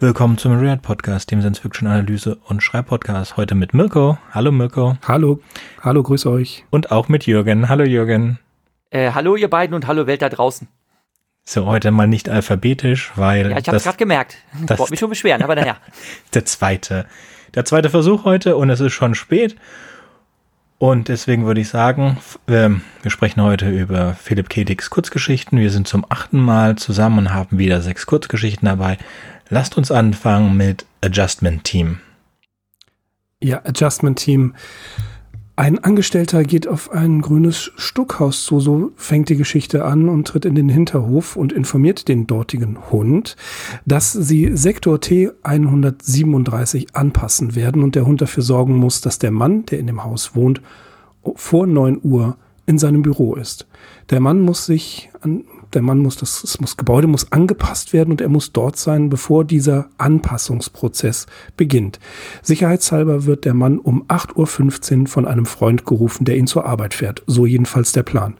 [0.00, 3.36] Willkommen zum Real Podcast, dem Science Fiction Analyse und Schreibpodcast.
[3.36, 4.16] Heute mit Mirko.
[4.30, 4.96] Hallo Mirko.
[5.08, 5.40] Hallo.
[5.82, 6.64] Hallo, grüße euch.
[6.70, 7.68] Und auch mit Jürgen.
[7.68, 8.38] Hallo Jürgen.
[8.90, 10.68] Äh, hallo ihr beiden und hallo Welt da draußen.
[11.44, 13.50] So, heute mal nicht alphabetisch, weil.
[13.50, 14.36] Ja, ich hab's gerade gemerkt.
[14.62, 15.78] Ich wollte mich schon beschweren, aber naja.
[16.32, 17.06] der zweite.
[17.56, 19.56] Der zweite Versuch heute und es ist schon spät.
[20.78, 24.62] Und deswegen würde ich sagen, wir, wir sprechen heute über Philipp K.
[24.62, 25.58] Dicks Kurzgeschichten.
[25.58, 28.96] Wir sind zum achten Mal zusammen und haben wieder sechs Kurzgeschichten dabei.
[29.50, 31.98] Lasst uns anfangen mit Adjustment Team.
[33.42, 34.54] Ja, Adjustment Team.
[35.56, 40.44] Ein Angestellter geht auf ein grünes Stuckhaus zu, so fängt die Geschichte an und tritt
[40.44, 43.36] in den Hinterhof und informiert den dortigen Hund,
[43.84, 49.32] dass sie Sektor T 137 anpassen werden und der Hund dafür sorgen muss, dass der
[49.32, 50.60] Mann, der in dem Haus wohnt,
[51.34, 53.66] vor 9 Uhr in seinem Büro ist.
[54.10, 58.10] Der Mann muss sich an der Mann muss, das, das muss, Gebäude muss angepasst werden
[58.10, 61.98] und er muss dort sein, bevor dieser Anpassungsprozess beginnt.
[62.42, 66.94] Sicherheitshalber wird der Mann um 8.15 Uhr von einem Freund gerufen, der ihn zur Arbeit
[66.94, 67.22] fährt.
[67.26, 68.34] So jedenfalls der Plan.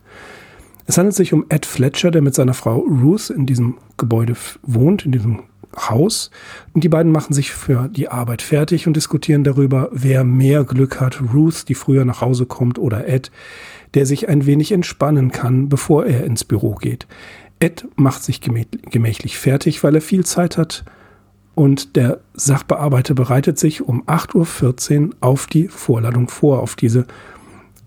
[0.87, 5.05] Es handelt sich um Ed Fletcher, der mit seiner Frau Ruth in diesem Gebäude wohnt,
[5.05, 5.43] in diesem
[5.77, 6.31] Haus.
[6.73, 11.01] Und die beiden machen sich für die Arbeit fertig und diskutieren darüber, wer mehr Glück
[11.01, 13.31] hat, Ruth, die früher nach Hause kommt, oder Ed,
[13.95, 17.07] der sich ein wenig entspannen kann, bevor er ins Büro geht.
[17.61, 20.85] Ed macht sich gemächlich fertig, weil er viel Zeit hat
[21.55, 27.07] und der Sachbearbeiter bereitet sich um 8.14 Uhr auf die Vorladung vor, auf diese,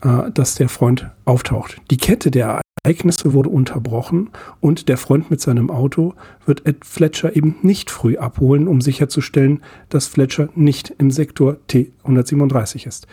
[0.01, 1.77] äh, dass der Freund auftaucht.
[1.89, 7.35] Die Kette der Ereignisse wurde unterbrochen und der Freund mit seinem Auto wird Ed Fletcher
[7.35, 13.07] eben nicht früh abholen, um sicherzustellen, dass Fletcher nicht im Sektor T137 ist.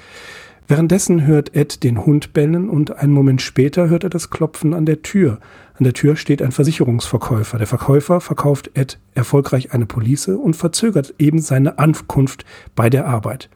[0.70, 4.84] Währenddessen hört Ed den Hund bellen und einen Moment später hört er das Klopfen an
[4.84, 5.40] der Tür.
[5.78, 7.56] An der Tür steht ein Versicherungsverkäufer.
[7.56, 12.44] Der Verkäufer verkauft Ed erfolgreich eine Police und verzögert eben seine Ankunft
[12.76, 13.48] bei der Arbeit.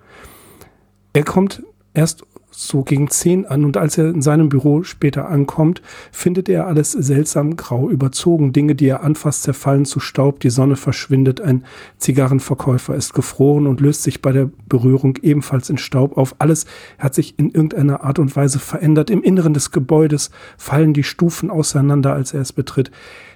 [1.12, 5.82] Er kommt erst so gegen zehn an und als er in seinem Büro später ankommt,
[6.12, 8.52] findet er alles seltsam grau überzogen.
[8.52, 11.64] Dinge, die er anfasst, zerfallen zu Staub, die Sonne verschwindet, ein
[11.98, 16.36] Zigarrenverkäufer ist gefroren und löst sich bei der Berührung ebenfalls in Staub auf.
[16.38, 16.66] Alles
[16.98, 19.10] hat sich in irgendeiner Art und Weise verändert.
[19.10, 22.90] Im Inneren des Gebäudes fallen die Stufen auseinander, als er es betritt.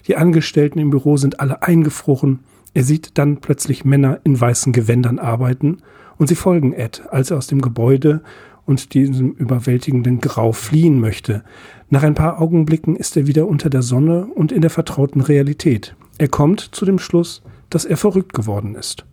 [0.06, 2.40] Die Angestellten im Büro sind alle eingefroren.
[2.74, 5.78] Er sieht dann plötzlich Männer in weißen Gewändern arbeiten
[6.18, 8.20] und sie folgen Ed, als er aus dem Gebäude
[8.66, 11.42] und diesem überwältigenden Grau fliehen möchte.
[11.88, 15.96] Nach ein paar Augenblicken ist er wieder unter der Sonne und in der vertrauten Realität.
[16.18, 19.06] Er kommt zu dem Schluss, dass er verrückt geworden ist.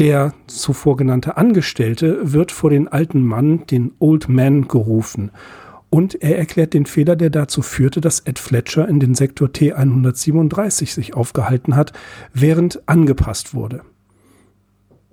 [0.00, 5.30] Der zuvor genannte Angestellte wird vor den alten Mann, den Old Man, gerufen
[5.90, 10.94] und er erklärt den Fehler, der dazu führte, dass Ed Fletcher in den Sektor T137
[10.94, 11.92] sich aufgehalten hat,
[12.32, 13.82] während angepasst wurde.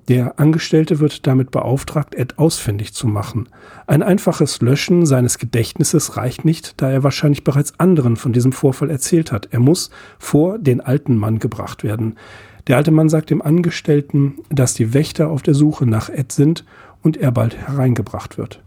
[0.07, 3.49] Der Angestellte wird damit beauftragt, Ed ausfindig zu machen.
[3.87, 8.89] Ein einfaches Löschen seines Gedächtnisses reicht nicht, da er wahrscheinlich bereits anderen von diesem Vorfall
[8.89, 9.49] erzählt hat.
[9.51, 12.15] Er muss vor den alten Mann gebracht werden.
[12.67, 16.63] Der alte Mann sagt dem Angestellten, dass die Wächter auf der Suche nach Ed sind
[17.01, 18.61] und er bald hereingebracht wird.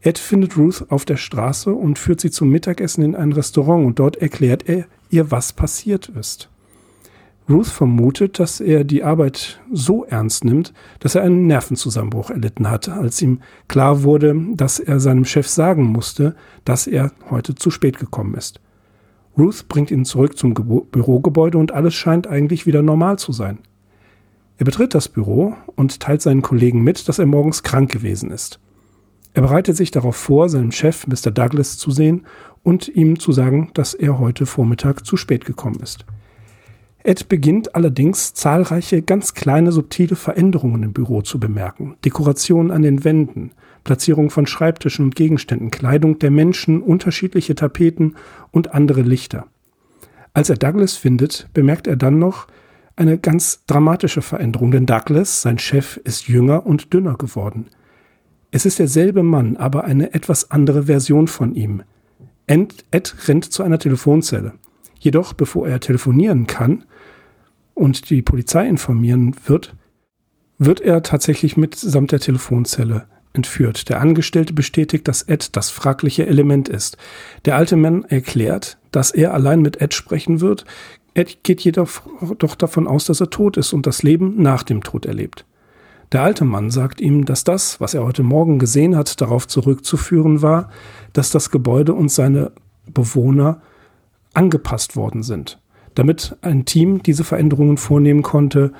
[0.00, 3.98] Ed findet Ruth auf der Straße und führt sie zum Mittagessen in ein Restaurant und
[3.98, 6.49] dort erklärt er ihr, was passiert ist.
[7.50, 12.88] Ruth vermutet, dass er die Arbeit so ernst nimmt, dass er einen Nervenzusammenbruch erlitten hat,
[12.88, 17.98] als ihm klar wurde, dass er seinem Chef sagen musste, dass er heute zu spät
[17.98, 18.60] gekommen ist.
[19.36, 23.58] Ruth bringt ihn zurück zum Ge Bürogebäude und alles scheint eigentlich wieder normal zu sein.
[24.58, 28.60] Er betritt das Büro und teilt seinen Kollegen mit, dass er morgens krank gewesen ist.
[29.32, 31.30] Er bereitet sich darauf vor, seinem Chef Mr.
[31.30, 32.26] Douglas zu sehen
[32.62, 36.04] und ihm zu sagen, dass er heute Vormittag zu spät gekommen ist.
[37.02, 41.96] Ed beginnt allerdings zahlreiche ganz kleine subtile Veränderungen im Büro zu bemerken.
[42.04, 43.52] Dekorationen an den Wänden,
[43.84, 48.16] Platzierung von Schreibtischen und Gegenständen, Kleidung der Menschen, unterschiedliche Tapeten
[48.50, 49.46] und andere Lichter.
[50.34, 52.46] Als er Douglas findet, bemerkt er dann noch
[52.96, 57.66] eine ganz dramatische Veränderung, denn Douglas, sein Chef, ist jünger und dünner geworden.
[58.50, 61.82] Es ist derselbe Mann, aber eine etwas andere Version von ihm.
[62.46, 64.52] Ed, Ed rennt zu einer Telefonzelle.
[65.00, 66.84] Jedoch, bevor er telefonieren kann,
[67.74, 69.74] und die Polizei informieren wird,
[70.58, 73.88] wird er tatsächlich mitsamt der Telefonzelle entführt.
[73.88, 76.98] Der Angestellte bestätigt, dass Ed das fragliche Element ist.
[77.46, 80.66] Der alte Mann erklärt, dass er allein mit Ed sprechen wird.
[81.14, 82.02] Ed geht jedoch
[82.38, 85.46] doch davon aus, dass er tot ist und das Leben nach dem Tod erlebt.
[86.12, 90.42] Der alte Mann sagt ihm, dass das, was er heute Morgen gesehen hat, darauf zurückzuführen
[90.42, 90.68] war,
[91.14, 92.52] dass das Gebäude und seine
[92.86, 93.62] Bewohner
[94.34, 95.60] angepasst worden sind
[95.94, 98.72] Damit ein Team diese Veränderungen vornehmen konnte,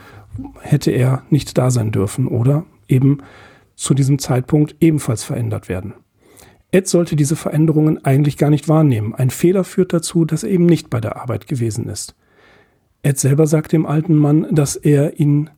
[0.61, 3.19] hätte er nicht da sein dürfen oder eben
[3.77, 5.95] zu diesem Zeitpunkt ebenfalls verändert werden.
[6.73, 9.15] Ed sollte diese Veränderungen eigentlich gar nicht wahrnehmen.
[9.15, 12.15] Ein Fehler führt dazu, dass er eben nicht bei der Arbeit gewesen ist.
[13.03, 15.51] Ed selber sagt dem alten Mann, dass er ihn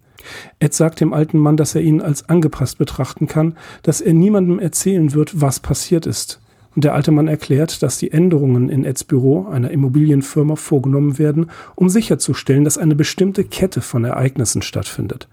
[0.61, 4.61] Ed sagt dem alten Mann, dass er ihn als angepasst betrachten kann, dass er niemandem
[4.61, 6.42] erzählen wird, was passiert ist.
[6.75, 11.51] Und der alte Mann erklärt, dass die Änderungen in Eds Büro, einer Immobilienfirma, vorgenommen werden,
[11.75, 15.29] um sicherzustellen, dass eine bestimmte Kette von Ereignissen stattfindet.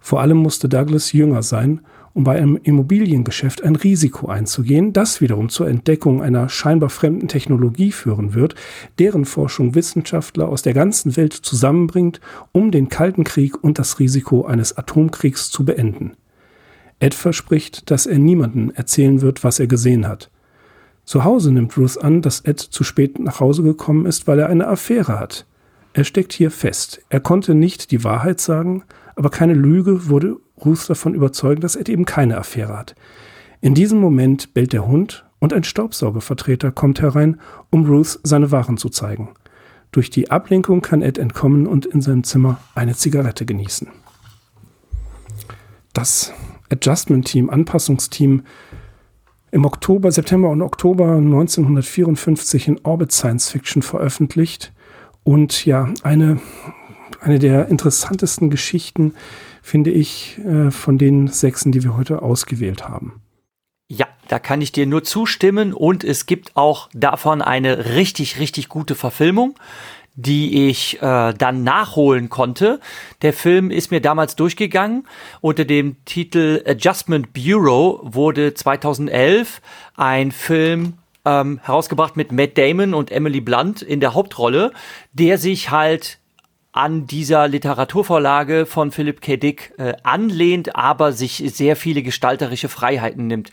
[0.00, 1.80] Vor allem musste Douglas jünger sein
[2.16, 7.92] um bei einem Immobiliengeschäft ein Risiko einzugehen, das wiederum zur Entdeckung einer scheinbar fremden Technologie
[7.92, 8.54] führen wird,
[8.98, 12.22] deren Forschung Wissenschaftler aus der ganzen Welt zusammenbringt,
[12.52, 16.12] um den Kalten Krieg und das Risiko eines Atomkriegs zu beenden.
[17.00, 20.30] Ed verspricht, dass er niemanden erzählen wird, was er gesehen hat.
[21.06, 24.48] Zu Hause nimmt Ruth an, dass Ed zu spät nach Hause gekommen ist, weil er
[24.48, 25.46] eine Affäre hat.
[25.92, 27.00] Er steckt hier fest.
[27.08, 28.82] Er konnte nicht die Wahrheit sagen,
[29.14, 32.96] aber keine Lüge wurde Ruth davon überzeugen, dass Ed eben keine Affäre hat.
[33.60, 38.76] In diesem Moment bellt der Hund und ein Staubsaugervertreter kommt herein, um Ruth seine Waren
[38.76, 39.30] zu zeigen.
[39.92, 43.88] Durch die Ablenkung kann Ed entkommen und in seinem Zimmer eine Zigarette genießen.
[45.92, 46.32] Das
[46.68, 48.42] Adjustment Team, Anpassungsteam,
[49.56, 54.74] im Oktober, September und Oktober 1954 in Orbit Science Fiction veröffentlicht.
[55.24, 56.40] Und ja, eine,
[57.22, 59.14] eine der interessantesten Geschichten,
[59.62, 63.22] finde ich, äh, von den Sechsen, die wir heute ausgewählt haben.
[63.88, 65.72] Ja, da kann ich dir nur zustimmen.
[65.72, 69.54] Und es gibt auch davon eine richtig, richtig gute Verfilmung,
[70.16, 72.80] die ich äh, dann nachholen konnte.
[73.22, 75.06] Der Film ist mir damals durchgegangen.
[75.42, 79.60] Unter dem Titel Adjustment Bureau wurde 2011
[79.94, 80.94] ein Film
[81.26, 84.72] ähm, herausgebracht mit Matt Damon und Emily Blunt in der Hauptrolle,
[85.12, 86.18] der sich halt
[86.72, 89.36] an dieser Literaturvorlage von Philip K.
[89.36, 93.50] Dick äh, anlehnt, aber sich sehr viele gestalterische Freiheiten nimmt.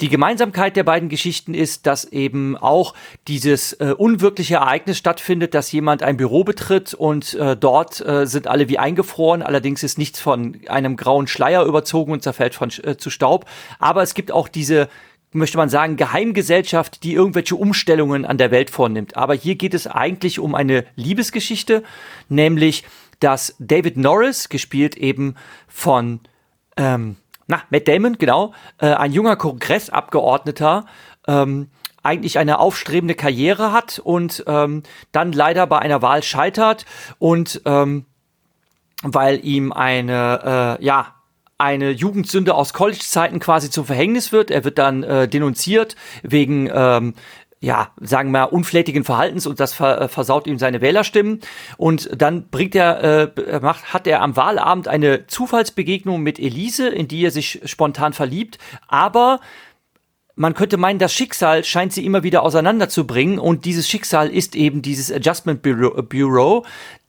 [0.00, 2.92] Die Gemeinsamkeit der beiden Geschichten ist, dass eben auch
[3.28, 8.46] dieses äh, unwirkliche Ereignis stattfindet, dass jemand ein Büro betritt und äh, dort äh, sind
[8.46, 9.42] alle wie eingefroren.
[9.42, 13.46] Allerdings ist nichts von einem grauen Schleier überzogen und zerfällt von, äh, zu Staub.
[13.78, 14.88] Aber es gibt auch diese
[15.32, 19.16] möchte man sagen, Geheimgesellschaft, die irgendwelche Umstellungen an der Welt vornimmt.
[19.16, 21.82] Aber hier geht es eigentlich um eine Liebesgeschichte,
[22.30, 22.84] nämlich,
[23.20, 25.34] dass David Norris, gespielt eben
[25.68, 26.20] von,
[26.78, 27.16] ähm,
[27.46, 30.86] na, Matt Damon, genau, äh, ein junger Kongressabgeordneter,
[31.26, 31.68] ähm,
[32.02, 36.86] eigentlich eine aufstrebende Karriere hat und ähm, dann leider bei einer Wahl scheitert
[37.18, 38.06] und ähm,
[39.02, 41.14] weil ihm eine, äh, ja,
[41.58, 44.50] eine Jugendsünde aus College-Zeiten quasi zum Verhängnis wird.
[44.50, 47.14] Er wird dann äh, denunziert wegen ähm,
[47.60, 51.40] ja, sagen wir mal, unflätigen Verhaltens und das äh, versaut ihm seine Wählerstimmen.
[51.78, 57.08] Und dann bringt er, äh, macht, hat er am Wahlabend eine Zufallsbegegnung mit Elise, in
[57.08, 58.58] die er sich spontan verliebt.
[58.88, 59.40] Aber
[60.38, 64.82] man könnte meinen, das Schicksal scheint sie immer wieder auseinanderzubringen und dieses Schicksal ist eben
[64.82, 66.64] dieses Adjustment Bureau,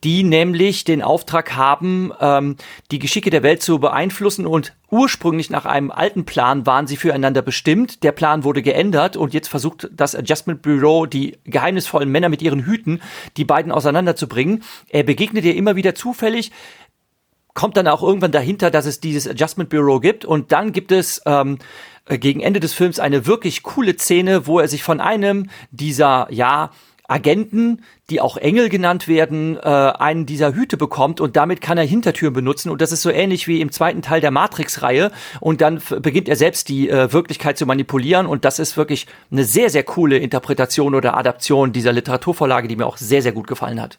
[0.06, 2.56] die nämlich den Auftrag haben, ähm,
[2.89, 7.41] die Geschicke der Welt zu beeinflussen und ursprünglich nach einem alten Plan waren sie füreinander
[7.41, 8.01] bestimmt.
[8.03, 12.65] Der Plan wurde geändert und jetzt versucht das Adjustment Bureau, die geheimnisvollen Männer mit ihren
[12.65, 13.01] Hüten,
[13.36, 14.63] die beiden auseinanderzubringen.
[14.88, 16.51] Er begegnet ihr immer wieder zufällig
[17.53, 21.24] kommt dann auch irgendwann dahinter, dass es dieses Adjustment Bureau gibt und dann gibt es
[21.25, 25.50] ähm, äh, gegen Ende des Films eine wirklich coole Szene, wo er sich von einem
[25.72, 26.72] dieser, ja,
[27.08, 31.86] Agenten, die auch Engel genannt werden, äh, einen dieser Hüte bekommt und damit kann er
[31.86, 32.70] Hintertüren benutzen.
[32.70, 35.12] Und das ist so ähnlich wie im zweiten Teil der Matrix-Reihe.
[35.40, 38.26] Und dann beginnt er selbst die äh, Wirklichkeit zu manipulieren.
[38.26, 42.86] Und das ist wirklich eine sehr, sehr coole Interpretation oder Adaption dieser Literaturvorlage, die mir
[42.86, 43.98] auch sehr, sehr gut gefallen hat.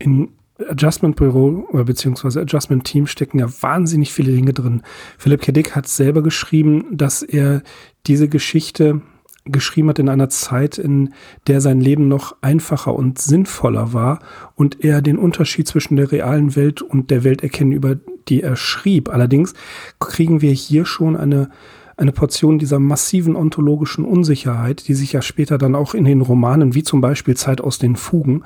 [0.00, 0.36] In
[0.68, 4.82] Adjustment Bureau oder beziehungsweise Adjustment Team stecken ja wahnsinnig viele Dinge drin.
[5.18, 5.52] Philipp K.
[5.52, 7.62] Dick hat selber geschrieben, dass er
[8.06, 9.02] diese Geschichte
[9.46, 11.12] geschrieben hat in einer Zeit, in
[11.48, 14.20] der sein Leben noch einfacher und sinnvoller war
[14.54, 17.96] und er den Unterschied zwischen der realen Welt und der Welt erkennen, über
[18.28, 19.10] die er schrieb.
[19.10, 19.52] Allerdings
[19.98, 21.50] kriegen wir hier schon eine
[21.96, 26.74] eine Portion dieser massiven ontologischen Unsicherheit, die sich ja später dann auch in den Romanen,
[26.74, 28.42] wie zum Beispiel Zeit aus den Fugen,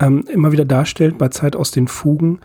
[0.00, 2.40] ähm, immer wieder darstellt, bei Zeit aus den Fugen,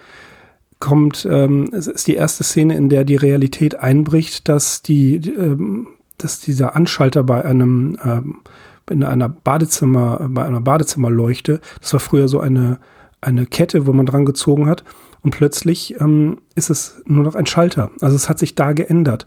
[0.80, 5.88] kommt, ähm, es ist die erste Szene, in der die Realität einbricht, dass die, ähm,
[6.18, 8.36] dass dieser Anschalter bei einem, ähm,
[8.90, 12.80] in einer Badezimmer, bei einer Badezimmerleuchte, das war früher so eine,
[13.22, 14.84] eine Kette, wo man dran gezogen hat
[15.22, 17.92] und plötzlich ähm, ist es nur noch ein Schalter.
[18.02, 19.26] Also es hat sich da geändert.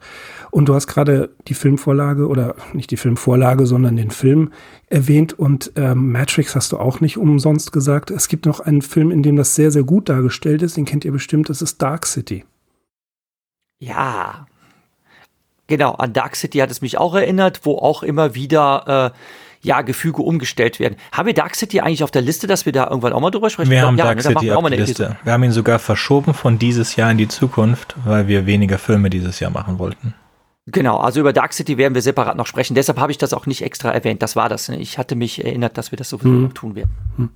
[0.51, 4.53] Und du hast gerade die Filmvorlage oder nicht die Filmvorlage, sondern den Film
[4.87, 8.11] erwähnt und ähm, Matrix hast du auch nicht umsonst gesagt.
[8.11, 10.77] Es gibt noch einen Film, in dem das sehr, sehr gut dargestellt ist.
[10.77, 11.49] Den kennt ihr bestimmt.
[11.49, 12.45] Das ist Dark City.
[13.79, 14.47] Ja,
[15.67, 15.93] genau.
[15.93, 19.19] An Dark City hat es mich auch erinnert, wo auch immer wieder äh,
[19.63, 20.97] ja, Gefüge umgestellt werden.
[21.13, 23.51] Haben wir Dark City eigentlich auf der Liste, dass wir da irgendwann auch mal drüber
[23.51, 23.71] sprechen?
[23.71, 25.17] Wir glaub, haben ja, Dark ne, City auf der Liste.
[25.23, 29.11] Wir haben ihn sogar verschoben von dieses Jahr in die Zukunft, weil wir weniger Filme
[29.11, 30.15] dieses Jahr machen wollten.
[30.73, 32.75] Genau, also über Dark City werden wir separat noch sprechen.
[32.75, 34.23] Deshalb habe ich das auch nicht extra erwähnt.
[34.23, 34.69] Das war das.
[34.69, 34.79] Ne?
[34.79, 36.55] Ich hatte mich erinnert, dass wir das sowieso hm.
[36.55, 36.91] tun werden.
[37.17, 37.29] Hm.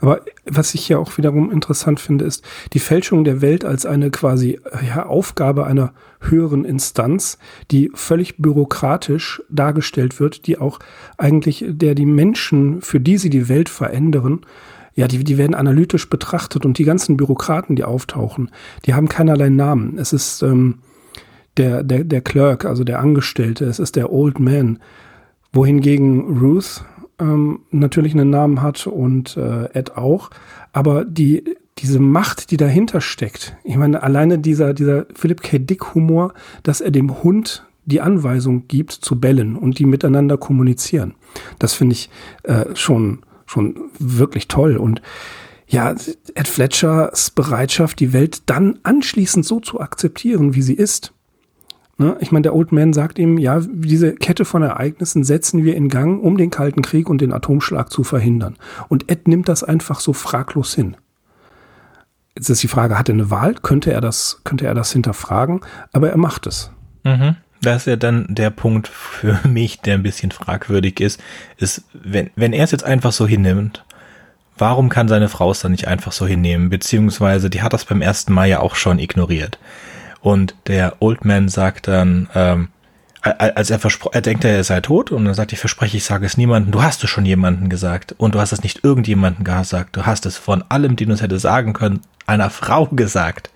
[0.00, 4.10] Aber was ich ja auch wiederum interessant finde, ist die Fälschung der Welt als eine
[4.10, 7.38] quasi ja, Aufgabe einer höheren Instanz,
[7.70, 10.78] die völlig bürokratisch dargestellt wird, die auch
[11.18, 14.40] eigentlich der die Menschen, für die sie die Welt verändern,
[14.94, 18.50] ja, die, die werden analytisch betrachtet und die ganzen Bürokraten, die auftauchen,
[18.84, 19.98] die haben keinerlei Namen.
[19.98, 20.78] Es ist ähm,
[21.56, 24.78] der, der, der Clerk, also der Angestellte, es ist der Old Man,
[25.52, 26.84] wohingegen Ruth
[27.18, 30.30] ähm, natürlich einen Namen hat und äh, Ed auch,
[30.72, 31.44] aber die,
[31.78, 35.58] diese Macht, die dahinter steckt, ich meine, alleine dieser, dieser Philip K.
[35.58, 41.14] Dick Humor, dass er dem Hund die Anweisung gibt zu bellen und die miteinander kommunizieren.
[41.58, 42.10] Das finde ich
[42.44, 45.02] äh, schon, schon wirklich toll und
[45.66, 45.94] ja,
[46.34, 51.14] Ed Fletchers Bereitschaft, die Welt dann anschließend so zu akzeptieren, wie sie ist?
[52.20, 55.88] Ich meine, der Old Man sagt ihm, ja, diese Kette von Ereignissen setzen wir in
[55.88, 58.56] Gang, um den Kalten Krieg und den Atomschlag zu verhindern.
[58.88, 60.96] Und Ed nimmt das einfach so fraglos hin.
[62.36, 63.54] Jetzt ist die Frage, hat er eine Wahl?
[63.54, 65.60] Könnte er das, könnte er das hinterfragen?
[65.92, 66.72] Aber er macht es.
[67.04, 67.36] Mhm.
[67.60, 71.20] Das ist ja dann der Punkt für mich, der ein bisschen fragwürdig ist,
[71.58, 73.84] ist, wenn, wenn er es jetzt einfach so hinnimmt,
[74.56, 76.70] warum kann seine Frau es dann nicht einfach so hinnehmen?
[76.70, 79.58] Beziehungsweise, die hat das beim ersten Mal ja auch schon ignoriert.
[80.22, 82.68] Und der Old Man sagt dann, ähm,
[83.22, 83.78] als er
[84.12, 86.72] er denkt, er sei tot und dann sagt, ich verspreche, ich sage es niemandem.
[86.72, 89.96] Du hast es schon jemandem gesagt und du hast es nicht irgendjemandem gesagt.
[89.96, 93.50] Du hast es von allem, den du es hätte sagen können, einer Frau gesagt.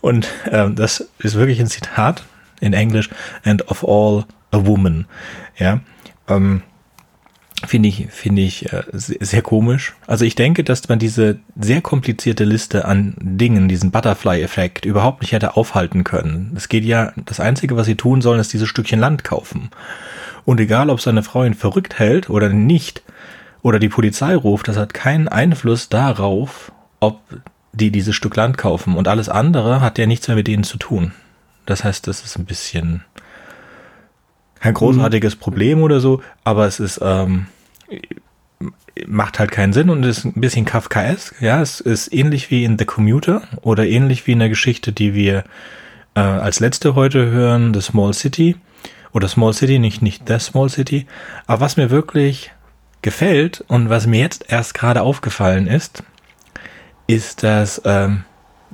[0.00, 2.24] Und ähm, das ist wirklich ein Zitat
[2.60, 3.10] in Englisch,
[3.44, 5.06] and of all a woman.
[5.58, 5.80] Ja,
[6.28, 6.62] ähm,
[7.66, 9.94] Finde ich, finde ich äh, sehr komisch.
[10.06, 15.32] Also ich denke, dass man diese sehr komplizierte Liste an Dingen, diesen Butterfly-Effekt, überhaupt nicht
[15.32, 16.52] hätte aufhalten können.
[16.56, 19.70] Es geht ja, das Einzige, was sie tun sollen, ist dieses Stückchen Land kaufen.
[20.44, 23.02] Und egal, ob seine Frau ihn verrückt hält oder nicht,
[23.64, 27.20] oder die Polizei ruft, das hat keinen Einfluss darauf, ob
[27.72, 28.94] die dieses Stück Land kaufen.
[28.94, 31.12] Und alles andere hat ja nichts mehr mit denen zu tun.
[31.64, 33.02] Das heißt, das ist ein bisschen
[34.60, 35.40] kein großartiges mhm.
[35.40, 37.46] Problem oder so, aber es ist, ähm,
[39.06, 41.40] macht halt keinen Sinn und ist ein bisschen Kafkaesk.
[41.40, 45.14] Ja, es ist ähnlich wie in The Commuter oder ähnlich wie in der Geschichte, die
[45.14, 45.44] wir
[46.14, 48.56] äh, als letzte heute hören, The Small City
[49.12, 51.06] oder Small City, nicht, nicht The Small City.
[51.46, 52.52] Aber was mir wirklich
[53.02, 56.02] gefällt und was mir jetzt erst gerade aufgefallen ist,
[57.06, 58.24] ist, dass ähm,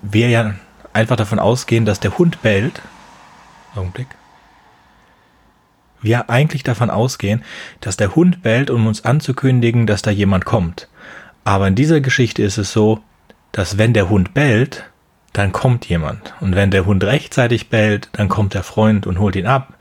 [0.02, 0.55] wir ja
[0.93, 2.81] einfach davon ausgehen, dass der Hund bellt.
[3.75, 4.09] Augenblick
[6.02, 7.42] wir eigentlich davon ausgehen,
[7.80, 10.88] dass der Hund bellt, um uns anzukündigen, dass da jemand kommt.
[11.45, 13.00] Aber in dieser Geschichte ist es so,
[13.52, 14.85] dass wenn der Hund bellt,
[15.33, 16.35] dann kommt jemand.
[16.40, 19.75] Und wenn der Hund rechtzeitig bellt, dann kommt der Freund und holt ihn ab.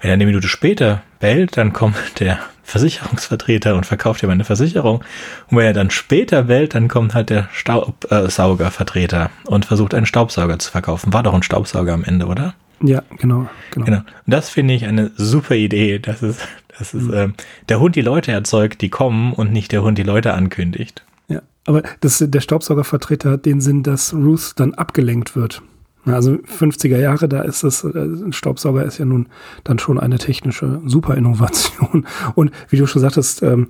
[0.00, 5.04] Wenn er eine Minute später bellt, dann kommt der Versicherungsvertreter und verkauft ihm eine Versicherung.
[5.48, 10.58] Und wenn er dann später bellt, dann kommt halt der Staubsaugervertreter und versucht einen Staubsauger
[10.58, 11.12] zu verkaufen.
[11.12, 12.54] War doch ein Staubsauger am Ende, oder?
[12.80, 13.48] Ja, genau.
[13.70, 13.86] genau.
[13.86, 13.98] genau.
[13.98, 16.38] Und das finde ich eine super Idee, dass es,
[16.78, 17.14] dass es mhm.
[17.14, 17.34] ähm,
[17.68, 21.04] der Hund die Leute erzeugt, die kommen und nicht der Hund die Leute ankündigt.
[21.28, 25.62] Ja, aber das, der Staubsaugervertreter hat den Sinn, dass Ruth dann abgelenkt wird.
[26.04, 29.28] Also 50er Jahre, da ist das, äh, ein Staubsauger ist ja nun
[29.64, 32.06] dann schon eine technische Superinnovation.
[32.34, 33.68] Und wie du schon sagtest, ähm,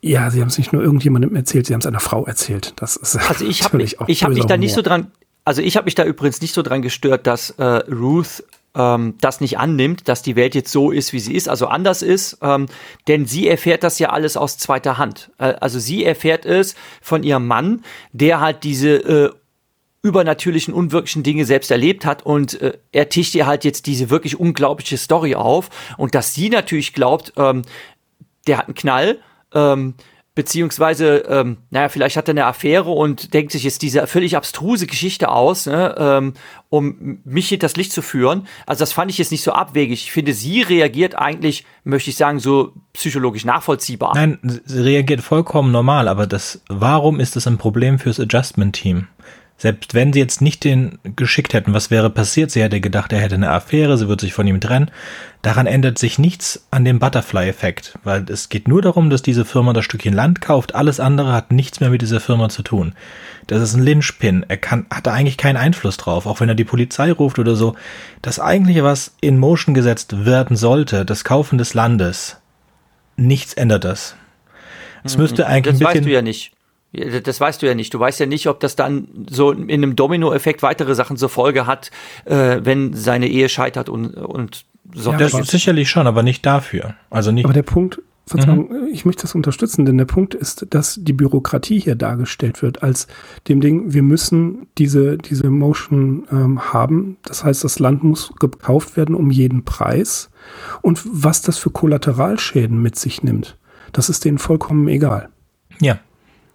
[0.00, 2.74] ja, sie haben es nicht nur irgendjemandem erzählt, sie haben es einer Frau erzählt.
[2.76, 5.08] Das ist also ich habe mich, ich habe mich da nicht so dran,
[5.44, 9.40] also ich habe mich da übrigens nicht so dran gestört, dass äh, Ruth ähm, das
[9.40, 12.66] nicht annimmt, dass die Welt jetzt so ist, wie sie ist, also anders ist, ähm,
[13.08, 15.30] denn sie erfährt das ja alles aus zweiter Hand.
[15.38, 19.30] Äh, also sie erfährt es von ihrem Mann, der halt diese äh,
[20.02, 24.38] übernatürlichen, unwirklichen Dinge selbst erlebt hat und äh, er tischt ihr halt jetzt diese wirklich
[24.38, 27.62] unglaubliche Story auf und dass sie natürlich glaubt, ähm,
[28.46, 29.18] der hat einen Knall,
[29.54, 29.94] ähm,
[30.34, 34.86] beziehungsweise, ähm, naja, vielleicht hat er eine Affäre und denkt sich jetzt diese völlig abstruse
[34.86, 36.34] Geschichte aus, ne, ähm,
[36.70, 38.46] um mich hinter das Licht zu führen.
[38.66, 40.04] Also das fand ich jetzt nicht so abwegig.
[40.04, 44.12] Ich finde, sie reagiert eigentlich, möchte ich sagen, so psychologisch nachvollziehbar.
[44.14, 49.06] Nein, sie reagiert vollkommen normal, aber das, warum ist das ein Problem fürs Adjustment-Team?
[49.64, 52.50] Selbst wenn sie jetzt nicht den geschickt hätten, was wäre passiert?
[52.50, 54.90] Sie hätte gedacht, er hätte eine Affäre, sie wird sich von ihm trennen.
[55.40, 59.72] Daran ändert sich nichts an dem Butterfly-Effekt, weil es geht nur darum, dass diese Firma
[59.72, 60.74] das Stückchen Land kauft.
[60.74, 62.92] Alles andere hat nichts mehr mit dieser Firma zu tun.
[63.46, 64.44] Das ist ein Linchpin.
[64.48, 67.56] Er kann, hat da eigentlich keinen Einfluss drauf, auch wenn er die Polizei ruft oder
[67.56, 67.74] so.
[68.20, 72.36] Das eigentliche, was in Motion gesetzt werden sollte, das Kaufen des Landes,
[73.16, 74.14] nichts ändert das.
[75.04, 75.48] Es müsste mhm.
[75.48, 76.00] eigentlich das ein bisschen.
[76.00, 76.52] Weißt du ja nicht.
[77.24, 77.92] Das weißt du ja nicht.
[77.92, 81.66] Du weißt ja nicht, ob das dann so in einem Dominoeffekt weitere Sachen zur Folge
[81.66, 81.90] hat,
[82.24, 85.12] äh, wenn seine Ehe scheitert und, und so.
[85.12, 86.94] Ja, das sicherlich schon, aber nicht dafür.
[87.10, 87.44] Also nicht.
[87.44, 88.88] Aber der Punkt, Verzeihung, mhm.
[88.90, 93.06] ich möchte das unterstützen, denn der Punkt ist, dass die Bürokratie hier dargestellt wird als
[93.48, 97.18] dem Ding, wir müssen diese, diese Motion ähm, haben.
[97.24, 100.30] Das heißt, das Land muss gekauft werden um jeden Preis.
[100.80, 103.58] Und was das für Kollateralschäden mit sich nimmt,
[103.92, 105.28] das ist denen vollkommen egal.
[105.80, 105.98] Ja,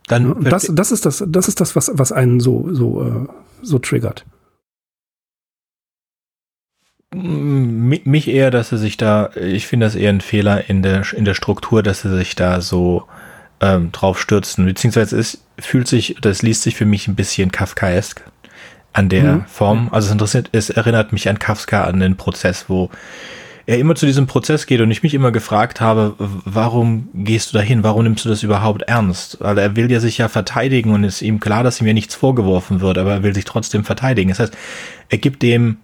[0.09, 3.27] dann das, das ist das, das ist das, was, was einen so, so, äh,
[3.61, 4.25] so triggert.
[7.13, 11.25] Mich eher, dass er sich da, ich finde das eher ein Fehler in der, in
[11.25, 13.03] der Struktur, dass sie sich da so
[13.61, 14.65] ähm, drauf stürzen.
[14.65, 18.23] Beziehungsweise es fühlt sich, das liest sich für mich ein bisschen Kafkaesk
[18.93, 19.45] an der mhm.
[19.45, 19.89] Form.
[19.91, 22.89] Also es interessiert, es erinnert mich an Kafka, an den Prozess, wo
[23.69, 27.57] er immer zu diesem Prozess geht und ich mich immer gefragt habe, warum gehst du
[27.59, 27.83] dahin?
[27.83, 29.37] Warum nimmst du das überhaupt ernst?
[29.41, 32.15] Weil er will ja sich ja verteidigen und ist ihm klar, dass ihm ja nichts
[32.15, 34.29] vorgeworfen wird, aber er will sich trotzdem verteidigen.
[34.29, 34.57] Das heißt,
[35.09, 35.77] er gibt dem,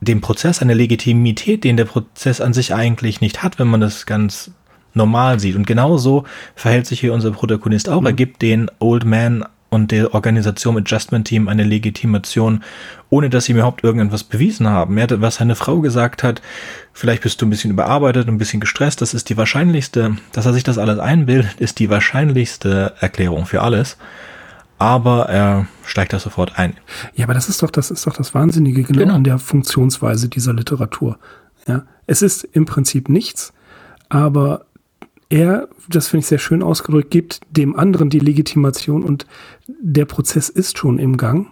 [0.00, 4.04] dem Prozess eine Legitimität, den der Prozess an sich eigentlich nicht hat, wenn man das
[4.04, 4.50] ganz
[4.94, 5.54] normal sieht.
[5.54, 6.24] Und genauso
[6.56, 8.00] verhält sich hier unser Protagonist auch.
[8.00, 8.06] Mhm.
[8.06, 12.62] Er gibt den Old Man und der Organisation Adjustment Team eine Legitimation,
[13.10, 14.96] ohne dass sie mir überhaupt irgendetwas bewiesen haben.
[14.96, 16.40] Er hat, was seine Frau gesagt hat,
[16.92, 20.52] vielleicht bist du ein bisschen überarbeitet, ein bisschen gestresst, das ist die wahrscheinlichste, dass er
[20.52, 23.96] sich das alles einbildet, ist die wahrscheinlichste Erklärung für alles.
[24.80, 26.76] Aber er steigt da sofort ein.
[27.14, 29.14] Ja, aber das ist doch, das ist doch das Wahnsinnige genau, genau.
[29.14, 31.18] an der Funktionsweise dieser Literatur.
[31.66, 33.52] Ja, es ist im Prinzip nichts,
[34.08, 34.66] aber
[35.30, 39.26] er, das finde ich sehr schön ausgedrückt, gibt dem anderen die Legitimation und
[39.66, 41.48] der Prozess ist schon im Gang,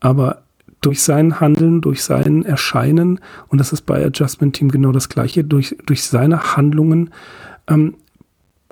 [0.00, 0.42] aber
[0.80, 5.44] durch sein Handeln, durch sein Erscheinen, und das ist bei Adjustment Team genau das gleiche,
[5.44, 7.10] durch, durch seine Handlungen
[7.68, 7.94] ähm,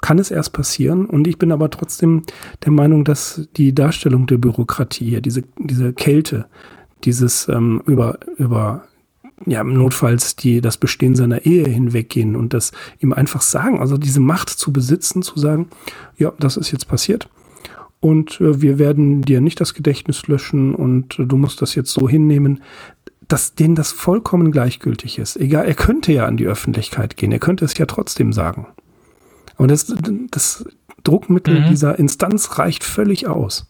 [0.00, 1.06] kann es erst passieren.
[1.06, 2.22] Und ich bin aber trotzdem
[2.64, 6.46] der Meinung, dass die Darstellung der Bürokratie diese, diese Kälte,
[7.04, 8.87] dieses ähm, über, über
[9.46, 14.20] ja, notfalls die, das Bestehen seiner Ehe hinweggehen und das ihm einfach sagen, also diese
[14.20, 15.68] Macht zu besitzen, zu sagen,
[16.16, 17.28] ja, das ist jetzt passiert
[18.00, 21.92] und äh, wir werden dir nicht das Gedächtnis löschen und äh, du musst das jetzt
[21.92, 22.62] so hinnehmen,
[23.26, 25.36] dass denen das vollkommen gleichgültig ist.
[25.36, 28.66] Egal, er könnte ja an die Öffentlichkeit gehen, er könnte es ja trotzdem sagen.
[29.56, 29.94] Und das,
[30.30, 30.64] das
[31.04, 31.68] Druckmittel mhm.
[31.68, 33.68] dieser Instanz reicht völlig aus.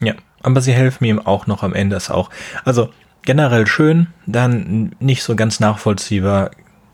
[0.00, 2.30] Ja, aber sie helfen ihm auch noch am Ende es auch.
[2.64, 2.90] Also
[3.22, 6.50] generell schön, dann nicht so ganz nachvollziehbar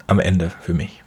[0.06, 1.02] am Ende für mich.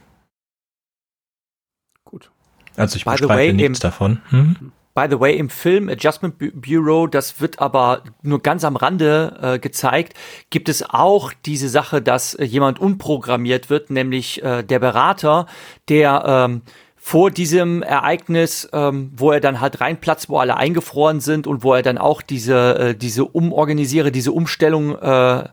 [2.04, 2.30] Gut.
[2.76, 4.20] Also ich bestreite nichts davon.
[4.30, 4.72] Hm?
[4.92, 9.58] By the way, im Film Adjustment Bureau, das wird aber nur ganz am Rande äh,
[9.60, 10.14] gezeigt,
[10.50, 15.46] gibt es auch diese Sache, dass äh, jemand unprogrammiert wird, nämlich äh, der Berater,
[15.88, 16.62] der ähm,
[17.02, 21.72] vor diesem Ereignis, ähm, wo er dann halt reinplatzt, wo alle eingefroren sind und wo
[21.72, 25.46] er dann auch diese, äh, diese Umorganisiere, diese Umstellung äh, äh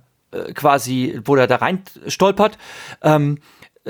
[0.53, 2.57] quasi, wo er da rein stolpert,
[3.01, 3.39] ähm,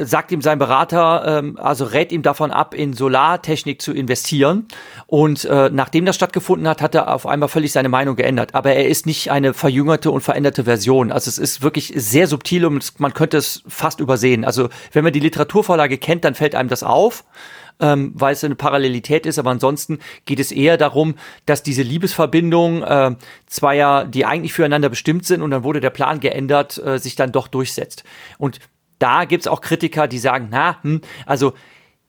[0.05, 4.67] sagt ihm sein Berater, ähm, also rät ihm davon ab, in Solartechnik zu investieren.
[5.05, 8.55] Und äh, nachdem das stattgefunden hat, hat er auf einmal völlig seine Meinung geändert.
[8.55, 11.11] Aber er ist nicht eine verjüngerte und veränderte Version.
[11.11, 14.45] Also es ist wirklich sehr subtil und man könnte es fast übersehen.
[14.45, 17.23] Also wenn man die Literaturvorlage kennt, dann fällt einem das auf.
[17.79, 21.13] Ähm, weil es eine Parallelität ist, aber ansonsten geht es eher darum,
[21.45, 26.19] dass diese Liebesverbindung äh, zweier, die eigentlich füreinander bestimmt sind und dann wurde der Plan
[26.19, 28.03] geändert, äh, sich dann doch durchsetzt.
[28.39, 28.59] Und
[28.99, 31.53] da gibt's auch Kritiker, die sagen, na, hm, also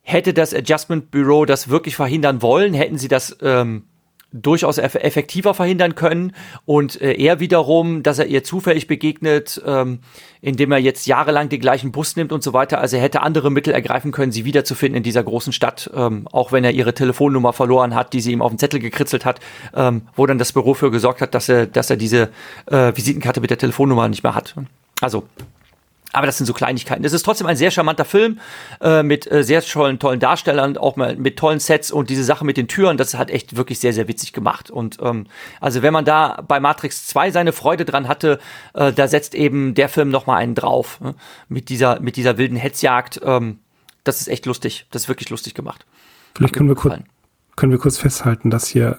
[0.02, 3.84] hätte das Adjustment Bureau das wirklich verhindern wollen, hätten sie das ähm,
[4.32, 6.32] durchaus eff effektiver verhindern können
[6.66, 10.00] und äh, er wiederum, dass er ihr zufällig begegnet, ähm,
[10.42, 12.78] indem er jetzt jahrelang den gleichen Bus nimmt und so weiter.
[12.78, 16.52] Also er hätte andere Mittel ergreifen können, sie wiederzufinden in dieser großen Stadt, ähm, auch
[16.52, 19.40] wenn er ihre Telefonnummer verloren hat, die sie ihm auf den Zettel gekritzelt hat,
[19.74, 22.30] ähm, wo dann das Büro für gesorgt hat, dass er, dass er diese
[22.66, 24.54] äh, Visitenkarte mit der Telefonnummer nicht mehr hat.
[25.00, 25.24] Also
[26.12, 27.04] Aber das sind so Kleinigkeiten.
[27.04, 28.40] Es ist trotzdem ein sehr charmanter Film
[28.80, 32.46] äh, mit äh, sehr tollen, tollen Darstellern, auch mal mit tollen Sets und diese Sache
[32.46, 34.70] mit den Türen, das hat echt wirklich sehr, sehr witzig gemacht.
[34.70, 35.26] Und ähm,
[35.60, 38.38] also wenn man da bei Matrix 2 seine Freude dran hatte,
[38.72, 41.14] äh, da setzt eben der Film noch mal einen drauf ne?
[41.48, 43.20] mit dieser mit dieser wilden Hetzjagd.
[43.22, 43.58] Ähm,
[44.04, 44.86] das ist echt lustig.
[44.90, 45.84] Das ist wirklich lustig gemacht.
[46.34, 46.98] Vielleicht können wir, kurz,
[47.56, 48.98] können wir kurz festhalten, dass hier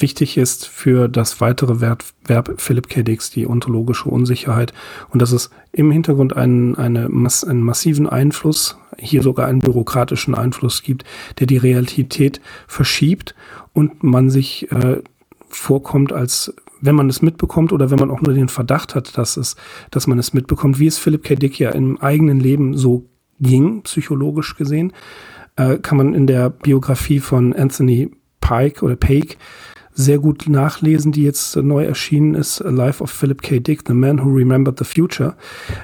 [0.00, 3.02] wichtig ist für das weitere Verb, Verb Philipp K.
[3.02, 4.72] Dix, die ontologische Unsicherheit
[5.10, 10.82] und dass es im Hintergrund einen, eine, einen massiven Einfluss, hier sogar einen bürokratischen Einfluss
[10.82, 11.04] gibt,
[11.38, 13.34] der die Realität verschiebt
[13.72, 15.02] und man sich äh,
[15.48, 19.36] vorkommt, als wenn man es mitbekommt oder wenn man auch nur den Verdacht hat, dass
[19.36, 19.56] es,
[19.90, 21.34] dass man es mitbekommt, wie es Philipp K.
[21.34, 23.04] Dick ja im eigenen Leben so
[23.40, 24.92] ging, psychologisch gesehen,
[25.56, 28.10] äh, kann man in der Biografie von Anthony
[28.40, 29.36] Pike oder Pake
[29.94, 33.60] sehr gut nachlesen, die jetzt neu erschienen ist, Life of Philip K.
[33.60, 35.36] Dick, The Man Who Remembered the Future.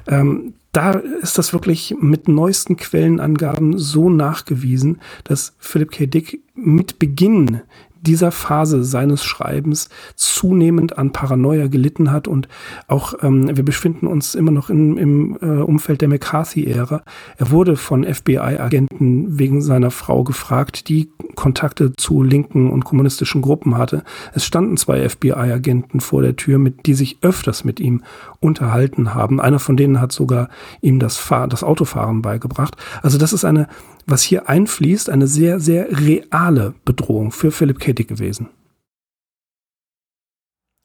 [0.06, 6.06] Ähm, da ist das wirklich mit neuesten Quellenangaben so nachgewiesen, dass Philip K.
[6.06, 7.62] Dick mit Beginn
[8.06, 12.48] dieser Phase seines Schreibens zunehmend an Paranoia gelitten hat und
[12.88, 17.02] auch ähm, wir befinden uns immer noch in, im äh, Umfeld der McCarthy-Ära.
[17.36, 23.76] Er wurde von FBI-Agenten wegen seiner Frau gefragt, die Kontakte zu linken und kommunistischen Gruppen
[23.76, 24.04] hatte.
[24.32, 28.02] Es standen zwei FBI-Agenten vor der Tür, mit die sich öfters mit ihm
[28.40, 29.40] unterhalten haben.
[29.40, 30.48] Einer von denen hat sogar
[30.80, 32.76] ihm das, Fahr das Autofahren beigebracht.
[33.02, 33.68] Also das ist eine
[34.06, 37.92] was hier einfließt, eine sehr, sehr reale Bedrohung für Philipp K.
[37.92, 38.48] Gewesen.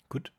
[0.09, 0.31] Gut.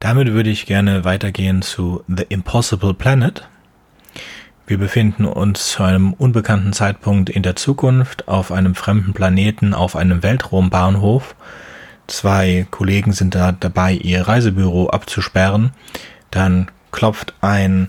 [0.00, 3.48] Damit würde ich gerne weitergehen zu The Impossible Planet.
[4.66, 9.94] Wir befinden uns zu einem unbekannten Zeitpunkt in der Zukunft auf einem fremden Planeten auf
[9.94, 11.36] einem Weltraumbahnhof.
[12.06, 15.72] Zwei Kollegen sind da dabei, ihr Reisebüro abzusperren.
[16.30, 17.88] Dann klopft ein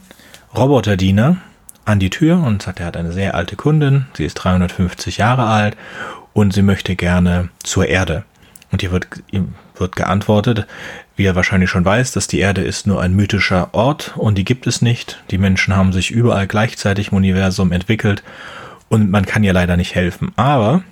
[0.55, 1.37] Roboterdiener
[1.85, 5.45] an die Tür und sagt, er hat eine sehr alte Kundin, sie ist 350 Jahre
[5.45, 5.77] alt
[6.33, 8.25] und sie möchte gerne zur Erde.
[8.71, 10.67] Und hier wird, ihm wird geantwortet,
[11.15, 14.43] wie er wahrscheinlich schon weiß, dass die Erde ist nur ein mythischer Ort und die
[14.43, 15.23] gibt es nicht.
[15.31, 18.23] Die Menschen haben sich überall gleichzeitig im Universum entwickelt
[18.89, 20.31] und man kann ihr leider nicht helfen.
[20.35, 20.83] Aber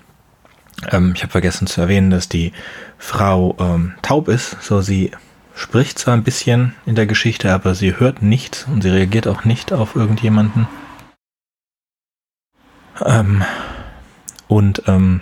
[0.92, 2.54] ähm, ich habe vergessen zu erwähnen, dass die
[2.97, 5.12] Frau ähm, taub ist, so sie
[5.55, 9.45] spricht zwar ein bisschen in der Geschichte, aber sie hört nichts und sie reagiert auch
[9.45, 10.67] nicht auf irgendjemanden.
[13.03, 13.43] Ähm,
[14.47, 15.21] und ähm,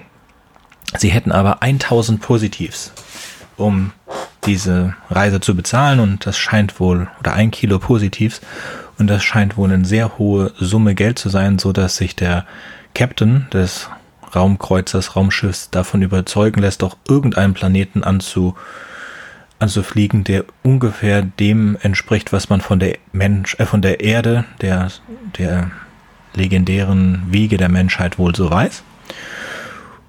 [0.98, 2.94] sie hätten aber 1000 Positivs,
[3.58, 3.92] um
[4.46, 8.42] diese Reise zu bezahlen und das scheint wohl, oder ein Kilo Positivs,
[8.98, 12.46] und das scheint wohl eine sehr hohe Summe Geld zu sein, so dass sich der
[12.94, 13.90] Captain des
[14.36, 18.56] Raumkreuzers, Raumschiffs davon überzeugen lässt, auch irgendeinen Planeten anzu,
[19.60, 24.90] anzufliegen, der ungefähr dem entspricht, was man von der Mensch, äh, von der Erde, der,
[25.38, 25.72] der
[26.34, 28.84] legendären Wege der Menschheit wohl so weiß.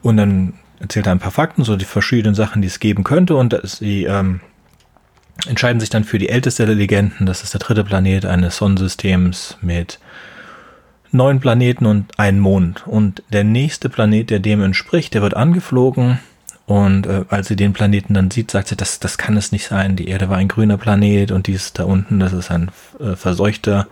[0.02, 3.36] Und dann erzählt er ein paar Fakten, so die verschiedenen Sachen, die es geben könnte.
[3.36, 4.40] Und sie ähm,
[5.46, 7.26] entscheiden sich dann für die älteste der Legenden.
[7.26, 9.98] Das ist der dritte Planet eines Sonnensystems mit
[11.14, 12.86] neun Planeten und einem Mond.
[12.86, 16.18] Und der nächste Planet, der dem entspricht, der wird angeflogen.
[16.66, 19.66] Und äh, als sie den Planeten dann sieht, sagt sie, das, das kann es nicht
[19.66, 19.96] sein.
[19.96, 23.86] Die Erde war ein grüner Planet und dies da unten, das ist ein äh, verseuchter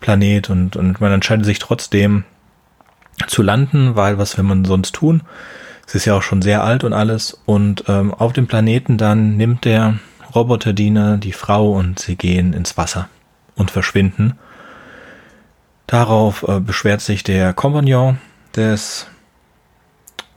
[0.00, 2.24] Planet und, und man entscheidet sich trotzdem
[3.26, 5.22] zu landen, weil was will man sonst tun?
[5.86, 7.38] Es ist ja auch schon sehr alt und alles.
[7.44, 9.98] Und ähm, auf dem Planeten dann nimmt der
[10.34, 13.08] Roboterdiener die Frau und sie gehen ins Wasser
[13.56, 14.38] und verschwinden.
[15.90, 18.18] Darauf äh, beschwert sich der Kompagnon
[18.54, 19.08] des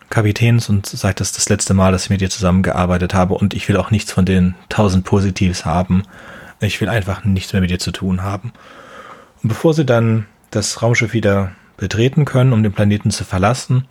[0.10, 3.54] Kapitäns und sagt, das ist das letzte Mal, dass ich mit dir zusammengearbeitet habe und
[3.54, 6.06] ich will auch nichts von den tausend Positivs haben.
[6.60, 8.52] Ich will einfach nichts mehr mit dir zu tun haben.
[9.44, 13.86] Und bevor sie dann das Raumschiff wieder betreten können, um den Planeten zu verlassen,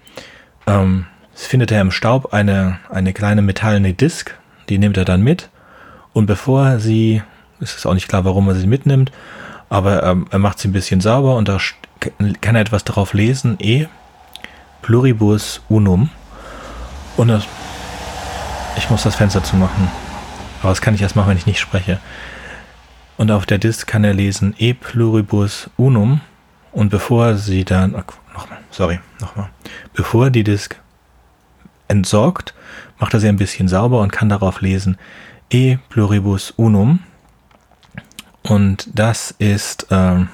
[0.67, 4.37] ähm, findet er im Staub eine, eine kleine metallene Disk,
[4.69, 5.49] die nimmt er dann mit.
[6.13, 7.23] Und bevor sie,
[7.61, 9.13] es ist auch nicht klar, warum er sie mitnimmt,
[9.73, 11.57] aber ähm, er macht sie ein bisschen sauber und da
[12.43, 13.87] kann er etwas darauf lesen, E
[14.83, 16.11] pluribus unum.
[17.17, 17.47] Und das,
[18.77, 19.89] ich muss das Fenster zumachen.
[20.61, 22.01] Aber das kann ich erst machen, wenn ich nicht spreche.
[23.17, 26.21] Und auf der Disk kann er lesen E pluribus unum.
[26.73, 29.49] Und bevor sie dann, nochmal, sorry, nochmal.
[29.95, 30.77] Bevor die Disk
[31.89, 32.53] entsorgt,
[32.99, 34.99] macht er sie ein bisschen sauber und kann darauf lesen
[35.49, 36.99] E pluribus unum.
[38.43, 40.29] Und das ist äh, ein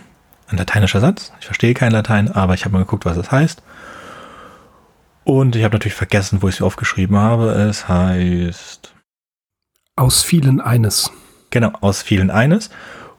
[0.50, 1.32] lateinischer Satz.
[1.40, 3.62] Ich verstehe kein Latein, aber ich habe mal geguckt, was das heißt.
[5.24, 7.50] Und ich habe natürlich vergessen, wo ich es aufgeschrieben habe.
[7.50, 8.94] Es heißt
[9.94, 11.10] aus vielen eines.
[11.50, 12.70] Genau, aus vielen eines.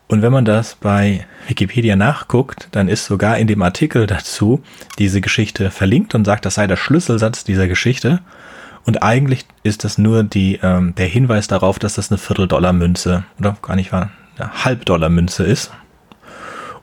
[0.07, 4.63] Und wenn man das bei Wikipedia nachguckt, dann ist sogar in dem Artikel dazu
[4.97, 8.21] diese Geschichte verlinkt und sagt, das sei der Schlüsselsatz dieser Geschichte.
[8.85, 13.55] Und eigentlich ist das nur die, ähm, der Hinweis darauf, dass das eine Vierteldollar-Münze oder
[13.61, 15.71] gar nicht wahr, eine Halbdollar-Münze ist.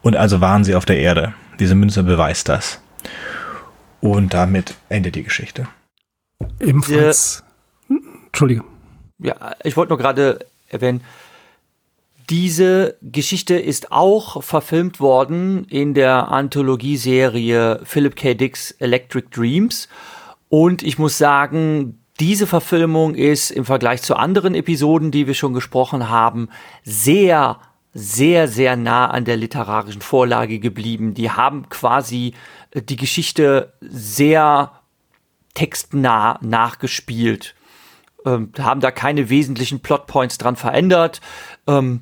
[0.01, 1.33] Und also waren sie auf der Erde.
[1.59, 2.79] Diese Münze beweist das.
[3.99, 5.67] Und damit endet die Geschichte.
[6.59, 7.43] Ebenfalls.
[7.89, 8.63] Ja, Entschuldige.
[9.19, 10.39] Ja, ich wollte nur gerade
[10.69, 11.01] erwähnen,
[12.29, 18.33] diese Geschichte ist auch verfilmt worden in der Anthologieserie Philip K.
[18.33, 19.87] Dick's Electric Dreams.
[20.49, 25.53] Und ich muss sagen, diese Verfilmung ist im Vergleich zu anderen Episoden, die wir schon
[25.53, 26.49] gesprochen haben,
[26.83, 27.59] sehr,
[27.93, 31.13] sehr, sehr nah an der literarischen Vorlage geblieben.
[31.13, 32.33] Die haben quasi
[32.71, 34.71] äh, die Geschichte sehr
[35.53, 37.55] textnah nachgespielt.
[38.25, 41.21] Ähm, haben da keine wesentlichen Plotpoints dran verändert.
[41.67, 42.01] Ähm,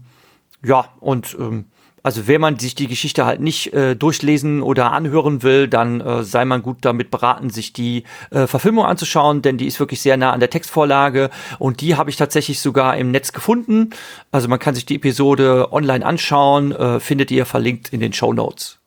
[0.63, 1.65] ja, und ähm,
[2.05, 6.21] also wenn man sich die Geschichte halt nicht äh, durchlesen oder anhören will, dann äh,
[6.21, 10.15] sei man gut damit beraten, sich die äh, Verfilmung anzuschauen, denn die ist wirklich sehr
[10.15, 13.89] nah an der Textvorlage und die habe ich tatsächlich sogar im Netz gefunden.
[14.31, 18.33] Also man kann sich die Episode online anschauen, äh, findet ihr verlinkt in den Show
[18.33, 18.77] Notes.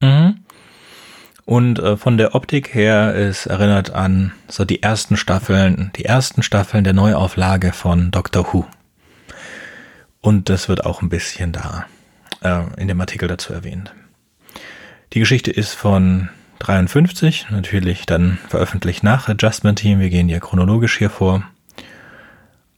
[0.00, 0.44] Mhm.
[1.44, 6.44] Und äh, von der Optik her ist erinnert an so die ersten Staffeln, die ersten
[6.44, 8.64] Staffeln der Neuauflage von Doctor Who.
[10.20, 11.86] Und das wird auch ein bisschen da
[12.42, 13.94] äh, in dem Artikel dazu erwähnt.
[15.12, 16.28] Die Geschichte ist von
[16.60, 19.98] 53, natürlich dann veröffentlicht nach Adjustment Team.
[19.98, 21.42] Wir gehen ja chronologisch hier vor.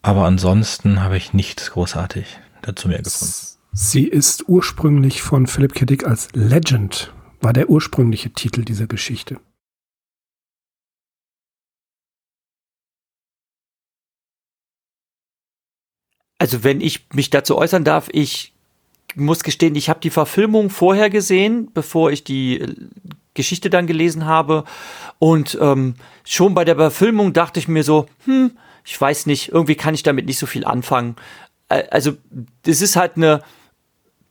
[0.02, 3.34] Aber ansonsten habe ich nichts großartig dazu mehr gefunden.
[3.72, 5.86] Sie ist ursprünglich von Philip K.
[5.86, 9.40] Dick als Legend, war der ursprüngliche Titel dieser Geschichte.
[16.38, 18.51] Also wenn ich mich dazu äußern darf, ich
[19.14, 22.74] muss gestehen, ich habe die Verfilmung vorher gesehen, bevor ich die äh,
[23.34, 24.64] Geschichte dann gelesen habe.
[25.18, 25.94] Und ähm,
[26.24, 28.52] schon bei der Verfilmung dachte ich mir so, hm,
[28.84, 31.16] ich weiß nicht, irgendwie kann ich damit nicht so viel anfangen.
[31.68, 32.12] Also,
[32.64, 33.42] das ist halt eine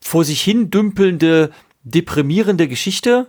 [0.00, 1.50] vor sich hin dümpelnde
[1.84, 3.26] deprimierende Geschichte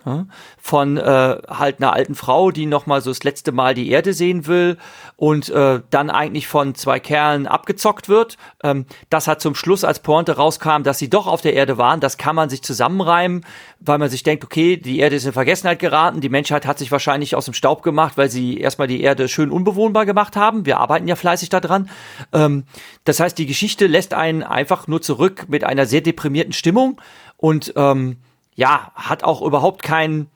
[0.62, 1.02] von äh,
[1.48, 4.78] halt einer alten Frau, die noch mal so das letzte Mal die Erde sehen will
[5.16, 8.38] und äh, dann eigentlich von zwei Kerlen abgezockt wird.
[8.64, 12.00] Ähm, das hat zum Schluss als Pointe rauskam, dass sie doch auf der Erde waren.
[12.00, 13.44] Das kann man sich zusammenreimen,
[13.80, 16.22] weil man sich denkt, okay, die Erde ist in Vergessenheit geraten.
[16.22, 19.50] Die Menschheit hat sich wahrscheinlich aus dem Staub gemacht, weil sie erstmal die Erde schön
[19.50, 20.68] unbewohnbar gemacht haben.
[20.68, 21.90] Wir arbeiten ja fleißig daran.
[22.32, 22.66] Ähm,
[23.04, 27.02] das heißt, die Geschichte lässt einen einfach nur zurück mit einer sehr deprimierten Stimmung
[27.38, 28.18] und ähm,
[28.56, 30.30] ja, hat auch überhaupt keinen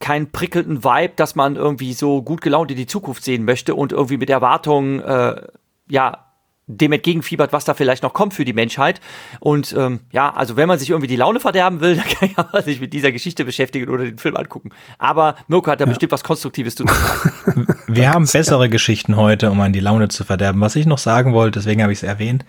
[0.00, 3.92] keinen prickelnden Vibe, dass man irgendwie so gut gelaunt in die Zukunft sehen möchte und
[3.92, 5.42] irgendwie mit Erwartungen, äh,
[5.88, 6.26] ja,
[6.68, 9.00] dem entgegenfiebert, was da vielleicht noch kommt für die Menschheit.
[9.38, 12.64] Und ähm, ja, also wenn man sich irgendwie die Laune verderben will, dann kann man
[12.64, 14.70] sich mit dieser Geschichte beschäftigen oder den Film angucken.
[14.98, 15.90] Aber Mirko hat da ja.
[15.90, 17.68] bestimmt was Konstruktives zu sagen.
[17.86, 20.60] Wir haben bessere Geschichten heute, um an die Laune zu verderben.
[20.60, 22.44] Was ich noch sagen wollte, deswegen habe ich es erwähnt.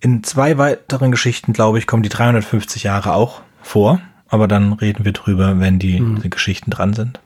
[0.00, 5.04] In zwei weiteren Geschichten, glaube ich, kommen die 350 Jahre auch vor aber dann reden
[5.04, 6.20] wir drüber, wenn die, hm.
[6.22, 7.20] die Geschichten dran sind.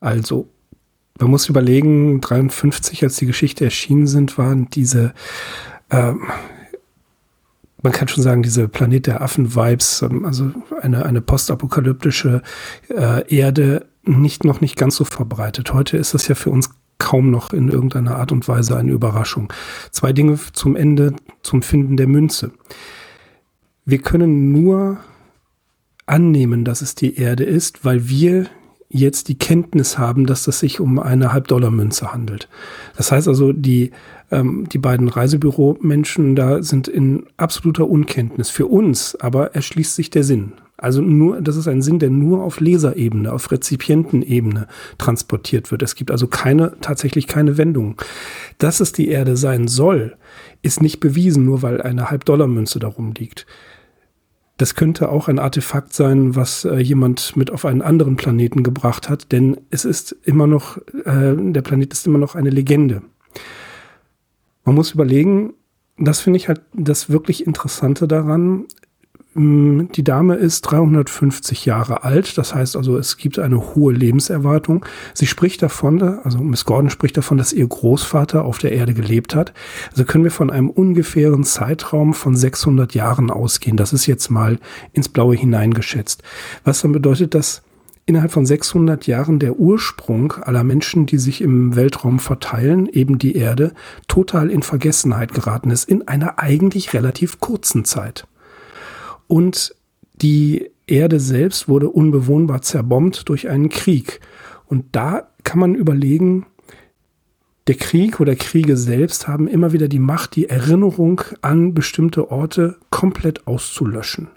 [0.00, 0.48] Also,
[1.18, 5.14] man muss überlegen, 53, als die Geschichte erschienen sind, waren diese,
[5.90, 6.22] ähm,
[7.82, 12.42] man kann schon sagen, diese Planet der Affen-Vibes, ähm, also eine, eine postapokalyptische
[12.88, 15.72] äh, Erde, nicht noch nicht ganz so verbreitet.
[15.72, 19.52] Heute ist das ja für uns kaum noch in irgendeiner Art und Weise eine Überraschung.
[19.90, 22.52] Zwei Dinge zum Ende, zum Finden der Münze.
[23.84, 24.98] Wir können nur
[26.06, 28.46] annehmen, dass es die Erde ist, weil wir
[28.88, 32.48] jetzt die Kenntnis haben, dass es sich um eine Halbdollarmünze handelt.
[32.96, 33.90] Das heißt also, die,
[34.30, 38.50] ähm, die beiden Reisebüro-Menschen da sind in absoluter Unkenntnis.
[38.50, 40.52] Für uns aber erschließt sich der Sinn.
[40.76, 44.66] Also nur, das ist ein Sinn, der nur auf Leserebene, auf Rezipientenebene
[44.98, 45.82] transportiert wird.
[45.82, 48.00] Es gibt also keine, tatsächlich keine Wendung.
[48.58, 50.16] Dass es die Erde sein soll,
[50.62, 53.46] ist nicht bewiesen, nur weil eine Halbdollarmünze darum liegt.
[54.56, 59.08] Das könnte auch ein Artefakt sein, was äh, jemand mit auf einen anderen Planeten gebracht
[59.08, 63.02] hat, denn es ist immer noch, äh, der Planet ist immer noch eine Legende.
[64.64, 65.54] Man muss überlegen,
[65.98, 68.66] das finde ich halt das wirklich Interessante daran.
[69.34, 74.86] Mm, die Dame ist 350 Jahre alt, das heißt also, es gibt eine hohe Lebenserwartung.
[75.12, 79.34] Sie spricht davon, also Miss Gordon spricht davon, dass ihr Großvater auf der Erde gelebt
[79.34, 79.52] hat.
[79.90, 83.76] Also können wir von einem ungefähren Zeitraum von 600 Jahren ausgehen.
[83.76, 84.58] Das ist jetzt mal
[84.92, 86.22] ins Blaue hineingeschätzt.
[86.62, 87.62] Was dann bedeutet, dass
[88.06, 93.34] innerhalb von 600 Jahren der Ursprung aller Menschen, die sich im Weltraum verteilen, eben die
[93.34, 93.72] Erde,
[94.06, 98.26] total in Vergessenheit geraten ist, in einer eigentlich relativ kurzen Zeit.
[99.26, 99.74] Und
[100.20, 104.20] die Erde selbst wurde unbewohnbar zerbombt durch einen Krieg.
[104.66, 106.46] Und da kann man überlegen,
[107.66, 112.76] der Krieg oder Kriege selbst haben immer wieder die Macht, die Erinnerung an bestimmte Orte
[112.90, 114.28] komplett auszulöschen.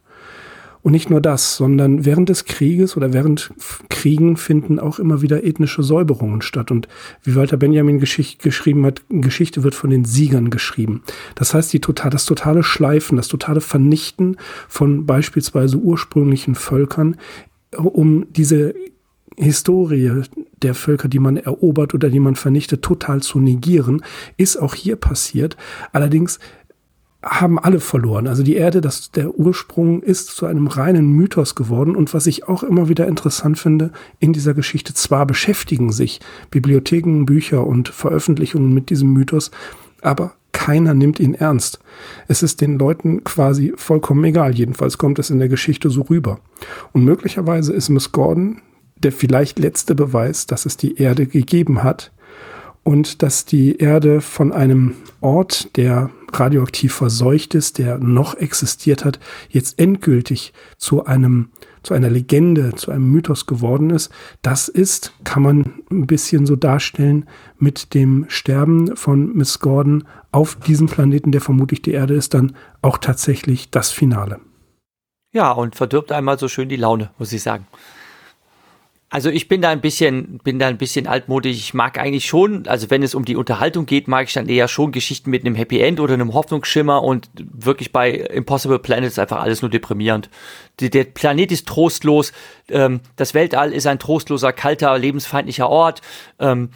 [0.82, 3.52] Und nicht nur das, sondern während des Krieges oder während
[3.90, 6.72] Kriegen finden auch immer wieder ethnische Säuberungen statt.
[6.72, 6.88] Und
[7.24, 11.04] wie Walter Benjamin Geschicht geschrieben hat, Geschichte wird von den Siegern geschrieben.
[11.36, 14.38] Das heißt, die total, das totale Schleifen, das totale Vernichten
[14.68, 17.18] von beispielsweise ursprünglichen Völkern,
[17.76, 18.74] um diese
[19.40, 20.24] Historie
[20.64, 24.04] der Völker, die man erobert oder die man vernichtet, total zu negieren,
[24.36, 25.58] ist auch hier passiert.
[25.92, 26.40] Allerdings
[27.30, 28.28] haben alle verloren.
[28.28, 31.96] Also die Erde, das, der Ursprung ist zu einem reinen Mythos geworden.
[31.96, 36.20] Und was ich auch immer wieder interessant finde in dieser Geschichte, zwar beschäftigen sich
[36.52, 39.52] Bibliotheken, Bücher und Veröffentlichungen mit diesem Mythos,
[40.02, 41.80] aber keiner nimmt ihn ernst.
[42.28, 44.56] Es ist den Leuten quasi vollkommen egal.
[44.56, 46.40] Jedenfalls kommt es in der Geschichte so rüber.
[46.94, 48.62] Und möglicherweise ist Miss Gordon
[49.04, 52.12] der vielleicht letzte Beweis, dass es die Erde gegeben hat
[52.84, 59.20] und dass die Erde von einem Ort, der radioaktiv verseucht ist, der noch existiert hat,
[59.50, 61.50] jetzt endgültig zu einem
[61.88, 64.12] zu einer Legende, zu einem Mythos geworden ist.
[64.42, 67.26] Das ist, kann man ein bisschen so darstellen,
[67.58, 72.58] mit dem Sterben von Miss Gordon auf diesem Planeten, der vermutlich die Erde ist, dann
[72.82, 74.42] auch tatsächlich das Finale.
[75.32, 77.66] Ja, und verdirbt einmal so schön die Laune, muss ich sagen.
[79.10, 81.56] Also ich bin da ein bisschen, bin da ein bisschen altmodisch.
[81.56, 84.68] Ich mag eigentlich schon, also wenn es um die Unterhaltung geht, mag ich dann eher
[84.68, 89.20] schon Geschichten mit einem Happy End oder einem Hoffnungsschimmer und wirklich bei Impossible Planet ist
[89.20, 90.30] einfach alles nur deprimierend.
[90.82, 92.34] Der Planet ist trostlos,
[92.70, 96.02] ähm, das Weltall ist ein trostloser, kalter, lebensfeindlicher Ort.
[96.40, 96.72] Ähm,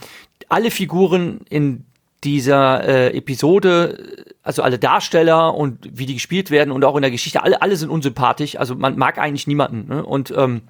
[0.47, 1.83] alle Figuren in
[2.23, 7.11] dieser äh, Episode, also alle Darsteller und wie die gespielt werden und auch in der
[7.11, 8.55] Geschichte, alle, alle sind unsympathisch.
[8.57, 9.93] Also man mag eigentlich niemanden.
[9.93, 10.05] Ne?
[10.05, 10.61] Und ähm,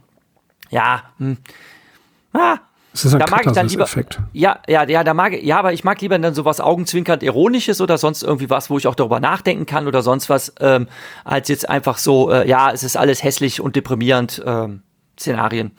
[0.71, 1.37] ja, hm.
[2.33, 2.57] ah,
[2.91, 3.87] das ist ein da mag ich dann lieber,
[4.33, 7.97] ja, ja, ja, da mag, ja, aber ich mag lieber dann sowas augenzwinkernd ironisches oder
[7.97, 10.87] sonst irgendwie was, wo ich auch darüber nachdenken kann oder sonst was, ähm,
[11.23, 14.81] als jetzt einfach so, äh, ja, es ist alles hässlich und deprimierend ähm,
[15.17, 15.71] Szenarien.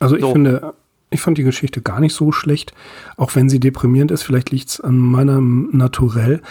[0.00, 0.32] Also ich so.
[0.32, 0.74] finde,
[1.10, 2.72] ich fand die Geschichte gar nicht so schlecht,
[3.16, 4.24] auch wenn sie deprimierend ist.
[4.24, 6.42] Vielleicht liegt es an meinem Naturell,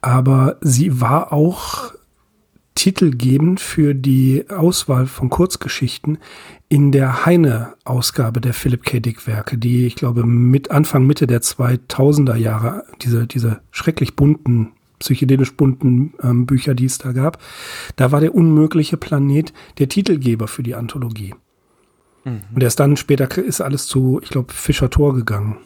[0.00, 1.92] aber sie war auch
[2.76, 6.18] titelgebend für die Auswahl von Kurzgeschichten
[6.68, 9.00] in der Heine-Ausgabe der Philip K.
[9.00, 15.54] Dick-Werke, die ich glaube mit Anfang Mitte der 2000er Jahre, diese, diese schrecklich bunten, psychedelisch
[15.54, 17.38] bunten ähm, Bücher, die es da gab,
[17.96, 21.34] da war der unmögliche Planet der Titelgeber für die Anthologie.
[22.24, 22.40] Mhm.
[22.54, 25.56] Und erst dann später ist alles zu, ich glaube, Fischer Tor gegangen.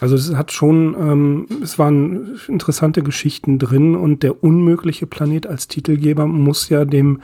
[0.00, 5.68] Also es hat schon, ähm, es waren interessante Geschichten drin und der unmögliche Planet als
[5.68, 7.22] Titelgeber muss ja dem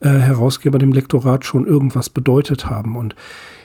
[0.00, 2.96] äh, Herausgeber, dem Lektorat schon irgendwas bedeutet haben.
[2.96, 3.14] Und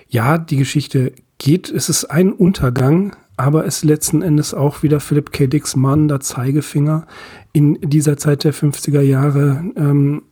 [0.08, 5.00] ja, die Geschichte geht, es ist ein Untergang, aber es ist letzten Endes auch wieder
[5.00, 5.48] Philip K.
[5.48, 7.08] Dicks mahnender Zeigefinger
[7.54, 10.24] in dieser Zeit der 50er Jahre, ähm,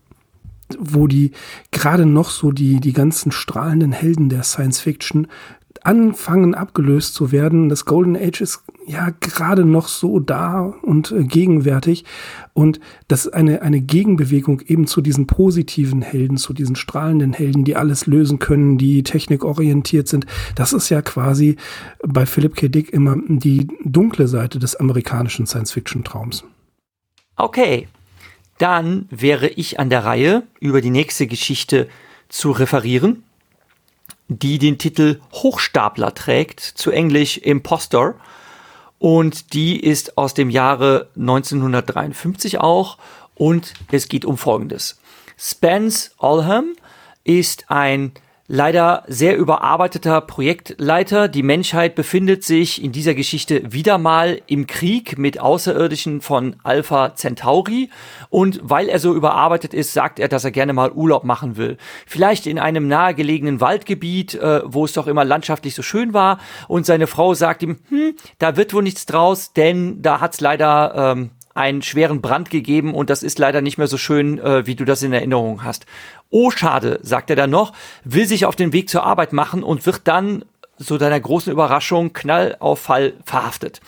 [0.77, 1.31] wo die
[1.71, 5.27] gerade noch so die, die ganzen strahlenden Helden der Science Fiction
[5.83, 7.69] anfangen abgelöst zu werden.
[7.69, 12.05] Das Golden Age ist ja gerade noch so da und äh, gegenwärtig
[12.53, 17.63] und das ist eine, eine Gegenbewegung eben zu diesen positiven Helden, zu diesen strahlenden Helden,
[17.63, 20.25] die alles lösen können, die technikorientiert sind.
[20.55, 21.55] Das ist ja quasi
[22.05, 22.67] bei Philip K.
[22.67, 26.43] Dick immer die dunkle Seite des amerikanischen Science-Fiction-Traums.
[27.35, 27.87] Okay,
[28.57, 31.87] dann wäre ich an der Reihe, über die nächste Geschichte
[32.27, 33.23] zu referieren
[34.29, 38.15] die den Titel Hochstapler trägt, zu Englisch Impostor.
[38.99, 42.97] Und die ist aus dem Jahre 1953 auch.
[43.35, 44.99] Und es geht um Folgendes.
[45.37, 46.75] Spence Olham
[47.23, 48.11] ist ein
[48.49, 51.27] leider sehr überarbeiteter Projektleiter.
[51.27, 57.13] Die Menschheit befindet sich in dieser Geschichte wieder mal im Krieg mit Außerirdischen von Alpha
[57.15, 57.91] Centauri.
[58.29, 61.77] Und weil er so überarbeitet ist, sagt er, dass er gerne mal Urlaub machen will.
[62.07, 66.39] Vielleicht in einem nahegelegenen Waldgebiet, äh, wo es doch immer landschaftlich so schön war.
[66.67, 71.13] Und seine Frau sagt ihm, hm, da wird wohl nichts draus, denn da hat's leider
[71.15, 71.29] ähm,
[71.59, 74.85] einen schweren Brand gegeben und das ist leider nicht mehr so schön, äh, wie du
[74.85, 75.85] das in Erinnerung hast.
[76.29, 79.85] Oh, schade, sagt er dann noch, will sich auf den Weg zur Arbeit machen und
[79.85, 80.45] wird dann,
[80.77, 83.81] so deiner großen Überraschung, Knallauffall verhaftet.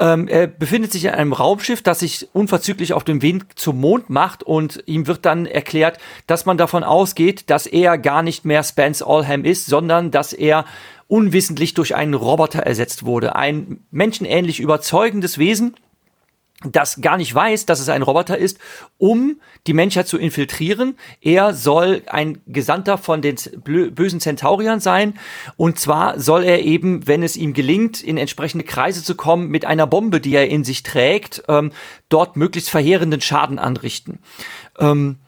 [0.00, 4.10] Ähm, er befindet sich in einem Raumschiff, das sich unverzüglich auf dem Weg zum Mond
[4.10, 8.62] macht und ihm wird dann erklärt, dass man davon ausgeht, dass er gar nicht mehr
[8.62, 10.64] Spence Allham ist, sondern dass er
[11.08, 13.34] unwissentlich durch einen Roboter ersetzt wurde.
[13.34, 15.74] Ein menschenähnlich überzeugendes Wesen,
[16.64, 18.58] das gar nicht weiß, dass es ein Roboter ist,
[18.96, 20.96] um die Menschheit zu infiltrieren.
[21.20, 25.14] Er soll ein Gesandter von den bösen Centauriern sein.
[25.56, 29.66] Und zwar soll er eben, wenn es ihm gelingt, in entsprechende Kreise zu kommen, mit
[29.66, 31.70] einer Bombe, die er in sich trägt, ähm,
[32.08, 34.18] dort möglichst verheerenden Schaden anrichten.
[34.80, 35.18] Ähm,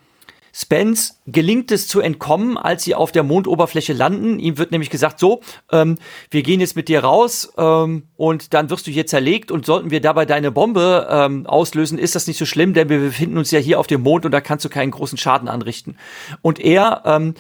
[0.61, 4.38] Spence gelingt es zu entkommen, als sie auf der Mondoberfläche landen.
[4.38, 5.40] Ihm wird nämlich gesagt, so,
[5.72, 5.96] ähm,
[6.30, 9.90] wir gehen jetzt mit dir raus ähm, und dann wirst du hier zerlegt und sollten
[9.90, 13.50] wir dabei deine Bombe ähm, auslösen, ist das nicht so schlimm, denn wir befinden uns
[13.50, 15.96] ja hier auf dem Mond und da kannst du keinen großen Schaden anrichten.
[16.42, 17.34] Und er ähm,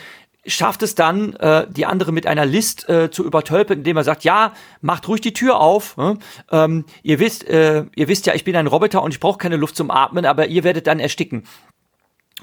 [0.46, 4.24] schafft es dann, äh, die andere mit einer List äh, zu übertölpen, indem er sagt,
[4.24, 5.96] ja, macht ruhig die Tür auf.
[5.98, 6.16] Ne?
[6.50, 9.56] Ähm, ihr wisst, äh, ihr wisst ja, ich bin ein Roboter und ich brauche keine
[9.56, 11.44] Luft zum Atmen, aber ihr werdet dann ersticken.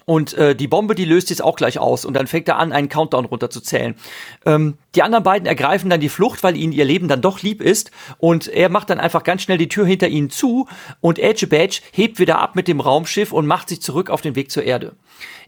[0.09, 2.71] Und äh, die Bombe, die löst jetzt auch gleich aus und dann fängt er an,
[2.71, 3.93] einen Countdown runterzuzählen.
[4.45, 7.61] Ähm, die anderen beiden ergreifen dann die Flucht, weil ihnen ihr Leben dann doch lieb
[7.61, 10.67] ist und er macht dann einfach ganz schnell die Tür hinter ihnen zu
[11.01, 14.35] und Edge Badge hebt wieder ab mit dem Raumschiff und macht sich zurück auf den
[14.35, 14.93] Weg zur Erde.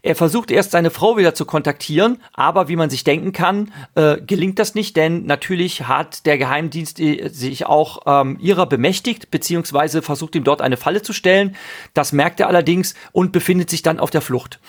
[0.02, 4.18] Er versucht erst seine Frau wieder zu kontaktieren, aber wie man sich denken kann, äh,
[4.20, 10.00] gelingt das nicht, denn natürlich hat der Geheimdienst äh, sich auch ähm, ihrer bemächtigt, beziehungsweise
[10.00, 11.56] versucht ihm dort eine Falle zu stellen.
[11.92, 14.60] Das merkt er allerdings und befindet sich dann auf der Flucht.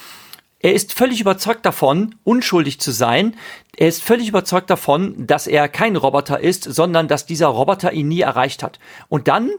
[0.61, 3.35] Er ist völlig überzeugt davon, unschuldig zu sein.
[3.75, 8.07] Er ist völlig überzeugt davon, dass er kein Roboter ist, sondern dass dieser Roboter ihn
[8.07, 8.79] nie erreicht hat.
[9.09, 9.49] Und dann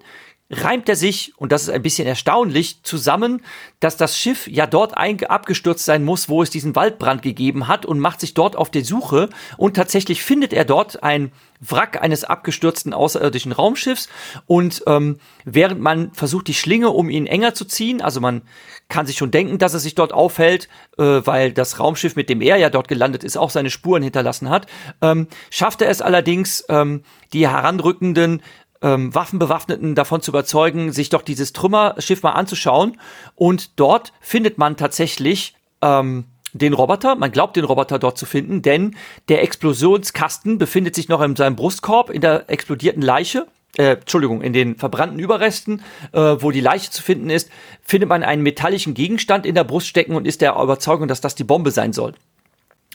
[0.53, 3.41] reimt er sich, und das ist ein bisschen erstaunlich, zusammen,
[3.81, 7.99] dass das Schiff ja dort abgestürzt sein muss, wo es diesen Waldbrand gegeben hat und
[7.99, 9.31] macht sich dort auf die Suche.
[9.57, 14.09] Und tatsächlich findet er dort ein Wrack eines abgestürzten außerirdischen Raumschiffs.
[14.47, 18.43] Und ähm, während man versucht, die Schlinge um ihn enger zu ziehen, also man
[18.89, 22.43] kann sich schon denken, dass er sich dort aufhält, äh, weil das Raumschiff, mit dem
[22.43, 24.67] er ja dort gelandet ist, auch seine Spuren hinterlassen hat,
[25.01, 28.43] ähm, schafft er es allerdings, ähm, die heranrückenden
[28.83, 32.99] ähm, Waffenbewaffneten davon zu überzeugen, sich doch dieses Trümmerschiff mal anzuschauen.
[33.35, 37.15] Und dort findet man tatsächlich ähm, den Roboter.
[37.15, 38.97] Man glaubt, den Roboter dort zu finden, denn
[39.29, 43.47] der Explosionskasten befindet sich noch in seinem Brustkorb in der explodierten Leiche.
[43.79, 47.49] Äh, Entschuldigung, in den verbrannten Überresten, äh, wo die Leiche zu finden ist,
[47.83, 51.35] findet man einen metallischen Gegenstand in der Brust stecken und ist der Überzeugung, dass das
[51.35, 52.13] die Bombe sein soll.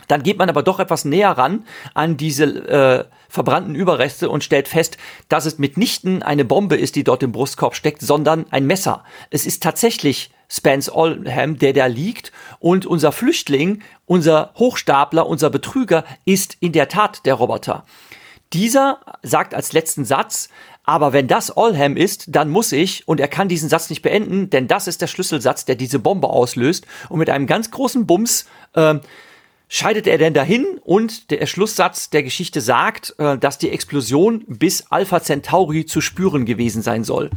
[0.07, 4.67] Dann geht man aber doch etwas näher ran an diese äh, verbrannten Überreste und stellt
[4.67, 4.97] fest,
[5.29, 9.03] dass es mitnichten eine Bombe ist, die dort im Brustkorb steckt, sondern ein Messer.
[9.29, 16.05] Es ist tatsächlich Spence Oldham, der da liegt und unser Flüchtling, unser Hochstapler, unser Betrüger
[16.25, 17.85] ist in der Tat der Roboter.
[18.53, 20.47] Dieser sagt als letzten Satz,
[20.85, 24.49] aber wenn das Oldham ist, dann muss ich, und er kann diesen Satz nicht beenden,
[24.49, 26.87] denn das ist der Schlüsselsatz, der diese Bombe auslöst.
[27.09, 28.95] Und mit einem ganz großen Bums äh,
[29.69, 34.87] scheidet er denn dahin und der Schlusssatz der Geschichte sagt, äh, dass die Explosion bis
[34.89, 37.29] Alpha Centauri zu spüren gewesen sein soll.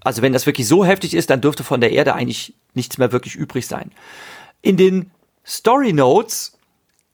[0.00, 3.12] Also wenn das wirklich so heftig ist, dann dürfte von der Erde eigentlich nichts mehr
[3.12, 3.92] wirklich übrig sein.
[4.62, 5.10] In den
[5.44, 6.58] Story Notes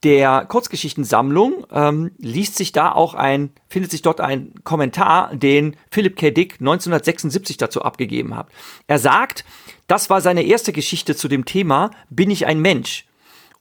[0.03, 6.17] der Kurzgeschichtensammlung ähm, liest sich da auch ein, findet sich dort ein Kommentar, den Philip
[6.17, 6.31] K.
[6.31, 8.49] Dick 1976 dazu abgegeben hat.
[8.87, 9.45] Er sagt,
[9.89, 13.07] das war seine erste Geschichte zu dem Thema Bin ich ein Mensch?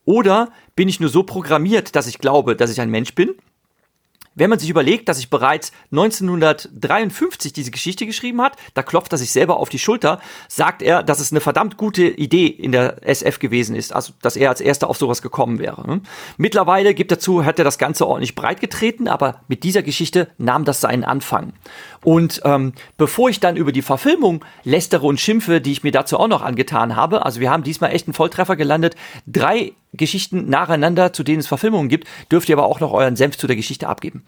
[0.06, 3.36] Oder bin ich nur so programmiert, dass ich glaube, dass ich ein Mensch bin?
[4.38, 9.18] Wenn man sich überlegt, dass ich bereits 1953 diese Geschichte geschrieben hat, da klopft er
[9.18, 13.08] sich selber auf die Schulter, sagt er, dass es eine verdammt gute Idee in der
[13.08, 15.88] SF gewesen ist, also dass er als erster auf sowas gekommen wäre.
[15.88, 16.02] Ne?
[16.36, 20.28] Mittlerweile gibt er zu, hat er das Ganze ordentlich breit getreten, aber mit dieser Geschichte
[20.38, 21.54] nahm das seinen Anfang.
[22.04, 26.20] Und ähm, bevor ich dann über die Verfilmung lästere und schimpfe, die ich mir dazu
[26.20, 28.96] auch noch angetan habe, also wir haben diesmal echt einen Volltreffer gelandet,
[29.28, 33.38] drei Geschichten nacheinander, zu denen es Verfilmungen gibt, dürft ihr aber auch noch euren Senf
[33.38, 34.24] zu der Geschichte abgeben,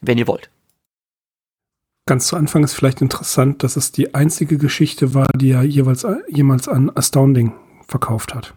[0.00, 0.50] wenn ihr wollt.
[2.08, 6.06] Ganz zu Anfang ist vielleicht interessant, dass es die einzige Geschichte war, die er jeweils,
[6.28, 7.52] jemals an Astounding
[7.88, 8.54] verkauft hat.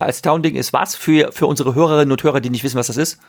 [0.00, 3.20] Astounding ist was für, für unsere Hörerinnen und Hörer, die nicht wissen, was das ist?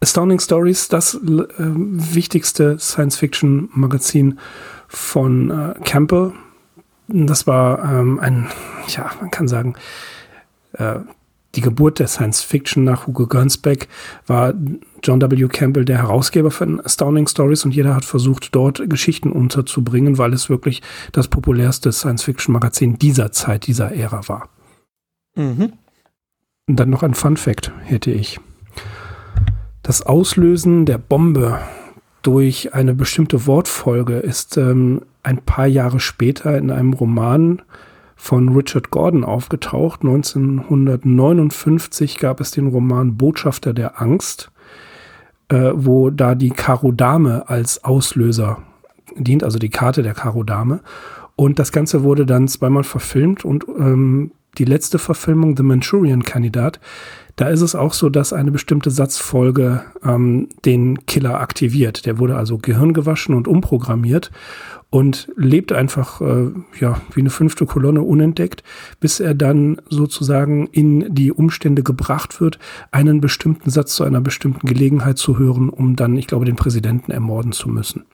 [0.00, 4.40] Astounding Stories, das äh, wichtigste Science-Fiction-Magazin
[4.88, 6.32] von äh, Campbell.
[7.06, 8.48] Das war ähm, ein,
[8.88, 9.74] ja, man kann sagen,
[10.72, 10.96] äh,
[11.58, 13.88] die Geburt der Science Fiction nach Hugo Gernsback
[14.28, 14.54] war
[15.02, 15.48] John W.
[15.48, 20.48] Campbell der Herausgeber von Astounding Stories und jeder hat versucht, dort Geschichten unterzubringen, weil es
[20.48, 24.48] wirklich das populärste Science Fiction Magazin dieser Zeit, dieser Ära war.
[25.34, 25.72] Mhm.
[26.68, 28.38] Und dann noch ein Fun Fact hätte ich.
[29.82, 31.58] Das Auslösen der Bombe
[32.22, 37.62] durch eine bestimmte Wortfolge ist ähm, ein paar Jahre später in einem Roman
[38.18, 40.02] von Richard Gordon aufgetaucht.
[40.02, 44.50] 1959 gab es den Roman Botschafter der Angst,
[45.48, 48.58] äh, wo da die Karo Dame als Auslöser
[49.16, 50.80] dient, also die Karte der Karo Dame.
[51.36, 56.80] Und das Ganze wurde dann zweimal verfilmt und ähm, die letzte Verfilmung, The Manchurian-Kandidat,
[57.38, 62.04] da ist es auch so, dass eine bestimmte Satzfolge ähm, den Killer aktiviert.
[62.04, 64.32] Der wurde also gehirngewaschen und umprogrammiert
[64.90, 68.64] und lebt einfach äh, ja wie eine fünfte Kolonne unentdeckt,
[68.98, 72.58] bis er dann sozusagen in die Umstände gebracht wird,
[72.90, 77.12] einen bestimmten Satz zu einer bestimmten Gelegenheit zu hören, um dann, ich glaube, den Präsidenten
[77.12, 78.04] ermorden zu müssen.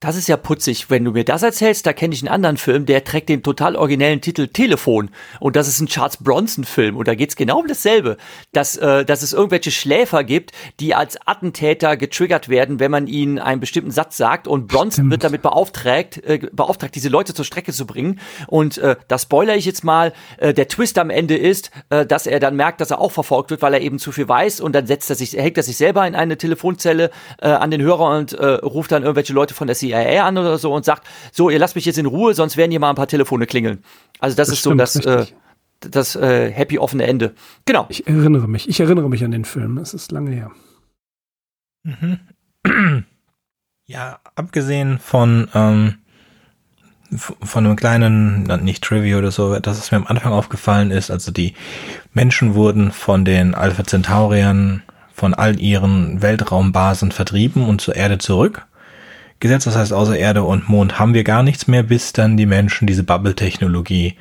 [0.00, 0.90] Das ist ja putzig.
[0.90, 3.74] Wenn du mir das erzählst, da kenne ich einen anderen Film, der trägt den total
[3.74, 5.10] originellen Titel Telefon.
[5.40, 6.96] Und das ist ein Charles Bronson-Film.
[6.96, 8.16] Und da geht's genau um dasselbe.
[8.52, 13.40] Dass, äh, dass es irgendwelche Schläfer gibt, die als Attentäter getriggert werden, wenn man ihnen
[13.40, 14.46] einen bestimmten Satz sagt.
[14.46, 15.10] Und Bronson Stimmt.
[15.10, 18.20] wird damit beauftragt, äh, beauftragt, diese Leute zur Strecke zu bringen.
[18.46, 20.12] Und äh, das spoiler ich jetzt mal.
[20.36, 23.50] Äh, der Twist am Ende ist, äh, dass er dann merkt, dass er auch verfolgt
[23.50, 24.60] wird, weil er eben zu viel weiß.
[24.60, 27.10] Und dann setzt er sich, hängt er sich selber in eine Telefonzelle
[27.42, 30.38] äh, an den Hörer und äh, ruft dann irgendwelche Leute von der CIA CIA an
[30.38, 32.90] oder so und sagt, so, ihr lasst mich jetzt in Ruhe, sonst werden hier mal
[32.90, 33.82] ein paar Telefone klingeln.
[34.18, 35.32] Also das, das ist stimmt, so das, äh,
[35.80, 37.34] das äh, happy offene Ende.
[37.64, 37.86] Genau.
[37.88, 39.78] Ich erinnere mich, ich erinnere mich an den Film.
[39.78, 40.50] Es ist lange her.
[41.84, 42.20] Mhm.
[43.90, 45.94] Ja, abgesehen von, ähm,
[47.10, 51.32] von einem kleinen, nicht Trivia oder so, dass es mir am Anfang aufgefallen ist, also
[51.32, 51.54] die
[52.12, 54.82] Menschen wurden von den Alpha Centauriern
[55.14, 58.67] von all ihren Weltraumbasen vertrieben und zur Erde zurück
[59.40, 59.66] gesetzt.
[59.66, 62.86] Das heißt, außer Erde und Mond haben wir gar nichts mehr, bis dann die Menschen
[62.86, 64.14] diese Bubble-Technologie,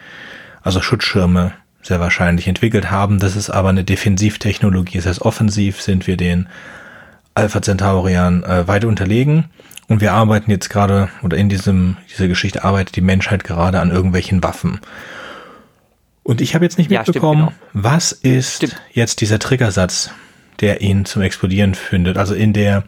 [0.62, 3.20] also Schutzschirme, sehr wahrscheinlich entwickelt haben.
[3.20, 4.98] Das ist aber eine Defensivtechnologie.
[4.98, 6.48] Das heißt, offensiv sind wir den
[7.34, 9.46] Alpha Centauriern äh, weit unterlegen.
[9.88, 13.90] Und wir arbeiten jetzt gerade, oder in diesem, dieser Geschichte arbeitet die Menschheit gerade an
[13.90, 14.82] irgendwelchen Waffen.
[16.24, 17.86] Und ich habe jetzt nicht mitbekommen, ja, stimmt, genau.
[17.86, 18.82] was ist stimmt.
[18.92, 20.12] jetzt dieser Triggersatz,
[20.60, 22.18] der ihn zum Explodieren findet.
[22.18, 22.84] Also in der,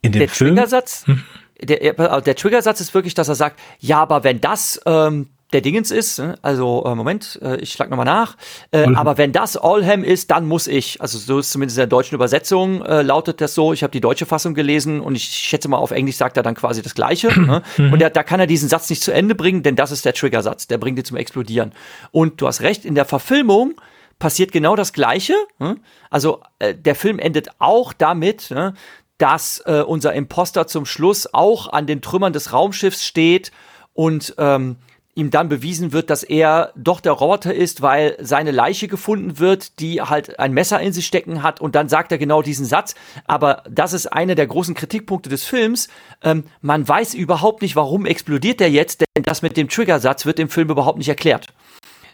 [0.00, 0.54] in dem der Film.
[0.54, 1.02] Triggersatz?
[1.06, 1.22] Hm?
[1.60, 5.90] Der, der Triggersatz ist wirklich, dass er sagt, ja, aber wenn das ähm, der Dingens
[5.90, 6.34] ist, ne?
[6.42, 8.36] also äh, Moment, äh, ich schlag nochmal nach,
[8.70, 11.86] äh, aber wenn das Allham ist, dann muss ich, also so ist zumindest in der
[11.86, 15.68] deutschen Übersetzung, äh, lautet das so, ich habe die deutsche Fassung gelesen und ich schätze
[15.68, 17.62] mal auf Englisch sagt er dann quasi das Gleiche ne?
[17.78, 17.92] Mhm.
[17.92, 20.12] und da, da kann er diesen Satz nicht zu Ende bringen, denn das ist der
[20.12, 21.72] Triggersatz, der bringt ihn zum Explodieren.
[22.10, 23.74] Und du hast recht, in der Verfilmung
[24.18, 25.34] passiert genau das Gleiche.
[25.58, 25.76] Ne?
[26.10, 28.74] Also äh, der Film endet auch damit, ne?
[29.18, 33.52] Dass äh, unser Imposter zum Schluss auch an den Trümmern des Raumschiffs steht
[33.92, 34.76] und ähm,
[35.18, 39.80] ihm dann bewiesen wird, dass er doch der Roboter ist, weil seine Leiche gefunden wird,
[39.80, 42.94] die halt ein Messer in sich stecken hat und dann sagt er genau diesen Satz.
[43.26, 45.88] Aber das ist einer der großen Kritikpunkte des Films.
[46.22, 50.38] Ähm, man weiß überhaupt nicht, warum explodiert er jetzt, denn das mit dem Triggersatz wird
[50.38, 51.48] im Film überhaupt nicht erklärt.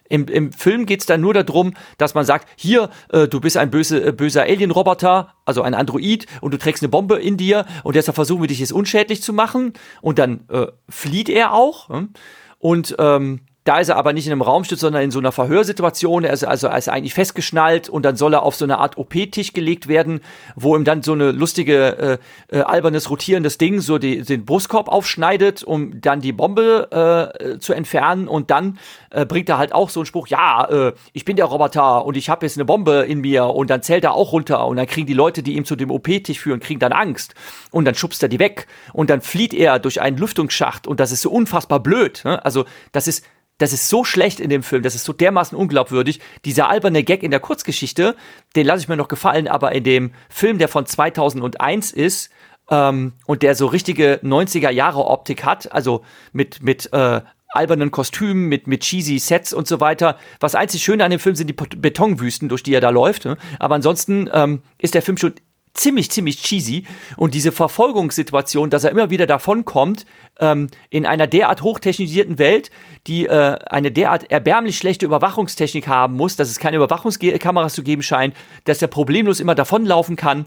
[0.08, 3.70] Im, im Film geht's dann nur darum, dass man sagt, hier, äh, du bist ein
[3.70, 7.96] böse, äh, böser Alien-Roboter, also ein Android, und du trägst eine Bombe in dir und
[7.96, 9.72] deshalb versuchen wir dich jetzt unschädlich zu machen.
[10.02, 11.88] Und dann äh, flieht er auch.
[11.88, 12.10] Hm?
[12.58, 16.24] Und ähm, da ist er aber nicht in einem Raumstütz, sondern in so einer Verhörsituation.
[16.24, 18.98] Er ist also er ist eigentlich festgeschnallt und dann soll er auf so eine Art
[18.98, 20.20] OP-Tisch gelegt werden,
[20.54, 24.88] wo ihm dann so eine lustige, äh, äh, albernes, rotierendes Ding so die, den Brustkorb
[24.88, 28.28] aufschneidet, um dann die Bombe äh, zu entfernen.
[28.28, 31.46] Und dann äh, bringt er halt auch so einen Spruch, ja, äh, ich bin der
[31.46, 33.46] Roboter und ich habe jetzt eine Bombe in mir.
[33.46, 35.90] Und dann zählt er auch runter und dann kriegen die Leute, die ihm zu dem
[35.90, 37.34] OP-Tisch führen, kriegen dann Angst.
[37.70, 41.12] Und dann schubst er die weg und dann flieht er durch einen Lüftungsschacht und das
[41.12, 42.20] ist so unfassbar blöd.
[42.24, 42.44] Ne?
[42.44, 43.24] Also das ist
[43.58, 46.20] das ist so schlecht in dem Film, das ist so dermaßen unglaubwürdig.
[46.44, 48.16] Dieser alberne Gag in der Kurzgeschichte,
[48.56, 52.30] den lasse ich mir noch gefallen, aber in dem Film, der von 2001 ist
[52.70, 58.48] ähm, und der so richtige 90er Jahre Optik hat, also mit, mit äh, albernen Kostümen,
[58.48, 60.18] mit, mit cheesy Sets und so weiter.
[60.40, 63.24] Was einzig Schöne an dem Film sind die Betonwüsten, durch die er da läuft.
[63.24, 63.36] Ne?
[63.60, 65.34] Aber ansonsten ähm, ist der Film schon
[65.74, 66.86] ziemlich, ziemlich cheesy.
[67.16, 70.06] Und diese Verfolgungssituation, dass er immer wieder davonkommt,
[70.40, 72.70] ähm, in einer derart hochtechnisierten Welt,
[73.06, 78.02] die äh, eine derart erbärmlich schlechte Überwachungstechnik haben muss, dass es keine Überwachungskameras zu geben
[78.02, 80.46] scheint, dass er problemlos immer davonlaufen kann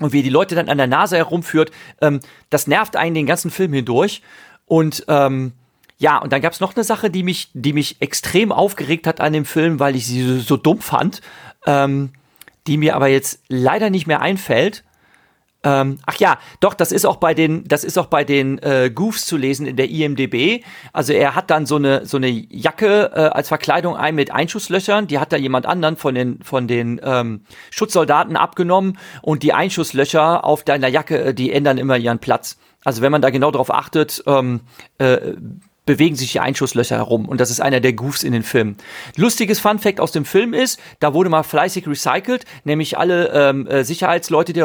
[0.00, 3.26] und wie er die Leute dann an der Nase herumführt, ähm, das nervt einen den
[3.26, 4.22] ganzen Film hindurch.
[4.66, 5.52] Und ähm,
[5.98, 9.20] ja, und dann gab es noch eine Sache, die mich, die mich extrem aufgeregt hat
[9.20, 11.20] an dem Film, weil ich sie so, so dumm fand.
[11.66, 12.12] Ähm,
[12.66, 14.84] die mir aber jetzt leider nicht mehr einfällt.
[15.64, 18.90] Ähm, ach ja, doch, das ist auch bei den, das ist auch bei den äh,
[18.94, 20.62] Goofs zu lesen in der IMDB.
[20.92, 25.06] Also er hat dann so eine so eine Jacke äh, als Verkleidung ein mit Einschusslöchern.
[25.06, 30.44] Die hat da jemand anderen von den von den ähm, Schutzsoldaten abgenommen und die Einschusslöcher
[30.44, 32.58] auf deiner Jacke, äh, die ändern immer ihren Platz.
[32.84, 34.60] Also wenn man da genau drauf achtet, ähm,
[34.98, 35.32] äh,
[35.86, 38.76] bewegen sich die Einschusslöcher herum und das ist einer der Goofs in den Filmen.
[39.16, 43.66] Lustiges Fun Fact aus dem Film ist, da wurde mal fleißig recycelt, nämlich alle ähm,
[43.66, 44.60] äh, Sicherheitsleute, die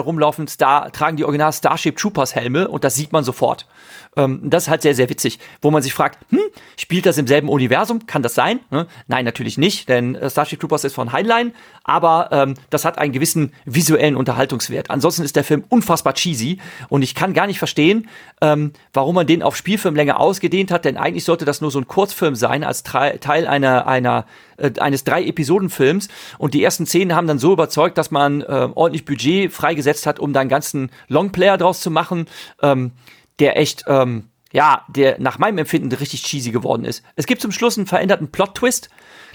[0.58, 3.68] da tragen die Original Starship Troopers Helme und das sieht man sofort.
[4.16, 6.40] Ähm, das ist halt sehr, sehr witzig, wo man sich fragt, hm,
[6.78, 8.06] spielt das im selben Universum?
[8.08, 8.60] Kann das sein?
[8.72, 8.88] Ne?
[9.08, 11.54] Nein, natürlich nicht, denn äh, Starship Troopers ist von Heinlein,
[11.84, 14.90] aber ähm, das hat einen gewissen visuellen Unterhaltungswert.
[14.90, 18.10] Ansonsten ist der Film unfassbar cheesy und ich kann gar nicht verstehen,
[18.42, 21.88] ähm, warum man den auf Spielfilmlänge ausgedehnt hat, denn eigentlich sollte das nur so ein
[21.88, 24.26] Kurzfilm sein, als Teil einer, einer
[24.58, 28.70] äh, eines drei Episodenfilms und die ersten Szenen haben dann so überzeugt, dass man äh,
[28.74, 32.28] ordentlich Budget freigesetzt hat, um da einen ganzen Longplayer draus zu machen.
[32.62, 32.92] Ähm,
[33.40, 37.04] der echt, ähm, ja, der nach meinem Empfinden richtig cheesy geworden ist.
[37.16, 38.90] Es gibt zum Schluss einen veränderten Plot-Twist,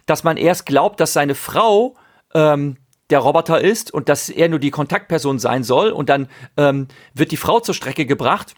[0.07, 1.95] dass man erst glaubt, dass seine Frau
[2.35, 2.77] ähm,
[3.11, 7.33] der Roboter ist und dass er nur die Kontaktperson sein soll und dann ähm, wird
[7.33, 8.55] die Frau zur Strecke gebracht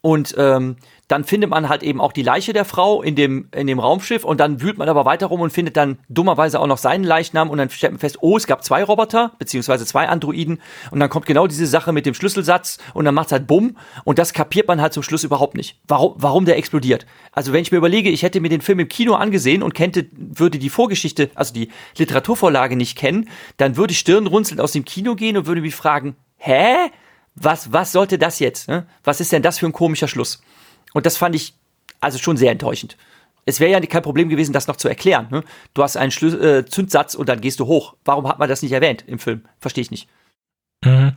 [0.00, 0.76] und ähm,
[1.08, 4.24] dann findet man halt eben auch die Leiche der Frau in dem, in dem Raumschiff
[4.24, 7.50] und dann wühlt man aber weiter rum und findet dann dummerweise auch noch seinen Leichnam
[7.50, 11.10] und dann stellt man fest, oh, es gab zwei Roboter, beziehungsweise zwei Androiden und dann
[11.10, 14.68] kommt genau diese Sache mit dem Schlüsselsatz und dann macht's halt Bumm und das kapiert
[14.68, 15.78] man halt zum Schluss überhaupt nicht.
[15.86, 17.06] Warum, warum der explodiert?
[17.32, 20.06] Also wenn ich mir überlege, ich hätte mir den Film im Kino angesehen und kennte,
[20.12, 25.14] würde die Vorgeschichte, also die Literaturvorlage nicht kennen, dann würde ich stirnrunzelnd aus dem Kino
[25.14, 26.76] gehen und würde mich fragen, hä?
[27.36, 28.68] Was, was sollte das jetzt?
[28.68, 28.86] Ne?
[29.02, 30.40] Was ist denn das für ein komischer Schluss?
[30.94, 31.52] Und das fand ich
[32.00, 32.96] also schon sehr enttäuschend.
[33.44, 35.28] Es wäre ja kein Problem gewesen, das noch zu erklären.
[35.30, 35.44] Ne?
[35.74, 37.94] Du hast einen Schlü äh, Zündsatz und dann gehst du hoch.
[38.04, 39.42] Warum hat man das nicht erwähnt im Film?
[39.60, 40.08] Verstehe ich nicht.
[40.84, 41.12] Mhm.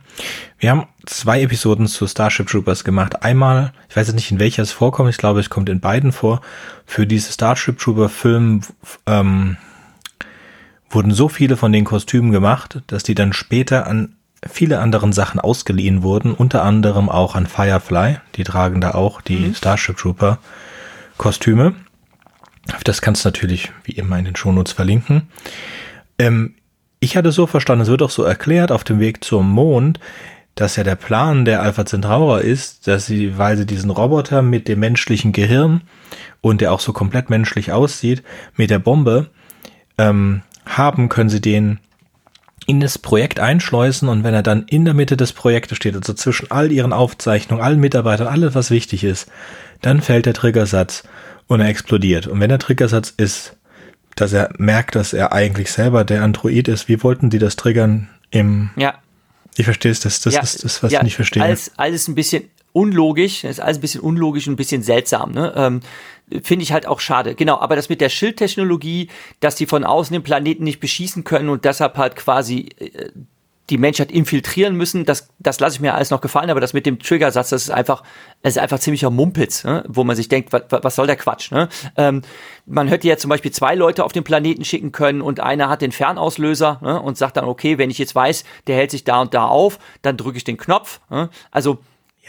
[0.58, 3.22] Wir haben zwei Episoden zu Starship Troopers gemacht.
[3.22, 6.12] Einmal, ich weiß jetzt nicht, in welcher es vorkommt, ich glaube, es kommt in beiden
[6.12, 6.40] vor.
[6.84, 8.62] Für diese Starship Trooper Film
[9.06, 9.56] ähm,
[10.90, 14.16] wurden so viele von den Kostümen gemacht, dass die dann später an
[14.46, 18.18] viele anderen Sachen ausgeliehen wurden, unter anderem auch an Firefly.
[18.36, 19.54] Die tragen da auch die mhm.
[19.54, 20.38] Starship Trooper
[21.16, 21.74] Kostüme.
[22.84, 25.28] Das kannst du natürlich wie immer in den Shownotes verlinken.
[26.18, 26.54] Ähm,
[27.00, 30.00] ich hatte so verstanden, es wird auch so erklärt auf dem Weg zum Mond,
[30.54, 34.66] dass ja der Plan der Alpha Centauri ist, dass sie, weil sie diesen Roboter mit
[34.66, 35.82] dem menschlichen Gehirn
[36.40, 38.24] und der auch so komplett menschlich aussieht,
[38.56, 39.30] mit der Bombe
[39.98, 41.78] ähm, haben, können sie den
[42.68, 46.12] in das Projekt einschleusen und wenn er dann in der Mitte des Projektes steht, also
[46.12, 49.26] zwischen all ihren Aufzeichnungen, allen Mitarbeitern, alles was wichtig ist,
[49.80, 51.02] dann fällt der Triggersatz
[51.46, 52.26] und er explodiert.
[52.26, 53.56] Und wenn der Triggersatz ist,
[54.16, 58.10] dass er merkt, dass er eigentlich selber der Android ist, wie wollten die das triggern
[58.30, 58.68] im...
[58.76, 58.98] Ja.
[59.56, 61.42] Ich verstehe es, das, das ja, ist das, was ja, ich nicht verstehe.
[61.42, 62.44] Alles, alles ein bisschen
[62.78, 65.32] unlogisch, ist alles ein bisschen unlogisch und ein bisschen seltsam.
[65.32, 65.52] Ne?
[65.56, 65.80] Ähm,
[66.42, 67.34] Finde ich halt auch schade.
[67.34, 69.08] Genau, aber das mit der Schildtechnologie,
[69.40, 73.08] dass die von außen den Planeten nicht beschießen können und deshalb halt quasi äh,
[73.70, 76.86] die Menschheit infiltrieren müssen, das, das lasse ich mir alles noch gefallen, aber das mit
[76.86, 78.02] dem Triggersatz, das ist einfach,
[78.42, 79.84] das ist einfach ziemlicher Mumpitz, ne?
[79.88, 81.50] wo man sich denkt, was, was soll der Quatsch?
[81.50, 81.68] Ne?
[81.96, 82.22] Ähm,
[82.64, 85.82] man hätte ja zum Beispiel zwei Leute auf den Planeten schicken können und einer hat
[85.82, 87.00] den Fernauslöser ne?
[87.00, 89.78] und sagt dann, okay, wenn ich jetzt weiß, der hält sich da und da auf,
[90.00, 91.00] dann drücke ich den Knopf.
[91.10, 91.28] Ne?
[91.50, 91.78] Also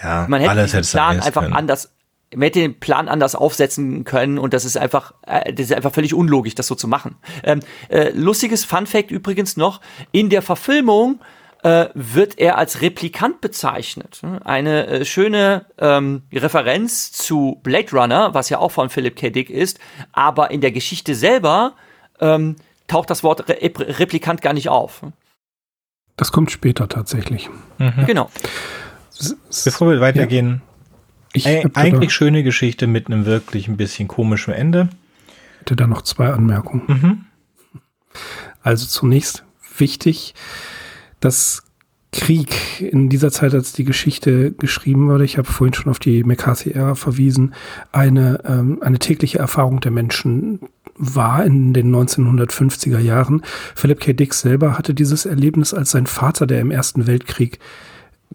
[0.02, 1.54] ja, man hätte den Plan einfach können.
[1.54, 1.92] anders
[2.34, 5.94] man hätte den Plan anders aufsetzen können und das ist einfach, äh, das ist einfach
[5.94, 7.16] völlig unlogisch, das so zu machen.
[7.44, 9.82] Ähm, äh, lustiges Fun Fact übrigens noch,
[10.12, 11.22] in der Verfilmung
[11.64, 14.22] äh, wird er als Replikant bezeichnet.
[14.44, 19.30] Eine äh, schöne ähm, Referenz zu Blade Runner, was ja auch von Philip K.
[19.30, 19.80] Dick ist,
[20.12, 21.74] aber in der Geschichte selber
[22.20, 22.56] ähm,
[22.88, 25.02] taucht das Wort Re Replikant gar nicht auf.
[26.16, 27.50] Das kommt später tatsächlich.
[27.78, 28.06] Mhm.
[28.06, 28.30] Genau.
[29.66, 30.62] Bevor wir weitergehen,
[31.34, 34.90] ich Ey, eigentlich schöne Geschichte mit einem wirklich ein bisschen komischen Ende.
[35.28, 36.84] Ich hätte da noch zwei Anmerkungen.
[36.88, 37.26] Mhm.
[38.62, 39.44] Also zunächst
[39.78, 40.34] wichtig,
[41.20, 41.64] dass
[42.12, 46.24] Krieg in dieser Zeit, als die Geschichte geschrieben wurde, ich habe vorhin schon auf die
[46.24, 47.54] McCarthy-Ära verwiesen,
[47.92, 50.60] eine, ähm, eine tägliche Erfahrung der Menschen
[50.96, 53.44] war in den 1950er Jahren.
[53.76, 54.14] Philip K.
[54.14, 57.60] Dick selber hatte dieses Erlebnis als sein Vater, der im Ersten Weltkrieg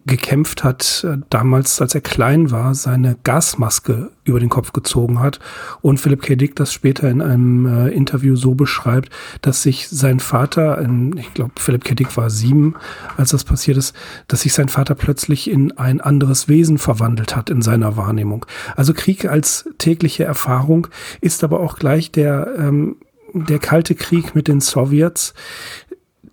[0.07, 5.41] gekämpft hat, äh, damals, als er klein war, seine Gasmaske über den Kopf gezogen hat.
[5.81, 6.35] Und Philipp K.
[6.37, 11.33] Dick das später in einem äh, Interview so beschreibt, dass sich sein Vater, in, ich
[11.33, 11.95] glaube, Philipp K.
[11.95, 12.75] Dick war sieben,
[13.17, 13.95] als das passiert ist,
[14.29, 18.45] dass sich sein Vater plötzlich in ein anderes Wesen verwandelt hat in seiner Wahrnehmung.
[18.77, 20.89] Also Krieg als tägliche Erfahrung
[21.23, 22.97] ist aber auch gleich der, ähm,
[23.33, 25.35] der kalte Krieg mit den Sowjets,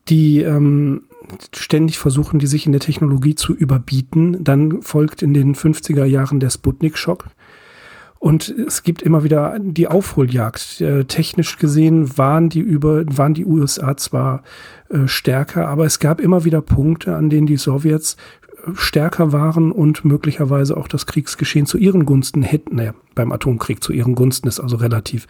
[0.09, 1.03] die ähm,
[1.55, 4.43] ständig versuchen, die sich in der Technologie zu überbieten.
[4.43, 7.25] Dann folgt in den 50er Jahren der Sputnik-Schock.
[8.19, 10.79] Und es gibt immer wieder die Aufholjagd.
[10.79, 14.43] Äh, technisch gesehen waren die über, waren die USA zwar
[14.89, 18.17] äh, stärker, aber es gab immer wieder Punkte, an denen die Sowjets
[18.75, 23.91] stärker waren und möglicherweise auch das Kriegsgeschehen zu ihren Gunsten hätten, naja, beim Atomkrieg zu
[23.91, 25.27] ihren Gunsten ist also relativ,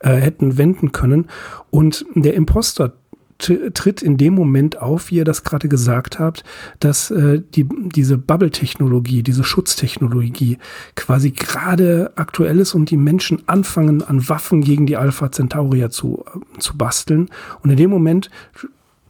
[0.00, 1.28] äh, hätten wenden können.
[1.70, 2.92] Und der Imposter
[3.38, 6.42] tritt in dem Moment auf, wie ihr das gerade gesagt habt,
[6.80, 10.58] dass äh, die, diese Bubble-Technologie, diese Schutztechnologie
[10.96, 16.24] quasi gerade aktuell ist und die Menschen anfangen, an Waffen gegen die Alpha Centaurier zu,
[16.34, 17.28] äh, zu basteln.
[17.62, 18.28] Und in dem Moment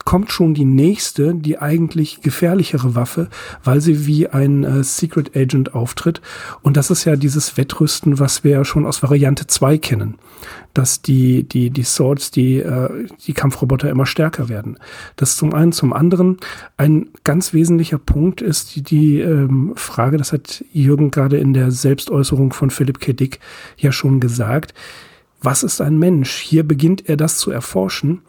[0.09, 3.29] kommt schon die nächste, die eigentlich gefährlichere Waffe,
[3.63, 6.23] weil sie wie ein äh, Secret Agent auftritt.
[6.63, 10.15] Und das ist ja dieses Wettrüsten, was wir ja schon aus Variante 2 kennen.
[10.73, 14.79] Dass die, die, die Swords, die, äh, die Kampfroboter immer stärker werden.
[15.17, 15.73] Das zum einen.
[15.73, 16.39] Zum anderen,
[16.79, 21.71] ein ganz wesentlicher Punkt ist die, die ähm, Frage, das hat Jürgen gerade in der
[21.71, 23.13] Selbstäußerung von Philipp K.
[23.13, 23.41] Dick
[23.77, 24.73] ja schon gesagt.
[25.43, 26.39] Was ist ein Mensch?
[26.39, 28.23] Hier beginnt er das zu erforschen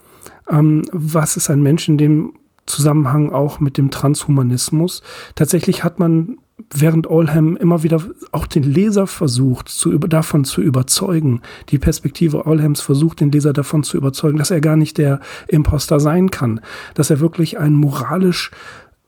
[0.50, 2.34] ähm, was ist ein Mensch in dem
[2.66, 5.02] Zusammenhang auch mit dem Transhumanismus?
[5.36, 6.38] Tatsächlich hat man
[6.74, 11.42] während Olham immer wieder auch den Leser versucht, zu, davon zu überzeugen.
[11.70, 16.00] Die Perspektive Olhams versucht, den Leser davon zu überzeugen, dass er gar nicht der Imposter
[16.00, 16.60] sein kann,
[16.94, 18.52] dass er wirklich ein moralisch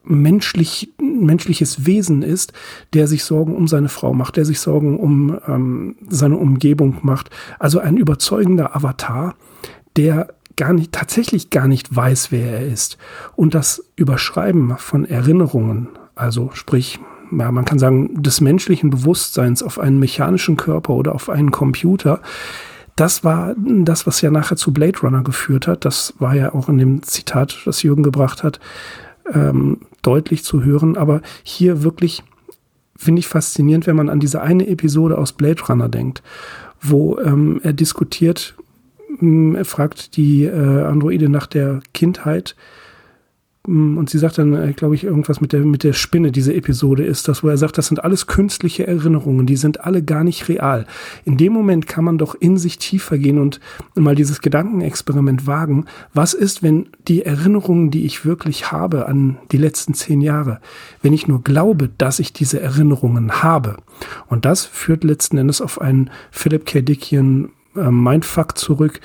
[0.03, 2.53] menschlich, menschliches Wesen ist,
[2.93, 7.29] der sich Sorgen um seine Frau macht, der sich Sorgen um ähm, seine Umgebung macht.
[7.59, 9.35] Also ein überzeugender Avatar,
[9.95, 12.97] der gar nicht, tatsächlich gar nicht weiß, wer er ist.
[13.35, 16.99] Und das Überschreiben von Erinnerungen, also sprich,
[17.31, 22.21] ja, man kann sagen, des menschlichen Bewusstseins auf einen mechanischen Körper oder auf einen Computer,
[22.95, 25.85] das war das, was ja nachher zu Blade Runner geführt hat.
[25.85, 28.59] Das war ja auch in dem Zitat, das Jürgen gebracht hat,
[29.33, 30.97] ähm, deutlich zu hören.
[30.97, 32.23] Aber hier wirklich
[32.97, 36.21] finde ich faszinierend, wenn man an diese eine Episode aus Blade Runner denkt,
[36.81, 38.55] wo ähm, er diskutiert,
[39.20, 42.55] er fragt die äh, Androide nach der Kindheit
[43.64, 47.03] und sie sagt dann, äh, glaube ich, irgendwas mit der, mit der Spinne, diese Episode
[47.03, 50.49] ist das, wo er sagt, das sind alles künstliche Erinnerungen, die sind alle gar nicht
[50.49, 50.88] real.
[51.26, 53.59] In dem Moment kann man doch in sich tiefer gehen und
[53.93, 55.86] mal dieses Gedankenexperiment wagen.
[56.12, 60.59] Was ist, wenn die Erinnerungen, die ich wirklich habe an die letzten zehn Jahre,
[61.03, 63.78] wenn ich nur glaube, dass ich diese Erinnerungen habe?
[64.28, 66.82] Und das führt letzten Endes auf einen Philip K.
[66.82, 69.01] Dickian äh, Mindfuck zurück,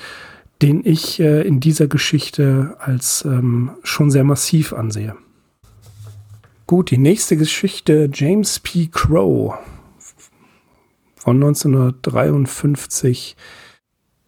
[0.61, 5.15] den ich äh, in dieser Geschichte als ähm, schon sehr massiv ansehe.
[6.65, 8.87] Gut, die nächste Geschichte, James P.
[8.91, 9.55] Crow
[11.15, 13.35] von 1953.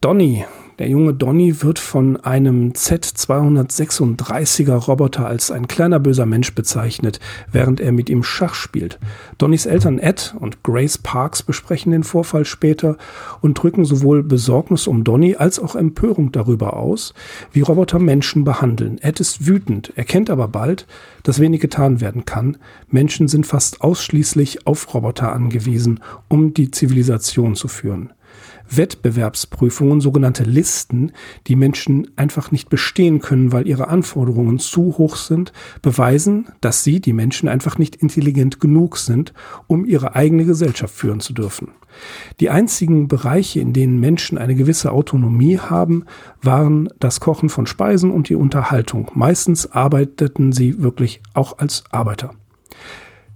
[0.00, 0.46] Donny,
[0.80, 7.20] der junge Donny wird von einem Z236er Roboter als ein kleiner böser Mensch bezeichnet,
[7.52, 8.98] während er mit ihm Schach spielt.
[9.36, 12.96] Donnys Eltern Ed und Grace Parks besprechen den Vorfall später
[13.42, 17.12] und drücken sowohl Besorgnis um Donny als auch Empörung darüber aus,
[17.52, 18.96] wie Roboter Menschen behandeln.
[19.02, 20.86] Ed ist wütend, erkennt aber bald,
[21.24, 22.56] dass wenig getan werden kann.
[22.88, 28.14] Menschen sind fast ausschließlich auf Roboter angewiesen, um die Zivilisation zu führen.
[28.70, 31.12] Wettbewerbsprüfungen, sogenannte Listen,
[31.46, 35.52] die Menschen einfach nicht bestehen können, weil ihre Anforderungen zu hoch sind,
[35.82, 39.32] beweisen, dass sie, die Menschen, einfach nicht intelligent genug sind,
[39.66, 41.68] um ihre eigene Gesellschaft führen zu dürfen.
[42.38, 46.04] Die einzigen Bereiche, in denen Menschen eine gewisse Autonomie haben,
[46.40, 49.10] waren das Kochen von Speisen und die Unterhaltung.
[49.14, 52.30] Meistens arbeiteten sie wirklich auch als Arbeiter.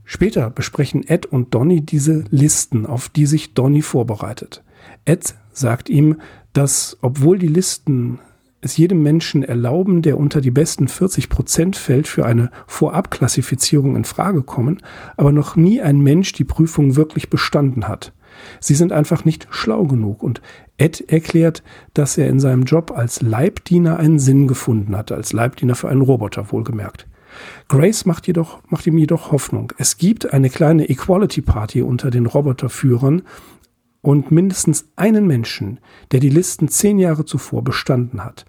[0.05, 4.63] Später besprechen Ed und Donny diese Listen, auf die sich Donny vorbereitet.
[5.05, 6.17] Ed sagt ihm,
[6.53, 8.19] dass obwohl die Listen
[8.61, 14.05] es jedem Menschen erlauben, der unter die besten 40 Prozent fällt, für eine Vorabklassifizierung in
[14.05, 14.79] Frage kommen,
[15.17, 18.13] aber noch nie ein Mensch die Prüfung wirklich bestanden hat.
[18.61, 20.41] Sie sind einfach nicht schlau genug und
[20.77, 25.77] Ed erklärt, dass er in seinem Job als Leibdiener einen Sinn gefunden hat, als Leibdiener
[25.77, 27.07] für einen Roboter wohlgemerkt.
[27.69, 29.73] Grace macht, jedoch, macht ihm jedoch Hoffnung.
[29.79, 33.23] Es gibt eine kleine Equality Party unter den Roboterführern
[34.05, 35.81] und mindestens einen Menschen,
[36.13, 38.45] der die Listen zehn Jahre zuvor bestanden hat.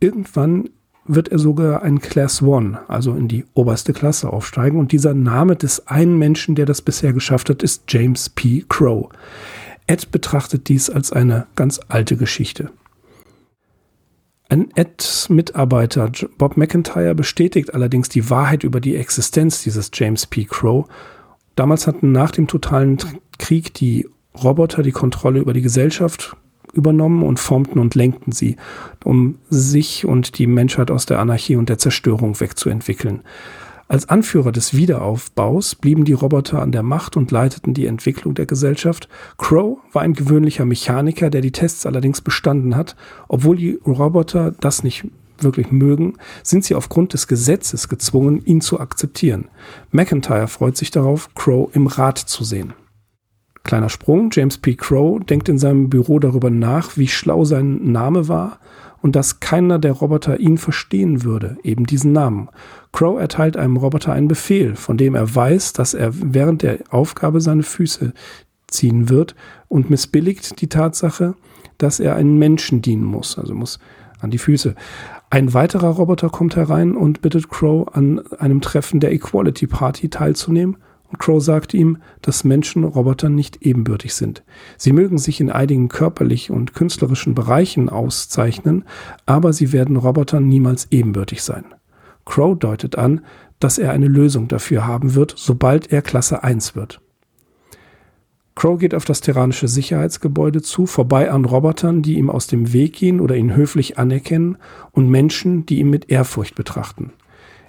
[0.00, 0.68] Irgendwann
[1.06, 4.78] wird er sogar ein Class One, also in die oberste Klasse aufsteigen.
[4.78, 8.64] Und dieser Name des einen Menschen, der das bisher geschafft hat, ist James P.
[8.68, 9.08] Crow.
[9.86, 12.70] Ed betrachtet dies als eine ganz alte Geschichte.
[14.48, 20.44] Ein Ed-Mitarbeiter, Bob McIntyre, bestätigt allerdings die Wahrheit über die Existenz dieses James P.
[20.44, 20.86] Crow.
[21.56, 22.98] Damals hatten nach dem totalen
[23.38, 24.06] Krieg die
[24.40, 26.36] Roboter die Kontrolle über die Gesellschaft
[26.72, 28.56] übernommen und formten und lenkten sie,
[29.04, 33.20] um sich und die Menschheit aus der Anarchie und der Zerstörung wegzuentwickeln.
[33.88, 38.46] Als Anführer des Wiederaufbaus blieben die Roboter an der Macht und leiteten die Entwicklung der
[38.46, 39.06] Gesellschaft.
[39.36, 42.96] Crow war ein gewöhnlicher Mechaniker, der die Tests allerdings bestanden hat,
[43.28, 45.04] obwohl die Roboter das nicht
[45.40, 49.48] wirklich mögen, sind sie aufgrund des Gesetzes gezwungen, ihn zu akzeptieren.
[49.90, 52.72] McIntyre freut sich darauf, Crow im Rat zu sehen.
[53.64, 54.74] Kleiner Sprung, James P.
[54.74, 58.58] Crow denkt in seinem Büro darüber nach, wie schlau sein Name war
[59.00, 62.48] und dass keiner der Roboter ihn verstehen würde, eben diesen Namen.
[62.92, 67.40] Crow erteilt einem Roboter einen Befehl, von dem er weiß, dass er während der Aufgabe
[67.40, 68.12] seine Füße
[68.68, 69.34] ziehen wird
[69.68, 71.34] und missbilligt die Tatsache,
[71.78, 73.78] dass er einen Menschen dienen muss, also muss
[74.20, 74.74] an die Füße.
[75.30, 80.76] Ein weiterer Roboter kommt herein und bittet Crow an einem Treffen der Equality Party teilzunehmen
[81.12, 84.42] und Crow sagt ihm, dass Menschen Robotern nicht ebenbürtig sind.
[84.78, 88.84] Sie mögen sich in einigen körperlich und künstlerischen Bereichen auszeichnen,
[89.26, 91.66] aber sie werden Robotern niemals ebenbürtig sein.
[92.24, 93.20] Crow deutet an,
[93.60, 97.02] dass er eine Lösung dafür haben wird, sobald er Klasse 1 wird.
[98.54, 102.94] Crow geht auf das terranische Sicherheitsgebäude zu, vorbei an Robotern, die ihm aus dem Weg
[102.94, 104.56] gehen oder ihn höflich anerkennen,
[104.92, 107.12] und Menschen, die ihn mit Ehrfurcht betrachten.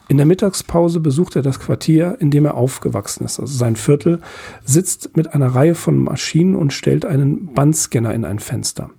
[0.09, 4.21] In der Mittagspause besucht er das Quartier, in dem er aufgewachsen ist, also sein Viertel,
[4.63, 8.89] sitzt mit einer Reihe von Maschinen und stellt einen Bandscanner in ein Fenster.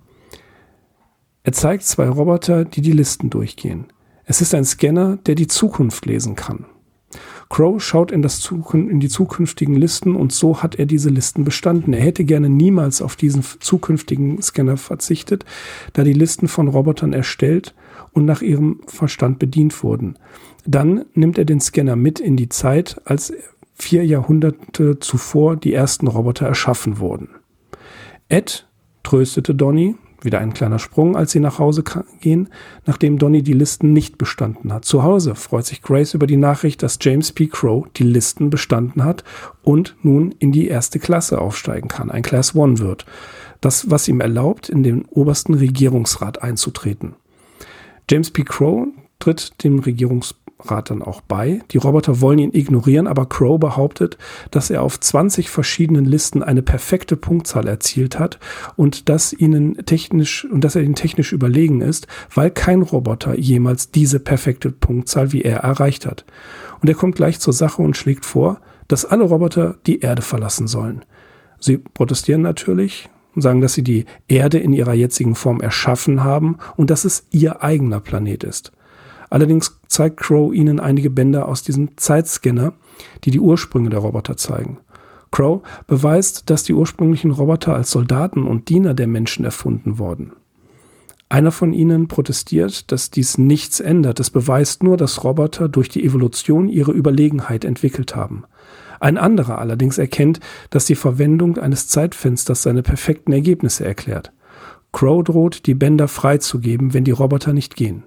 [1.43, 3.85] Er zeigt zwei Roboter, die die Listen durchgehen.
[4.25, 6.65] Es ist ein Scanner, der die Zukunft lesen kann.
[7.49, 11.93] Crow schaut in, das in die zukünftigen Listen und so hat er diese Listen bestanden.
[11.93, 15.45] Er hätte gerne niemals auf diesen zukünftigen Scanner verzichtet,
[15.93, 17.75] da die Listen von Robotern erstellt
[18.13, 20.17] und nach ihrem Verstand bedient wurden.
[20.65, 23.33] Dann nimmt er den Scanner mit in die Zeit, als
[23.75, 27.29] vier Jahrhunderte zuvor die ersten Roboter erschaffen wurden.
[28.29, 28.67] Ed
[29.03, 31.83] tröstete Donny, wieder ein kleiner Sprung, als sie nach Hause
[32.19, 32.49] gehen,
[32.85, 34.85] nachdem Donny die Listen nicht bestanden hat.
[34.85, 37.45] Zu Hause freut sich Grace über die Nachricht, dass James P.
[37.45, 39.23] Crow die Listen bestanden hat
[39.61, 43.05] und nun in die erste Klasse aufsteigen kann, ein Class One wird.
[43.61, 47.15] Das, was ihm erlaubt, in den obersten Regierungsrat einzutreten.
[48.09, 48.43] James P.
[48.43, 48.87] Crow
[49.19, 50.44] tritt dem Regierungsrat
[50.89, 51.61] dann auch bei.
[51.71, 54.17] Die Roboter wollen ihn ignorieren, aber Crow behauptet,
[54.51, 58.39] dass er auf 20 verschiedenen Listen eine perfekte Punktzahl erzielt hat
[58.75, 63.91] und dass ihnen technisch und dass er ihnen technisch überlegen ist, weil kein Roboter jemals
[63.91, 66.25] diese perfekte Punktzahl wie er erreicht hat.
[66.81, 70.67] Und er kommt gleich zur Sache und schlägt vor, dass alle Roboter die Erde verlassen
[70.67, 71.03] sollen.
[71.59, 76.57] Sie protestieren natürlich und sagen, dass sie die Erde in ihrer jetzigen Form erschaffen haben
[76.75, 78.71] und dass es ihr eigener Planet ist.
[79.35, 82.71] Allerdings zeigt Crow ihnen einige Bänder aus diesem Zeitscanner,
[83.25, 84.77] die die Ursprünge der Roboter zeigen.
[85.29, 90.31] Crow beweist, dass die ursprünglichen Roboter als Soldaten und Diener der Menschen erfunden wurden.
[91.27, 94.21] Einer von ihnen protestiert, dass dies nichts ändert.
[94.21, 98.45] Es beweist nur, dass Roboter durch die Evolution ihre Überlegenheit entwickelt haben.
[99.01, 104.31] Ein anderer allerdings erkennt, dass die Verwendung eines Zeitfensters seine perfekten Ergebnisse erklärt.
[104.93, 108.05] Crow droht, die Bänder freizugeben, wenn die Roboter nicht gehen.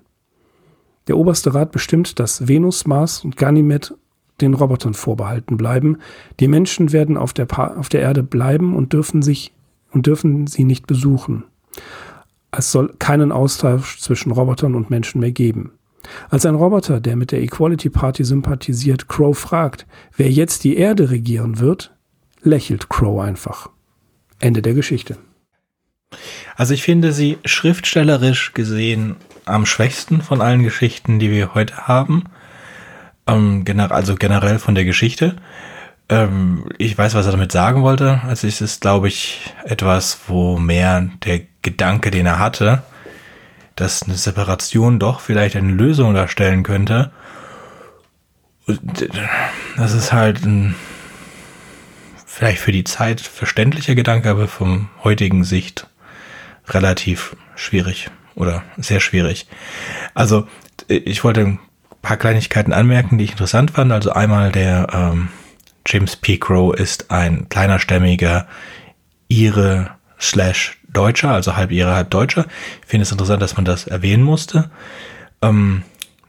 [1.08, 3.94] Der oberste Rat bestimmt, dass Venus, Mars und Ganymed
[4.40, 5.98] den Robotern vorbehalten bleiben.
[6.38, 9.52] Die Menschen werden auf der, pa auf der Erde bleiben und dürfen sich
[9.90, 11.44] und dürfen sie nicht besuchen.
[12.50, 15.72] Es soll keinen Austausch zwischen Robotern und Menschen mehr geben.
[16.30, 19.86] Als ein Roboter, der mit der Equality Party sympathisiert, Crow fragt,
[20.16, 21.94] wer jetzt die Erde regieren wird,
[22.42, 23.70] lächelt Crow einfach.
[24.38, 25.16] Ende der Geschichte.
[26.56, 29.16] Also ich finde sie schriftstellerisch gesehen
[29.48, 32.24] am schwächsten von allen Geschichten, die wir heute haben.
[33.26, 35.36] Ähm, gener also generell von der Geschichte.
[36.08, 38.20] Ähm, ich weiß, was er damit sagen wollte.
[38.26, 42.82] Also es ist, glaube ich, etwas, wo mehr der Gedanke, den er hatte,
[43.76, 47.10] dass eine Separation doch vielleicht eine Lösung darstellen könnte.
[49.76, 50.74] Das ist halt ein
[52.26, 55.88] vielleicht für die Zeit verständlicher Gedanke, aber vom heutigen Sicht
[56.68, 59.46] relativ schwierig oder sehr schwierig.
[60.14, 60.46] Also
[60.86, 61.60] ich wollte ein
[62.02, 63.92] paar Kleinigkeiten anmerken, die ich interessant fand.
[63.92, 65.28] Also einmal der ähm,
[65.86, 66.38] James P.
[66.38, 68.46] Crow ist ein kleiner stämmiger
[69.28, 72.46] Ire slash Deutscher, also halb Ire, halb Deutscher.
[72.82, 74.70] Ich finde es interessant, dass man das erwähnen musste.
[75.42, 75.82] Ähm,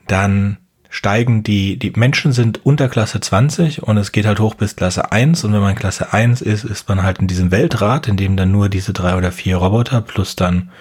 [0.07, 0.57] dann
[0.89, 5.11] steigen die, die Menschen sind unter Klasse 20 und es geht halt hoch bis Klasse
[5.11, 8.35] 1 und wenn man Klasse 1 ist, ist man halt in diesem Weltrat, in dem
[8.35, 10.71] dann nur diese drei oder vier Roboter plus dann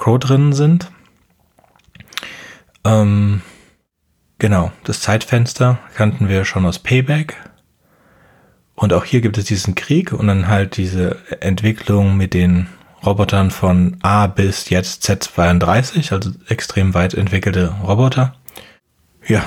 [0.00, 0.90] Crow drin sind.
[2.84, 3.42] Ähm,
[4.38, 7.36] genau, das Zeitfenster kannten wir schon aus Payback.
[8.74, 12.66] Und auch hier gibt es diesen Krieg und dann halt diese Entwicklung mit den
[13.04, 18.34] Robotern von A bis jetzt Z32, also extrem weit entwickelte Roboter.
[19.26, 19.44] Ja.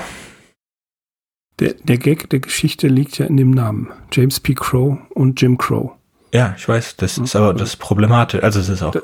[1.58, 3.90] Der, der Gag der Geschichte liegt ja in dem Namen.
[4.12, 4.54] James P.
[4.54, 5.96] Crow und Jim Crow.
[6.34, 8.42] Ja, ich weiß, das ist aber das Problematische.
[8.42, 8.96] Also es ist auch,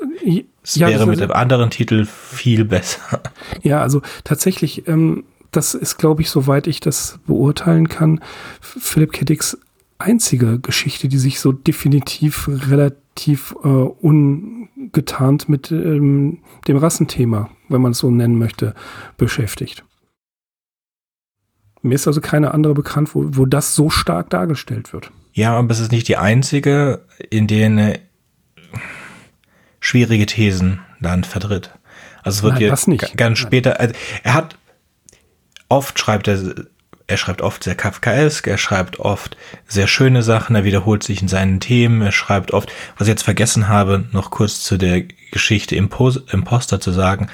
[0.63, 3.21] es ja, wäre mit dem anderen Titel viel besser.
[3.63, 8.19] Ja, also tatsächlich, ähm, das ist, glaube ich, soweit ich das beurteilen kann,
[8.59, 9.23] Philipp K.
[9.23, 9.57] Dicks
[9.97, 17.93] einzige Geschichte, die sich so definitiv relativ äh, ungetarnt mit ähm, dem Rassenthema, wenn man
[17.93, 18.75] es so nennen möchte,
[19.15, 19.85] beschäftigt.
[21.81, 25.11] Mir ist also keine andere bekannt, wo, wo das so stark dargestellt wird.
[25.33, 27.99] Ja, aber es ist nicht die einzige, in der eine
[29.79, 31.71] schwierige Thesen dann vertritt.
[32.23, 33.17] Also es wird Nein, das nicht.
[33.17, 34.55] ganz später, also er hat
[35.69, 36.39] oft schreibt er,
[37.07, 41.27] er schreibt oft sehr Kafkaesk, er schreibt oft sehr schöne Sachen, er wiederholt sich in
[41.27, 45.75] seinen Themen, er schreibt oft, was ich jetzt vergessen habe, noch kurz zu der Geschichte
[45.75, 47.27] Impos Imposter zu sagen,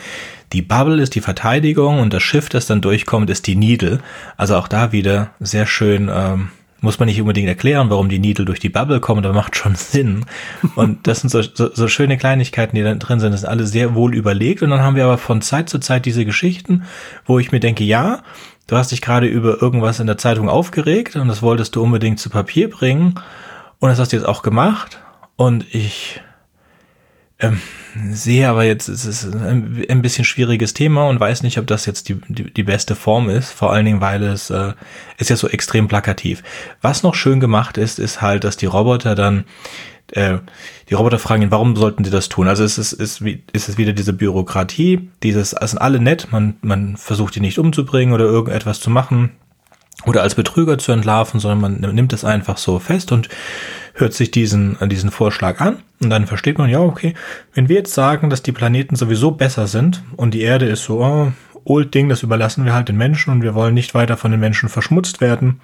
[0.53, 3.99] die Bubble ist die Verteidigung und das Schiff, das dann durchkommt, ist die Needle.
[4.37, 8.45] Also auch da wieder sehr schön, ähm, muss man nicht unbedingt erklären, warum die Needle
[8.45, 10.25] durch die Bubble kommt, aber macht schon Sinn.
[10.75, 13.31] Und das sind so, so, so schöne Kleinigkeiten, die da drin sind.
[13.31, 14.61] Das sind alle sehr wohl überlegt.
[14.61, 16.83] Und dann haben wir aber von Zeit zu Zeit diese Geschichten,
[17.25, 18.21] wo ich mir denke, ja,
[18.67, 22.19] du hast dich gerade über irgendwas in der Zeitung aufgeregt und das wolltest du unbedingt
[22.19, 23.15] zu Papier bringen.
[23.79, 24.99] Und das hast du jetzt auch gemacht.
[25.35, 26.21] Und ich
[27.39, 27.61] ähm,
[28.11, 31.85] sehe aber jetzt, es ist ein, ein, bisschen schwieriges Thema und weiß nicht, ob das
[31.85, 33.51] jetzt die, die, die beste Form ist.
[33.51, 34.73] Vor allen Dingen, weil es äh,
[35.17, 36.43] ist ja so extrem plakativ.
[36.81, 39.45] Was noch schön gemacht ist, ist halt, dass die Roboter dann
[40.13, 40.37] äh,
[40.89, 42.47] die Roboter fragen ihn, warum sollten sie das tun?
[42.47, 46.55] Also es ist, ist, ist es wieder diese Bürokratie, dieses, es sind alle nett, man,
[46.61, 49.31] man versucht die nicht umzubringen oder irgendetwas zu machen
[50.05, 53.29] oder als Betrüger zu entlarven, sondern man nimmt es einfach so fest und
[53.93, 57.15] hört sich diesen, diesen Vorschlag an und dann versteht man, ja, okay,
[57.53, 61.03] wenn wir jetzt sagen, dass die Planeten sowieso besser sind und die Erde ist so,
[61.03, 61.31] oh,
[61.67, 64.39] old Ding, das überlassen wir halt den Menschen und wir wollen nicht weiter von den
[64.39, 65.59] Menschen verschmutzt werden,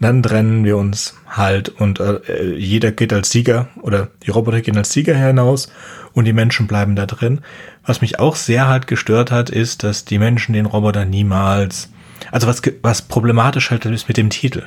[0.00, 4.76] dann trennen wir uns halt und äh, jeder geht als Sieger oder die Roboter gehen
[4.76, 5.70] als Sieger hinaus
[6.12, 7.40] und die Menschen bleiben da drin.
[7.86, 11.90] Was mich auch sehr halt gestört hat, ist, dass die Menschen den Roboter niemals,
[12.34, 14.64] also was, was problematisch halt ist mit dem Titel.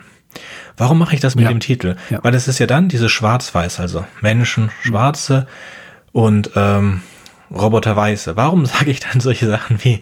[0.77, 1.49] Warum mache ich das mit ja.
[1.49, 1.97] dem Titel?
[2.09, 2.19] Ja.
[2.23, 5.47] Weil es ist ja dann diese Schwarz-Weiß, also Menschen, Schwarze
[6.13, 7.01] und ähm,
[7.51, 8.37] Roboter Weiße.
[8.37, 10.01] Warum sage ich dann solche Sachen wie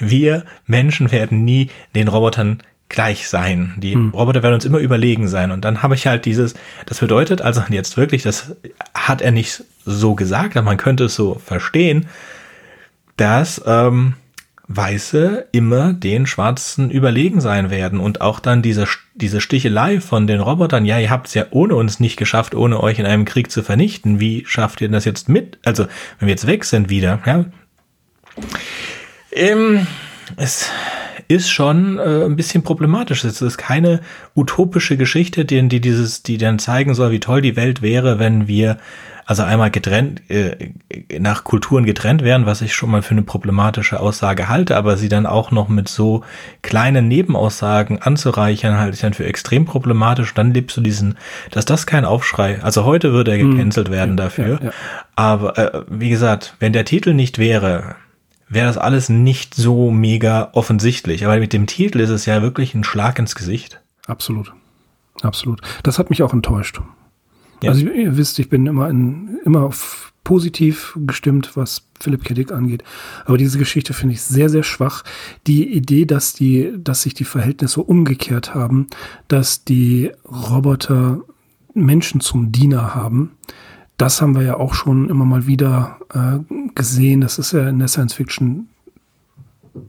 [0.00, 3.74] wir Menschen werden nie den Robotern gleich sein.
[3.76, 4.10] Die hm.
[4.10, 5.52] Roboter werden uns immer überlegen sein.
[5.52, 6.54] Und dann habe ich halt dieses,
[6.86, 8.56] das bedeutet also jetzt wirklich, das
[8.92, 12.06] hat er nicht so gesagt, aber man könnte es so verstehen,
[13.16, 14.14] dass ähm,
[14.68, 20.40] Weiße immer den Schwarzen überlegen sein werden und auch dann diese, diese Stichelei von den
[20.40, 23.50] Robotern, ja, ihr habt es ja ohne uns nicht geschafft, ohne euch in einem Krieg
[23.50, 24.20] zu vernichten.
[24.20, 25.58] Wie schafft ihr das jetzt mit?
[25.64, 25.84] Also,
[26.18, 27.46] wenn wir jetzt weg sind wieder, ja.
[29.32, 29.86] Ähm,
[30.36, 30.70] es
[31.28, 33.24] ist schon äh, ein bisschen problematisch.
[33.24, 34.00] Es ist keine
[34.34, 38.48] utopische Geschichte, die, die dieses, die dann zeigen soll, wie toll die Welt wäre, wenn
[38.48, 38.76] wir
[39.28, 40.70] also einmal getrennt, äh,
[41.18, 45.10] nach Kulturen getrennt werden, was ich schon mal für eine problematische Aussage halte, aber sie
[45.10, 46.24] dann auch noch mit so
[46.62, 50.32] kleinen Nebenaussagen anzureichern, halte ich dann für extrem problematisch.
[50.32, 51.18] Dann lebst du diesen,
[51.50, 53.50] dass das kein Aufschrei, also heute würde er hm.
[53.50, 54.72] gecancelt werden dafür, ja, ja.
[55.14, 57.96] aber äh, wie gesagt, wenn der Titel nicht wäre,
[58.48, 61.26] wäre das alles nicht so mega offensichtlich.
[61.26, 63.82] Aber mit dem Titel ist es ja wirklich ein Schlag ins Gesicht.
[64.06, 64.54] Absolut.
[65.20, 65.60] Absolut.
[65.82, 66.80] Das hat mich auch enttäuscht.
[67.62, 67.70] Ja.
[67.70, 69.70] Also ihr wisst, ich bin immer in, immer
[70.24, 72.34] positiv gestimmt, was Philipp K.
[72.34, 72.84] Dick angeht.
[73.24, 75.02] Aber diese Geschichte finde ich sehr, sehr schwach.
[75.46, 78.88] Die Idee, dass die, dass sich die Verhältnisse umgekehrt haben,
[79.28, 81.22] dass die Roboter
[81.72, 83.32] Menschen zum Diener haben,
[83.96, 86.38] das haben wir ja auch schon immer mal wieder äh,
[86.74, 87.20] gesehen.
[87.20, 88.68] Das ist ja in der Science Fiction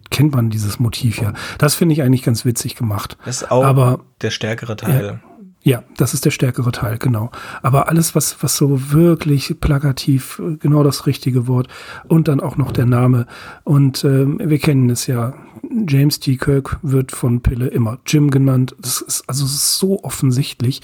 [0.09, 1.33] kennt man dieses Motiv ja.
[1.57, 3.17] Das finde ich eigentlich ganz witzig gemacht.
[3.25, 5.19] Das ist auch Aber, der stärkere Teil.
[5.61, 7.31] Ja, das ist der stärkere Teil, genau.
[7.61, 11.67] Aber alles, was, was so wirklich plakativ, genau das richtige Wort
[12.07, 13.27] und dann auch noch der Name.
[13.65, 15.33] Und ähm, wir kennen es ja,
[15.87, 16.37] James T.
[16.37, 18.73] Kirk wird von Pille immer Jim genannt.
[18.79, 20.81] Das ist also das ist so offensichtlich.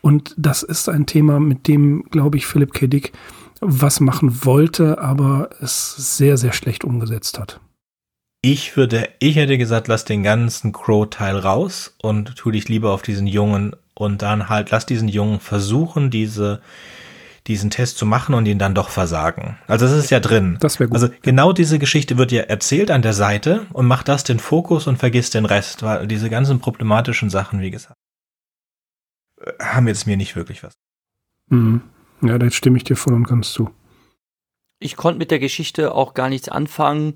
[0.00, 2.88] Und das ist ein Thema, mit dem, glaube ich, Philipp K.
[2.88, 3.12] Dick
[3.60, 7.60] was machen wollte, aber es sehr, sehr schlecht umgesetzt hat.
[8.42, 13.02] Ich würde, ich hätte gesagt, lass den ganzen Crow-Teil raus und tu dich lieber auf
[13.02, 16.60] diesen jungen und dann halt lass diesen Jungen versuchen, diese
[17.46, 19.56] diesen Test zu machen und ihn dann doch versagen.
[19.68, 20.58] Also es ist ja drin.
[20.60, 20.96] Das wäre gut.
[20.96, 24.86] Also genau diese Geschichte wird ja erzählt an der Seite und macht das den Fokus
[24.86, 27.98] und vergisst den Rest, weil diese ganzen problematischen Sachen, wie gesagt,
[29.60, 30.74] haben jetzt mir nicht wirklich was.
[31.48, 31.82] Mhm.
[32.22, 33.70] Ja, da stimme ich dir voll und ganz zu.
[34.78, 37.14] Ich konnte mit der Geschichte auch gar nichts anfangen,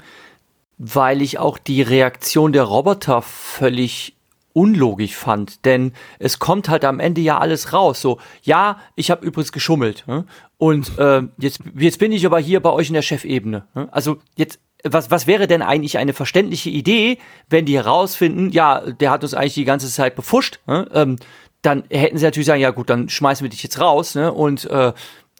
[0.79, 4.17] weil ich auch die Reaktion der Roboter völlig
[4.53, 8.01] unlogisch fand, denn es kommt halt am Ende ja alles raus.
[8.01, 10.25] So, ja, ich habe übrigens geschummelt ne?
[10.59, 13.67] und äh, jetzt jetzt bin ich aber hier bei euch in der Chefebene.
[13.75, 13.89] Ne?
[13.93, 19.11] Also jetzt was, was wäre denn eigentlich eine verständliche Idee, wenn die herausfinden, ja, der
[19.11, 20.89] hat uns eigentlich die ganze Zeit befuscht, ne?
[20.95, 21.17] ähm,
[21.63, 24.33] dann hätten sie natürlich sagen, ja gut, dann schmeißen wir dich jetzt raus, ne?
[24.33, 24.93] Und äh,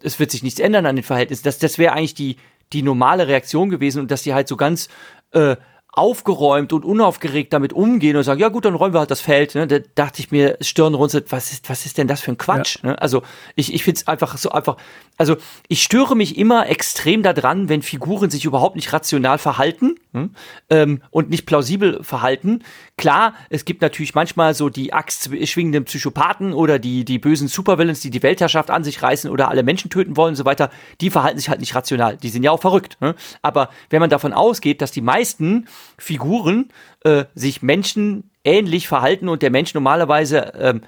[0.03, 1.43] es wird sich nichts ändern an den Verhältnissen.
[1.43, 2.37] Das, das wäre eigentlich die,
[2.73, 4.87] die normale Reaktion gewesen und dass die halt so ganz
[5.31, 5.55] äh,
[5.93, 9.55] aufgeräumt und unaufgeregt damit umgehen und sagen, ja gut, dann räumen wir halt das Feld.
[9.55, 9.67] Ne?
[9.67, 12.77] Da dachte ich mir, Stirnrunzelt, was ist, was ist denn das für ein Quatsch?
[12.81, 12.91] Ja.
[12.91, 13.01] Ne?
[13.01, 13.23] Also
[13.55, 14.77] ich, ich finde es einfach so einfach,
[15.17, 15.35] also
[15.67, 20.33] ich störe mich immer extrem daran, wenn Figuren sich überhaupt nicht rational verhalten hm?
[20.69, 22.63] ähm, und nicht plausibel verhalten.
[23.01, 28.01] Klar, es gibt natürlich manchmal so die Axt schwingenden Psychopathen oder die, die bösen Supervillains,
[28.01, 30.69] die die Weltherrschaft an sich reißen oder alle Menschen töten wollen und so weiter.
[31.01, 32.17] Die verhalten sich halt nicht rational.
[32.17, 32.97] Die sind ja auch verrückt.
[33.01, 33.15] Hm?
[33.41, 36.69] Aber wenn man davon ausgeht, dass die meisten Figuren
[37.03, 40.81] äh, sich Menschen ähnlich verhalten und der Mensch normalerweise ähm,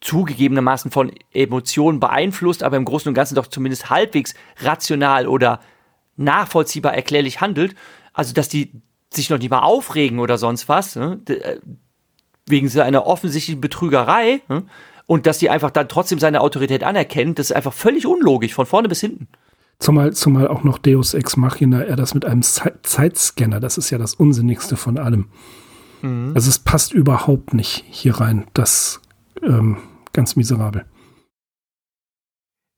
[0.00, 5.58] zugegebenermaßen von Emotionen beeinflusst, aber im Großen und Ganzen doch zumindest halbwegs rational oder
[6.16, 7.74] nachvollziehbar erklärlich handelt.
[8.12, 8.80] Also, dass die
[9.12, 11.20] sich noch nicht mal aufregen oder sonst was, ne?
[11.28, 11.58] Äh,
[12.46, 14.64] wegen so einer offensichtlichen Betrügerei, ne?
[15.06, 18.66] und dass die einfach dann trotzdem seine Autorität anerkennen, das ist einfach völlig unlogisch, von
[18.66, 19.28] vorne bis hinten.
[19.78, 23.98] Zumal, zumal auch noch Deus Ex Machina, er das mit einem Zeitscanner, das ist ja
[23.98, 25.28] das Unsinnigste von allem.
[26.02, 26.32] Mhm.
[26.34, 28.46] Also es passt überhaupt nicht hier rein.
[28.54, 29.00] Das
[29.42, 29.78] ähm,
[30.12, 30.84] ganz miserabel.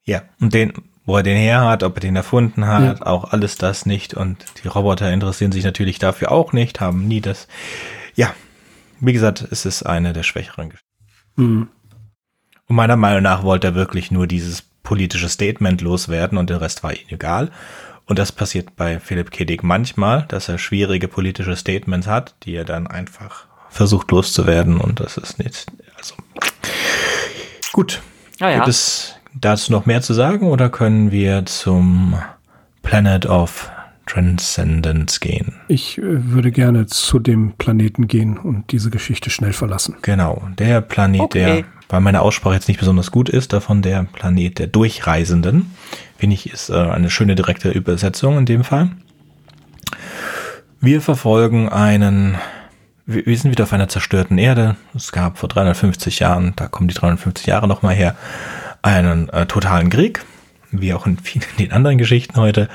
[0.05, 0.73] Ja, und den,
[1.07, 3.07] wo er den her hat, ob er den erfunden hat, ja.
[3.07, 4.15] auch alles das nicht.
[4.15, 7.49] Und die Roboter interessieren sich natürlich dafür auch nicht, haben nie das.
[8.15, 8.35] Ja,
[9.01, 10.89] wie gesagt, es ist eine der schwächeren Geschichten.
[11.37, 11.69] Mhm.
[12.69, 16.83] Und meiner Meinung nach wollte er wirklich nur dieses politische Statement loswerden und der Rest
[16.83, 17.51] war ihm egal.
[18.07, 19.45] Und das passiert bei Philipp K.
[19.45, 24.99] Dick manchmal, dass er schwierige politische Statements hat, die er dann einfach versucht loszuwerden und
[24.99, 26.17] das ist nicht, also
[27.73, 28.03] gut.
[28.41, 28.57] Ah, ja.
[28.57, 32.15] Gibt es dazu noch mehr zu sagen oder können wir zum
[32.83, 33.71] Planet of
[34.07, 35.55] Transcendence gehen?
[35.69, 36.03] Ich äh,
[36.33, 39.97] würde gerne zu dem Planeten gehen und diese Geschichte schnell verlassen.
[40.03, 41.39] Genau, der Planet, okay.
[41.39, 45.75] der weil meine Aussprache jetzt nicht besonders gut ist, davon der Planet der Durchreisenden.
[46.17, 48.91] Finde ich, ist äh, eine schöne direkte Übersetzung in dem Fall.
[50.81, 52.39] Wir verfolgen einen,
[53.07, 54.77] wir, wir sind wieder auf einer zerstörten Erde.
[54.95, 58.15] Es gab vor 350 Jahren, da kommen die 350 Jahre nochmal her,
[58.83, 60.25] einen äh, totalen Krieg,
[60.71, 62.69] wie auch in vielen den anderen Geschichten heute.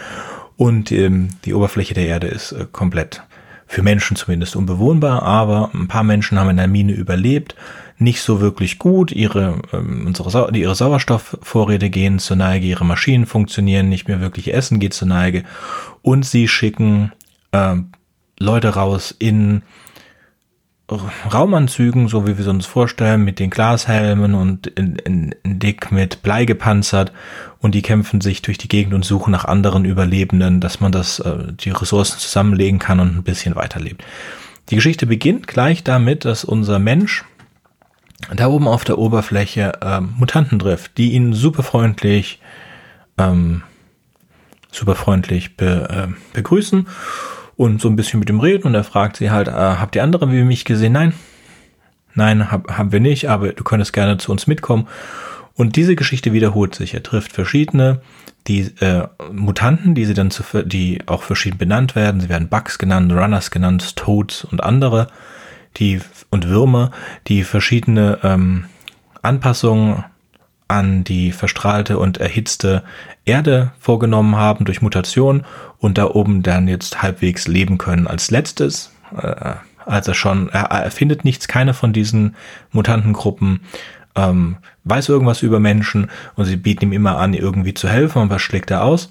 [0.58, 3.24] Und ähm, die Oberfläche der Erde ist äh, komplett
[3.68, 7.56] für Menschen zumindest unbewohnbar, aber ein paar Menschen haben in der Mine überlebt.
[7.98, 9.12] Nicht so wirklich gut.
[9.12, 14.80] Ihre, ähm, unsere, ihre Sauerstoffvorräte gehen zur Neige, ihre Maschinen funktionieren nicht mehr wirklich, Essen
[14.80, 15.44] geht zur Neige.
[16.02, 17.12] Und sie schicken
[17.52, 17.76] äh,
[18.38, 19.64] Leute raus in
[20.88, 25.92] Raumanzügen, so wie wir es uns vorstellen, mit den Glashelmen und in, in, in dick
[25.92, 27.12] mit Blei gepanzert
[27.60, 31.20] und die kämpfen sich durch die Gegend und suchen nach anderen Überlebenden, dass man das,
[31.20, 34.04] äh, die Ressourcen zusammenlegen kann und ein bisschen weiterlebt.
[34.70, 37.26] Die Geschichte beginnt gleich damit, dass unser Mensch
[38.36, 42.40] da oben auf der Oberfläche ähm, Mutanten trifft, die ihn super freundlich,
[43.18, 43.64] ähm,
[44.72, 46.88] super freundlich be, äh, begrüßen
[47.58, 50.04] und so ein bisschen mit ihm reden und er fragt sie halt, äh, habt ihr
[50.04, 50.94] andere wie mich gesehen?
[50.94, 51.14] Nein.
[52.14, 54.88] Nein, hab, haben wir nicht, aber du könntest gerne zu uns mitkommen.
[55.54, 56.94] Und diese Geschichte wiederholt sich.
[56.94, 58.02] Er trifft verschiedene
[58.48, 62.22] die äh, Mutanten, die sie dann zu, die auch verschieden benannt werden.
[62.22, 65.08] Sie werden Bugs genannt, Runners genannt, Toads und andere
[65.78, 66.00] die
[66.30, 66.92] und Würmer,
[67.28, 68.66] die verschiedene ähm,
[69.22, 70.04] Anpassungen
[70.68, 72.84] an die verstrahlte und erhitzte
[73.26, 75.46] Erde vorgenommen haben durch Mutation
[75.80, 78.08] und da oben dann jetzt halbwegs leben können.
[78.08, 79.56] Als letztes, äh,
[79.86, 82.36] als er schon, er, er findet nichts, keine von diesen
[82.72, 83.62] Mutantengruppen
[84.16, 88.30] ähm, weiß irgendwas über Menschen und sie bieten ihm immer an, irgendwie zu helfen und
[88.30, 89.10] was schlägt er aus?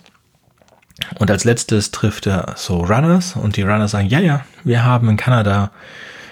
[1.19, 5.09] Und als letztes trifft er so Runners und die Runners sagen, ja, ja, wir haben
[5.09, 5.71] in Kanada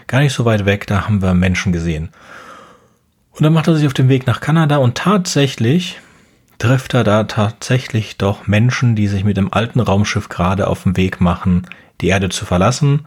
[0.06, 2.10] gar nicht so weit weg, da haben wir Menschen gesehen.
[3.32, 6.00] Und dann macht er sich auf den Weg nach Kanada und tatsächlich
[6.62, 10.96] trifft er da tatsächlich doch Menschen, die sich mit dem alten Raumschiff gerade auf den
[10.96, 11.66] Weg machen,
[12.00, 13.04] die Erde zu verlassen.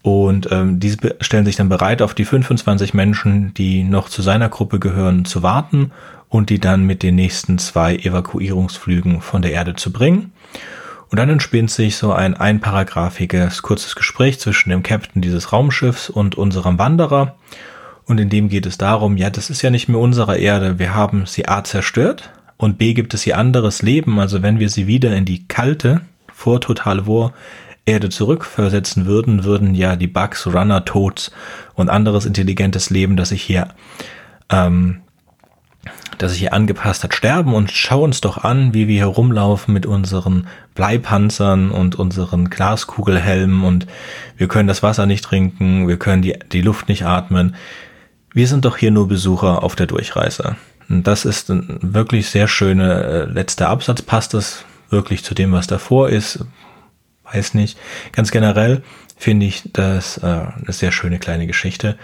[0.00, 4.48] Und ähm, diese stellen sich dann bereit, auf die 25 Menschen, die noch zu seiner
[4.48, 5.92] Gruppe gehören, zu warten
[6.30, 10.32] und die dann mit den nächsten zwei Evakuierungsflügen von der Erde zu bringen.
[11.10, 16.36] Und dann entspinnt sich so ein einparagraphiges kurzes Gespräch zwischen dem Captain dieses Raumschiffs und
[16.38, 17.36] unserem Wanderer.
[18.06, 20.78] Und in dem geht es darum, ja, das ist ja nicht mehr unsere Erde.
[20.78, 24.18] Wir haben sie A zerstört und B gibt es hier anderes Leben.
[24.18, 27.32] Also wenn wir sie wieder in die kalte, vor Total War
[27.86, 31.32] Erde zurückversetzen würden, würden ja die Bugs, Runner, Toads
[31.74, 33.68] und anderes intelligentes Leben, das sich hier,
[34.50, 35.00] ähm,
[36.18, 39.72] das sich hier angepasst hat, sterben und schau uns doch an, wie wir hier rumlaufen
[39.72, 43.86] mit unseren Bleipanzern und unseren Glaskugelhelmen und
[44.36, 47.54] wir können das Wasser nicht trinken, wir können die, die Luft nicht atmen.
[48.34, 50.56] Wir sind doch hier nur Besucher auf der Durchreise.
[50.88, 54.02] Das ist ein wirklich sehr schöner äh, letzter Absatz.
[54.02, 56.44] Passt das wirklich zu dem, was davor ist?
[57.30, 57.78] Weiß nicht.
[58.12, 58.82] Ganz generell
[59.16, 61.98] finde ich das äh, eine sehr schöne kleine Geschichte.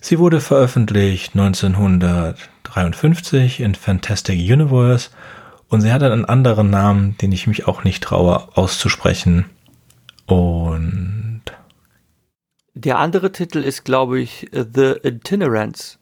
[0.00, 5.10] Sie wurde veröffentlicht 1953 in Fantastic Universe
[5.68, 9.44] und sie hat einen anderen Namen, den ich mich auch nicht traue auszusprechen.
[10.26, 11.42] Und
[12.74, 15.98] der andere Titel ist, glaube ich, The Itinerance,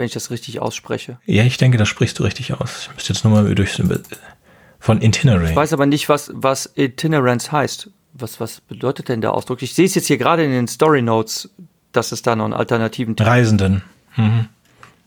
[0.00, 1.18] wenn ich das richtig ausspreche.
[1.26, 2.88] Ja, ich denke, das sprichst du richtig aus.
[2.88, 3.80] Ich müsste jetzt nur mal durch
[4.80, 5.50] von Itinerary.
[5.50, 7.90] Ich weiß aber nicht, was, was Itinerance heißt.
[8.14, 9.62] Was, was bedeutet denn der Ausdruck?
[9.62, 11.50] Ich sehe es jetzt hier gerade in den Story Notes,
[11.92, 13.82] dass es da noch einen alternativen Titel Reisenden.
[14.16, 14.48] Mhm.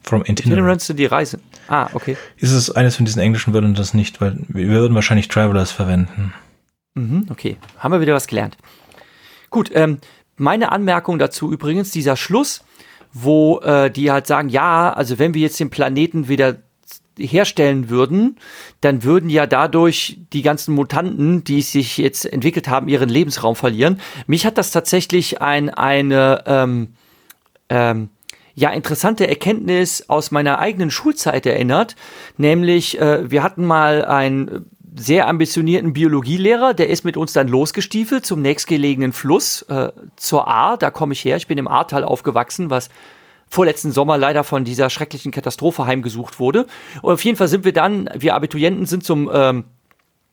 [0.03, 0.39] From Itinerant.
[0.45, 1.41] Itinerants sind die Reisen.
[1.67, 2.15] Ah, okay.
[2.37, 6.33] Ist es eines von diesen englischen Wörtern das nicht, weil wir würden wahrscheinlich Travelers verwenden.
[6.93, 7.57] Mhm, okay.
[7.79, 8.57] Haben wir wieder was gelernt.
[9.49, 9.97] Gut, ähm,
[10.35, 12.63] meine Anmerkung dazu übrigens, dieser Schluss,
[13.13, 16.57] wo äh, die halt sagen, ja, also wenn wir jetzt den Planeten wieder
[17.17, 18.37] herstellen würden,
[18.81, 24.01] dann würden ja dadurch die ganzen Mutanten, die sich jetzt entwickelt haben, ihren Lebensraum verlieren.
[24.25, 26.95] Mich hat das tatsächlich ein, eine ähm,
[27.69, 28.09] ähm,
[28.55, 31.95] ja interessante Erkenntnis aus meiner eigenen Schulzeit erinnert,
[32.37, 38.25] nämlich äh, wir hatten mal einen sehr ambitionierten Biologielehrer, der ist mit uns dann losgestiefelt
[38.25, 42.69] zum nächstgelegenen Fluss, äh, zur Ahr, da komme ich her, ich bin im Ahrtal aufgewachsen,
[42.69, 42.89] was
[43.49, 46.65] vorletzten Sommer leider von dieser schrecklichen Katastrophe heimgesucht wurde.
[47.01, 49.65] Und auf jeden Fall sind wir dann, wir Abiturienten sind zum ähm,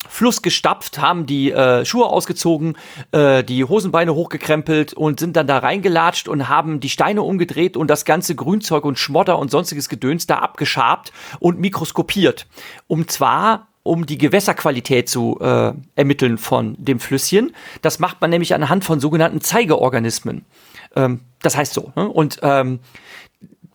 [0.08, 2.76] Fluss gestapft, haben die äh, Schuhe ausgezogen,
[3.12, 7.88] äh, die Hosenbeine hochgekrempelt und sind dann da reingelatscht und haben die Steine umgedreht und
[7.88, 12.46] das ganze Grünzeug und Schmodder und sonstiges Gedöns da abgeschabt und mikroskopiert.
[12.86, 17.54] Um zwar um die Gewässerqualität zu äh, ermitteln von dem Flüsschen.
[17.82, 20.44] Das macht man nämlich anhand von sogenannten Zeigeorganismen.
[20.96, 21.92] Ähm, das heißt so.
[21.96, 22.08] Ne?
[22.08, 22.80] Und ähm,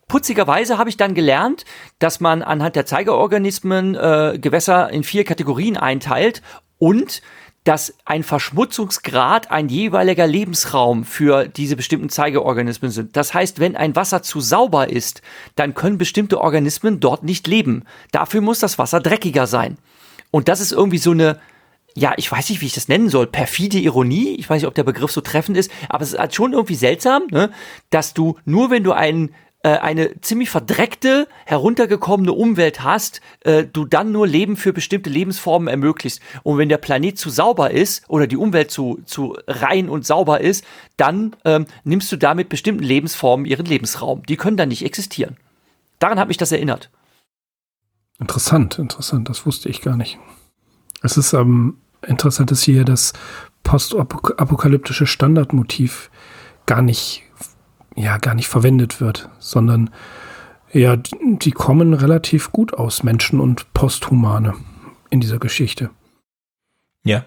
[0.07, 1.65] putzigerweise habe ich dann gelernt,
[1.99, 6.41] dass man anhand der Zeigerorganismen äh, Gewässer in vier Kategorien einteilt
[6.77, 7.21] und
[7.65, 13.17] dass ein Verschmutzungsgrad ein jeweiliger Lebensraum für diese bestimmten Zeigerorganismen sind.
[13.17, 15.23] Das heißt, wenn ein Wasser zu sauber ist,
[15.55, 17.83] dann können bestimmte Organismen dort nicht leben.
[18.11, 19.79] Dafür muss das Wasser dreckiger sein.
[20.31, 21.39] Und das ist irgendwie so eine,
[21.95, 24.35] ja, ich weiß nicht, wie ich das nennen soll, perfide Ironie.
[24.35, 26.75] Ich weiß nicht, ob der Begriff so treffend ist, aber es ist halt schon irgendwie
[26.75, 27.51] seltsam, ne,
[27.89, 29.33] dass du nur wenn du einen
[29.65, 35.67] äh, eine ziemlich verdreckte, heruntergekommene Umwelt hast, äh, du dann nur Leben für bestimmte Lebensformen
[35.67, 36.21] ermöglicht.
[36.43, 40.39] Und wenn der Planet zu sauber ist oder die Umwelt zu, zu rein und sauber
[40.39, 40.63] ist,
[40.97, 44.21] dann ähm, nimmst du damit bestimmten Lebensformen ihren Lebensraum.
[44.27, 45.35] Die können dann nicht existieren.
[45.97, 46.91] Daran hat mich das erinnert.
[48.19, 50.17] Interessant, interessant, das wusste ich gar nicht.
[51.01, 53.13] Es ist ähm, interessant, dass hier das
[53.63, 56.09] postapokalyptische Standardmotiv
[56.65, 57.23] gar nicht
[57.95, 59.89] ja gar nicht verwendet wird, sondern
[60.71, 64.55] ja, die kommen relativ gut aus, Menschen und Posthumane
[65.09, 65.89] in dieser Geschichte.
[67.03, 67.25] Ja.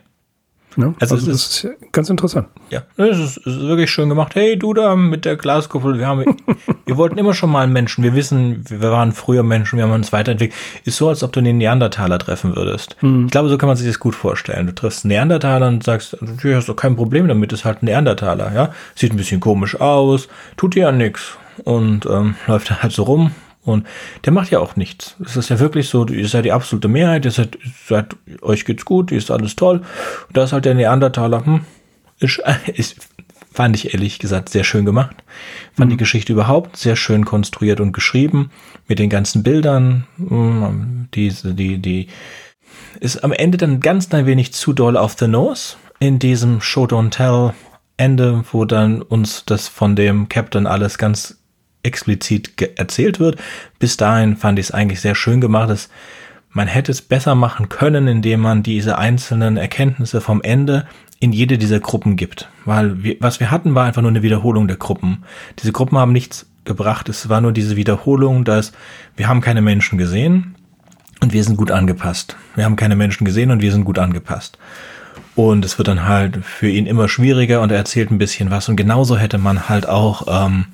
[0.77, 2.49] Ja also, also das ist, ist ganz interessant.
[2.71, 4.35] Ja, es ist, ist, wirklich schön gemacht.
[4.35, 6.25] Hey, du da mit der Glaskuppel, wir haben,
[6.87, 8.05] wir wollten immer schon mal einen Menschen.
[8.05, 10.59] Wir wissen, wir waren früher Menschen, wir haben uns weiterentwickelt.
[10.85, 12.97] Ist so, als ob du einen Neandertaler treffen würdest.
[13.01, 13.27] Mhm.
[13.27, 14.67] Ich glaube, so kann man sich das gut vorstellen.
[14.67, 17.87] Du triffst einen Neandertaler und sagst, du hast doch kein Problem damit, ist halt ein
[17.87, 18.73] Neandertaler, ja.
[18.95, 23.05] Sieht ein bisschen komisch aus, tut dir ja nichts und ähm, läuft dann halt so
[23.05, 23.33] rum.
[23.69, 23.87] Und
[24.25, 25.17] der macht ja auch nichts.
[25.25, 28.85] Es ist ja wirklich so, ihr seid die absolute Mehrheit, ihr seid, seid euch geht's
[28.85, 29.83] gut, ihr ist alles toll.
[30.29, 31.61] Und da ist halt der Neandertaler, hm,
[32.19, 32.43] ist,
[32.75, 32.97] ist
[33.59, 35.17] Fand ich ehrlich gesagt sehr schön gemacht.
[35.75, 35.95] Fand mhm.
[35.95, 38.53] die Geschichte überhaupt sehr schön konstruiert und geschrieben.
[38.87, 40.07] Mit den ganzen Bildern.
[40.17, 42.07] Mm, diese, die, die,
[43.01, 45.75] ist am Ende dann ganz ein wenig zu doll auf the nose.
[45.99, 47.53] In diesem Show Don't Tell
[47.97, 51.39] Ende, wo dann uns das von dem Captain alles ganz
[51.89, 53.41] explizit erzählt wird.
[53.79, 55.71] Bis dahin fand ich es eigentlich sehr schön gemacht.
[55.71, 55.89] Es,
[56.51, 60.87] man hätte es besser machen können, indem man diese einzelnen Erkenntnisse vom Ende
[61.21, 62.49] in jede dieser Gruppen gibt.
[62.65, 65.25] Weil wir, was wir hatten, war einfach nur eine Wiederholung der Gruppen.
[65.59, 67.09] Diese Gruppen haben nichts gebracht.
[67.09, 68.73] Es war nur diese Wiederholung, dass
[69.17, 70.55] wir haben keine Menschen gesehen
[71.21, 72.37] und wir sind gut angepasst.
[72.55, 74.59] Wir haben keine Menschen gesehen und wir sind gut angepasst.
[75.35, 78.69] Und es wird dann halt für ihn immer schwieriger und er erzählt ein bisschen was.
[78.69, 80.67] Und genauso hätte man halt auch ähm,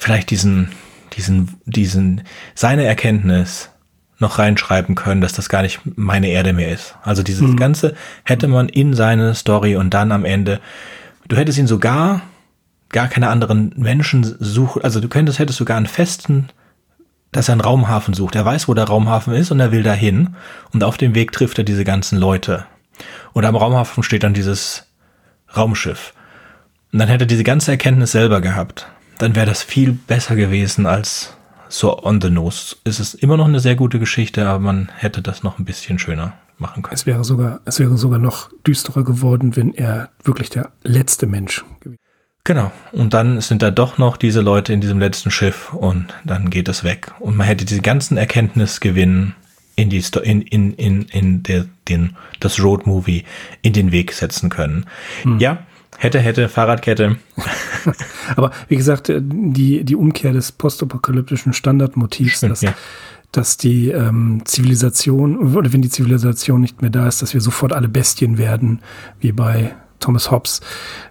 [0.00, 0.70] vielleicht diesen,
[1.12, 2.22] diesen, diesen,
[2.54, 3.70] seine Erkenntnis
[4.18, 6.96] noch reinschreiben können, dass das gar nicht meine Erde mehr ist.
[7.02, 7.56] Also dieses mhm.
[7.56, 7.94] Ganze
[8.24, 10.60] hätte man in seine Story und dann am Ende,
[11.28, 12.22] du hättest ihn sogar
[12.88, 16.48] gar keine anderen Menschen suchen, also du könntest, hättest sogar einen festen,
[17.30, 18.34] dass er einen Raumhafen sucht.
[18.34, 20.34] Er weiß, wo der Raumhafen ist und er will dahin
[20.72, 22.66] und auf dem Weg trifft er diese ganzen Leute.
[23.32, 24.86] Und am Raumhafen steht dann dieses
[25.54, 26.14] Raumschiff.
[26.92, 28.88] Und dann hätte er diese ganze Erkenntnis selber gehabt.
[29.20, 31.34] Dann wäre das viel besser gewesen als
[31.68, 32.76] so on the nose.
[32.84, 35.98] Es ist immer noch eine sehr gute Geschichte, aber man hätte das noch ein bisschen
[35.98, 36.94] schöner machen können.
[36.94, 41.64] Es wäre sogar, es wäre sogar noch düsterer geworden, wenn er wirklich der letzte Mensch
[41.80, 42.00] gewesen
[42.44, 42.72] Genau.
[42.92, 46.68] Und dann sind da doch noch diese Leute in diesem letzten Schiff und dann geht
[46.68, 47.12] es weg.
[47.18, 49.34] Und man hätte diese ganzen Erkenntnisgewinn
[49.76, 53.24] in die in in in in der den das Road Movie
[53.62, 54.86] in den Weg setzen können.
[55.22, 55.38] Hm.
[55.38, 55.58] Ja,
[56.00, 57.16] hätte hätte Fahrradkette.
[58.36, 62.74] Aber wie gesagt, äh, die die Umkehr des postapokalyptischen Standardmotivs, dass ja.
[63.32, 67.74] dass die ähm, Zivilisation oder wenn die Zivilisation nicht mehr da ist, dass wir sofort
[67.74, 68.80] alle Bestien werden,
[69.20, 70.62] wie bei Thomas Hobbes,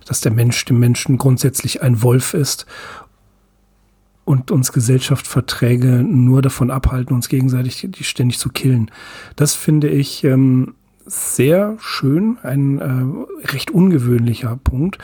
[0.06, 2.66] dass der Mensch dem Menschen grundsätzlich ein Wolf ist
[4.26, 8.90] und uns Gesellschaftsverträge nur davon abhalten, uns gegenseitig die ständig zu killen.
[9.36, 10.74] Das finde ich ähm,
[11.10, 14.98] sehr schön, ein äh, recht ungewöhnlicher Punkt.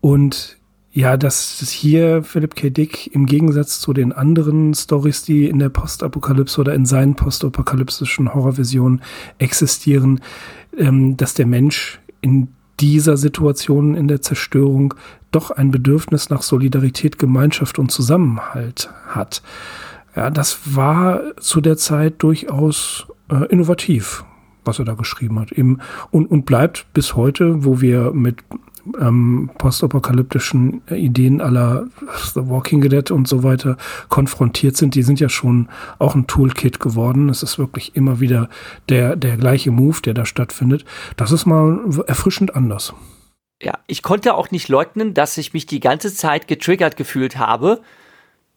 [0.00, 0.58] Und
[0.92, 2.70] ja, dass hier Philip K.
[2.70, 8.32] Dick im Gegensatz zu den anderen Stories, die in der Postapokalypse oder in seinen postapokalyptischen
[8.32, 9.02] Horrorvisionen
[9.38, 10.20] existieren,
[10.76, 12.48] ähm, dass der Mensch in
[12.80, 14.94] dieser Situation in der Zerstörung
[15.30, 19.42] doch ein Bedürfnis nach Solidarität, Gemeinschaft und Zusammenhalt hat.
[20.14, 24.24] Ja, das war zu der Zeit durchaus äh, innovativ,
[24.64, 25.52] was er da geschrieben hat.
[25.52, 25.78] Eben,
[26.10, 28.42] und, und bleibt bis heute, wo wir mit
[29.00, 31.86] ähm, postapokalyptischen Ideen aller
[32.34, 33.76] The Walking Dead und so weiter
[34.08, 35.68] konfrontiert sind, die sind ja schon
[35.98, 37.28] auch ein Toolkit geworden.
[37.28, 38.48] Es ist wirklich immer wieder
[38.88, 40.84] der, der gleiche Move, der da stattfindet.
[41.16, 42.94] Das ist mal erfrischend anders.
[43.62, 47.80] Ja, ich konnte auch nicht leugnen, dass ich mich die ganze Zeit getriggert gefühlt habe,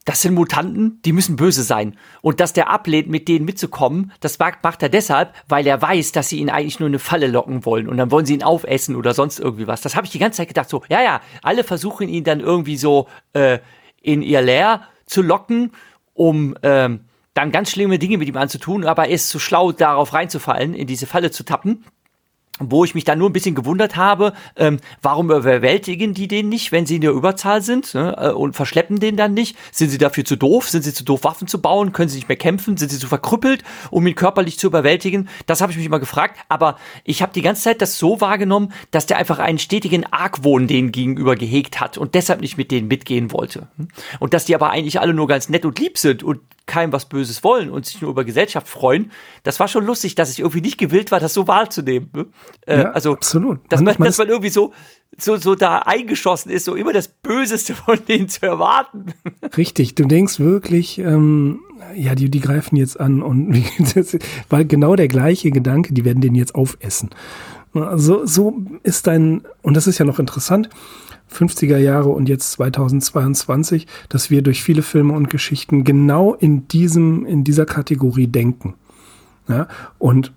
[0.07, 1.97] das sind Mutanten, die müssen böse sein.
[2.21, 6.29] Und dass der ablehnt, mit denen mitzukommen, das macht er deshalb, weil er weiß, dass
[6.29, 7.89] sie ihn eigentlich nur eine Falle locken wollen.
[7.89, 9.81] Und dann wollen sie ihn aufessen oder sonst irgendwie was.
[9.81, 12.77] Das habe ich die ganze Zeit gedacht, so, ja, ja, alle versuchen ihn dann irgendwie
[12.77, 13.59] so äh,
[14.01, 15.73] in ihr Leer zu locken,
[16.13, 17.01] um ähm,
[17.33, 20.87] dann ganz schlimme Dinge mit ihm anzutun, aber er ist zu schlau, darauf reinzufallen, in
[20.87, 21.83] diese Falle zu tappen
[22.59, 26.71] wo ich mich dann nur ein bisschen gewundert habe, ähm, warum überwältigen die den nicht,
[26.71, 29.57] wenn sie in der Überzahl sind ne, äh, und verschleppen den dann nicht?
[29.71, 30.69] Sind sie dafür zu doof?
[30.69, 31.93] Sind sie zu doof, Waffen zu bauen?
[31.93, 32.77] Können sie nicht mehr kämpfen?
[32.77, 35.29] Sind sie zu verkrüppelt, um ihn körperlich zu überwältigen?
[35.45, 38.73] Das habe ich mich immer gefragt, aber ich habe die ganze Zeit das so wahrgenommen,
[38.91, 42.87] dass der einfach einen stetigen Argwohn denen gegenüber gehegt hat und deshalb nicht mit denen
[42.87, 43.67] mitgehen wollte.
[44.19, 47.05] Und dass die aber eigentlich alle nur ganz nett und lieb sind und keinem was
[47.05, 49.11] Böses wollen und sich nur über Gesellschaft freuen.
[49.43, 52.09] Das war schon lustig, dass ich irgendwie nicht gewillt war, das so wahrzunehmen.
[52.13, 52.25] Ne?
[52.67, 53.59] Äh, ja, also, absolut.
[53.69, 54.73] Dass man, dass man irgendwie so,
[55.17, 59.13] so, so da eingeschossen ist, so immer das Böseste von denen zu erwarten.
[59.55, 61.61] Richtig, du denkst wirklich, ähm,
[61.95, 63.63] ja, die, die greifen jetzt an und
[63.95, 64.17] das
[64.49, 67.09] war genau der gleiche Gedanke, die werden den jetzt aufessen.
[67.73, 70.69] Also, so ist dein, und das ist ja noch interessant,
[71.31, 77.25] 50er Jahre und jetzt 2022, dass wir durch viele Filme und Geschichten genau in diesem,
[77.25, 78.75] in dieser Kategorie denken.
[79.47, 79.67] Ja,
[79.97, 80.33] und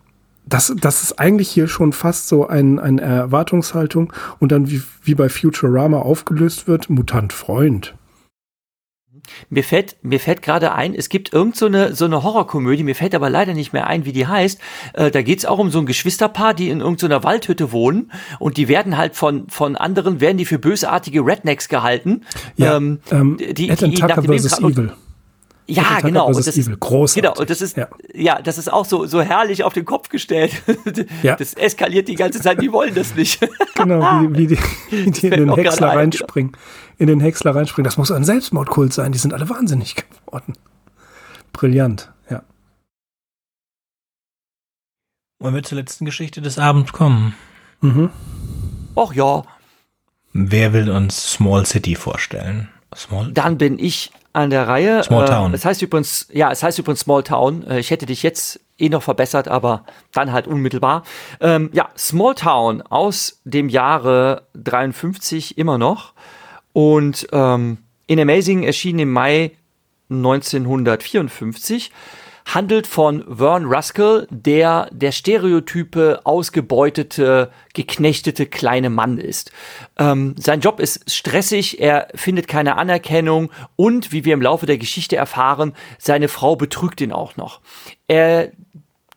[0.47, 5.15] das, das ist eigentlich hier schon fast so ein, eine Erwartungshaltung und dann wie, wie
[5.15, 7.95] bei Futurama aufgelöst wird, Mutant Freund.
[9.49, 12.95] Mir fällt, mir fällt gerade ein, es gibt irgend so eine, so eine Horrorkomödie, mir
[12.95, 14.61] fällt aber leider nicht mehr ein, wie die heißt.
[14.95, 18.57] Äh, da geht's auch um so ein Geschwisterpaar, die in irgendeiner so Waldhütte wohnen und
[18.57, 22.23] die werden halt von, von anderen, werden die für bösartige Rednecks gehalten.
[22.57, 24.93] Ja, ähm, ähm, die, die, die Tucker versus Evil.
[25.71, 26.27] Ja, genau.
[26.27, 26.77] Und das Evil.
[26.77, 27.23] Großartig.
[27.23, 27.39] Genau.
[27.39, 27.89] Und das ist, ja.
[28.15, 28.43] ja.
[28.43, 30.63] das ist auch so, so herrlich auf den Kopf gestellt.
[31.23, 31.37] ja.
[31.41, 32.61] Das eskaliert die ganze Zeit.
[32.61, 33.41] Die wollen das nicht.
[33.75, 34.59] genau, wie, wie die,
[34.91, 35.99] wie die in den Häcksler genau.
[35.99, 36.57] reinspringen.
[36.99, 37.85] In den Häcksler reinspringen.
[37.85, 39.13] Das muss ein Selbstmordkult sein.
[39.13, 40.55] Die sind alle wahnsinnig geworden.
[41.53, 42.43] Brillant, ja.
[45.39, 47.35] Wollen wir zur letzten Geschichte des Abends kommen?
[47.81, 48.11] Mhm.
[48.97, 49.45] Ach ja.
[50.33, 52.69] Wer will uns Small City vorstellen?
[52.95, 55.03] Small Dann bin ich an der Reihe.
[55.03, 55.53] Small Town.
[55.53, 57.67] Äh, es heißt übrigens, ja, es heißt übrigens Small Town.
[57.67, 61.03] Äh, ich hätte dich jetzt eh noch verbessert, aber dann halt unmittelbar.
[61.41, 66.13] Ähm, ja, Small Town aus dem Jahre 53 immer noch.
[66.73, 69.53] Und ähm, in Amazing erschien im Mai
[70.11, 71.93] 1954
[72.55, 79.53] handelt von Vern Ruskell, der der stereotype, ausgebeutete, geknechtete kleine Mann ist.
[79.99, 84.79] Ähm, sein Job ist stressig, er findet keine Anerkennung und, wie wir im Laufe der
[84.79, 87.61] Geschichte erfahren, seine Frau betrügt ihn auch noch.
[88.09, 88.51] Er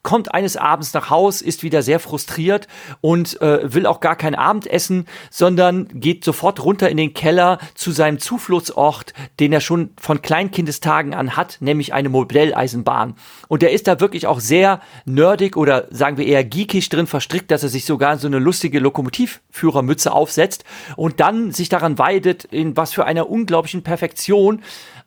[0.04, 2.68] kommt eines Abends nach Haus, ist wieder sehr frustriert
[3.02, 7.92] und äh, will auch gar kein Abendessen, sondern geht sofort runter in den Keller zu
[7.92, 13.16] seinem Zufluchtsort, den er schon von Kleinkindestagen an hat, nämlich eine Modelleisenbahn.
[13.48, 17.50] Und er ist da wirklich auch sehr nerdig oder sagen wir eher geekisch drin verstrickt,
[17.50, 20.66] dass er sich sogar so eine lustige Lokomotivführermütze aufsetzt
[20.98, 24.62] und dann sich daran weidet, in was für einer unglaublichen Perfektion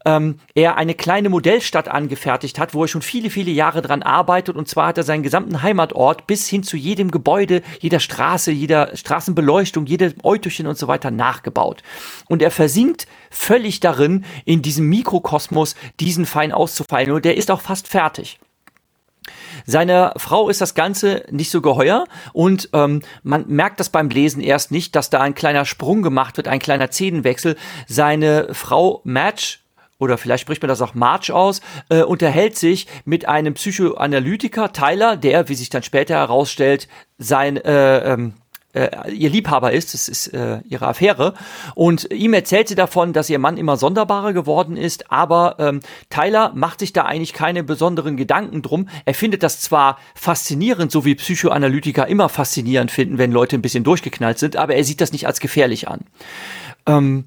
[0.07, 4.57] ähm, er eine kleine Modellstadt angefertigt hat, wo er schon viele, viele Jahre dran arbeitet.
[4.57, 8.97] Und zwar hat er seinen gesamten Heimatort bis hin zu jedem Gebäude, jeder Straße, jeder
[8.97, 11.83] Straßenbeleuchtung, jedem Eutöchen und so weiter nachgebaut.
[12.29, 17.11] Und er versinkt völlig darin, in diesem Mikrokosmos diesen fein auszufallen.
[17.11, 18.39] Und der ist auch fast fertig.
[19.65, 24.41] Seiner Frau ist das Ganze nicht so geheuer und ähm, man merkt das beim Lesen
[24.41, 27.57] erst nicht, dass da ein kleiner Sprung gemacht wird, ein kleiner Szenenwechsel.
[27.89, 29.66] Seine Frau Match
[29.99, 35.17] oder vielleicht spricht man das auch March aus, äh, unterhält sich mit einem Psychoanalytiker, Tyler,
[35.17, 38.35] der, wie sich dann später herausstellt, sein äh, ähm,
[38.77, 41.35] äh, ihr Liebhaber ist, das ist äh, ihre Affäre.
[41.75, 46.53] Und ihm erzählt sie davon, dass ihr Mann immer sonderbarer geworden ist, aber ähm, Tyler
[46.55, 48.89] macht sich da eigentlich keine besonderen Gedanken drum.
[49.07, 53.85] Er findet das zwar faszinierend, so wie Psychoanalytiker immer faszinierend finden, wenn Leute ein bisschen
[53.85, 56.01] durchgeknallt sind, aber er sieht das nicht als gefährlich an.
[56.87, 57.25] Ähm,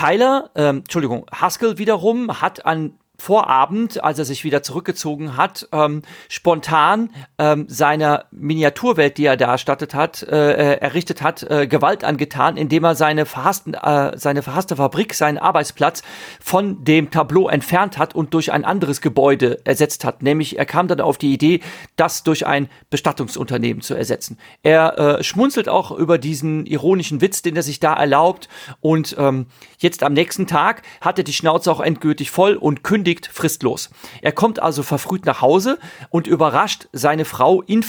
[0.00, 6.00] Tyler, ähm, Entschuldigung, Haskell wiederum hat an Vorabend, als er sich wieder zurückgezogen hat, ähm,
[6.30, 12.02] spontan ähm, seiner Miniaturwelt, die er da erstattet hat, äh, äh, errichtet hat, äh, Gewalt
[12.02, 16.02] angetan, indem er seine verhassten, äh, seine verhasste Fabrik, seinen Arbeitsplatz
[16.40, 20.22] von dem Tableau entfernt hat und durch ein anderes Gebäude ersetzt hat.
[20.22, 21.60] Nämlich er kam dann auf die Idee,
[21.96, 24.38] das durch ein Bestattungsunternehmen zu ersetzen.
[24.62, 28.48] Er äh, schmunzelt auch über diesen ironischen Witz, den er sich da erlaubt
[28.80, 29.44] und ähm,
[29.78, 33.90] jetzt am nächsten Tag hat er die Schnauze auch endgültig voll und kündigt kündigt fristlos.
[34.22, 35.78] Er kommt also verfrüht nach Hause
[36.10, 37.82] und überrascht seine Frau in,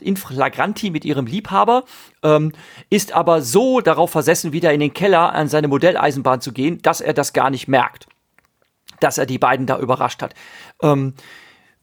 [0.00, 1.84] in flagranti mit ihrem Liebhaber,
[2.22, 2.52] ähm,
[2.90, 7.00] ist aber so darauf versessen, wieder in den Keller an seine Modelleisenbahn zu gehen, dass
[7.00, 8.06] er das gar nicht merkt,
[9.00, 10.34] dass er die beiden da überrascht hat.
[10.82, 11.14] Ähm,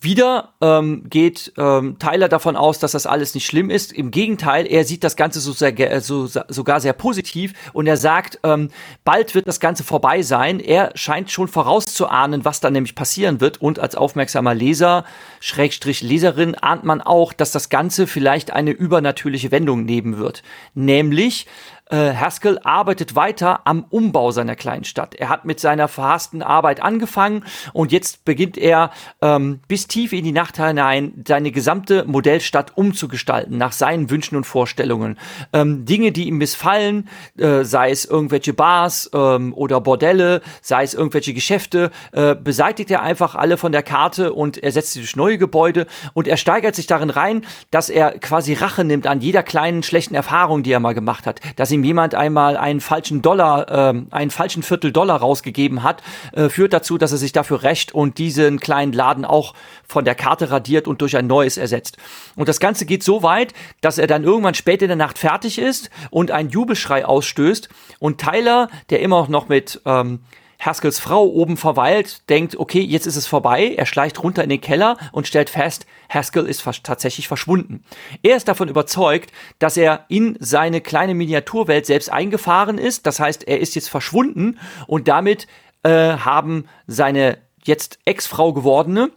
[0.04, 3.92] wieder ähm, geht ähm, Tyler davon aus, dass das alles nicht schlimm ist.
[3.92, 7.98] Im Gegenteil, er sieht das Ganze so sehr, äh, so, sogar sehr positiv und er
[7.98, 8.70] sagt, ähm,
[9.04, 10.60] bald wird das Ganze vorbei sein.
[10.60, 13.62] Er scheint schon vorauszuahnen, was da nämlich passieren wird.
[13.62, 15.06] Und als aufmerksamer Leser,
[15.40, 20.44] Schrägstrich Leserin, ahnt man auch, dass das Ganze vielleicht eine übernatürliche Wendung nehmen wird.
[20.74, 21.48] Nämlich,
[21.90, 25.16] äh, Haskell arbeitet weiter am Umbau seiner kleinen Stadt.
[25.16, 27.44] Er hat mit seiner verhassten Arbeit angefangen
[27.74, 28.92] und jetzt beginnt er
[29.22, 34.46] ähm, bis tief in die Nacht hinein seine gesamte Modellstadt umzugestalten nach seinen Wünschen und
[34.46, 35.20] Vorstellungen.
[35.52, 40.94] Ähm, Dinge, die ihm missfallen, äh, sei es irgendwelche Bars ähm, oder Bordelle, sei es
[40.94, 45.38] irgendwelche Geschäfte, äh, beseitigt er einfach alle von der Karte und ersetzt sie durch neue
[45.38, 49.84] Gebäude und er steigert sich darin rein, dass er quasi Rache nimmt an jeder kleinen
[49.84, 54.02] schlechten Erfahrung, die er mal gemacht hat, dass ihm jemand einmal einen falschen Dollar, äh,
[54.12, 56.02] einen falschen Viertel Dollar rausgegeben hat,
[56.32, 59.54] äh, führt dazu, dass er sich dafür rächt und diesen kleinen Laden auch
[59.88, 61.98] von der Karte radiert und durch ein neues ersetzt.
[62.36, 65.60] Und das Ganze geht so weit, dass er dann irgendwann spät in der Nacht fertig
[65.60, 67.70] ist und einen Jubelschrei ausstößt
[68.00, 70.20] und Tyler, der immer noch mit ähm,
[70.66, 73.74] Haskells Frau oben verweilt, denkt, okay, jetzt ist es vorbei.
[73.78, 77.84] Er schleicht runter in den Keller und stellt fest, Haskell ist tatsächlich verschwunden.
[78.22, 83.06] Er ist davon überzeugt, dass er in seine kleine Miniaturwelt selbst eingefahren ist.
[83.06, 85.48] Das heißt, er ist jetzt verschwunden und damit
[85.84, 89.12] äh, haben seine jetzt Ex-Frau gewordene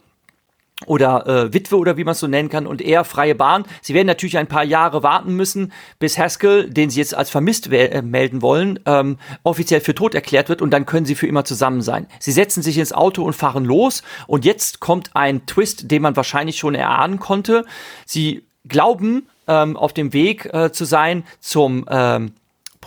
[0.85, 3.65] oder äh, Witwe oder wie man es so nennen kann und er freie Bahn.
[3.81, 7.71] Sie werden natürlich ein paar Jahre warten müssen, bis Haskell, den sie jetzt als vermisst
[7.71, 11.45] äh, melden wollen, ähm, offiziell für tot erklärt wird und dann können sie für immer
[11.45, 12.07] zusammen sein.
[12.19, 16.15] Sie setzen sich ins Auto und fahren los und jetzt kommt ein Twist, den man
[16.15, 17.65] wahrscheinlich schon erahnen konnte.
[18.05, 22.33] Sie glauben ähm, auf dem Weg äh, zu sein zum ähm,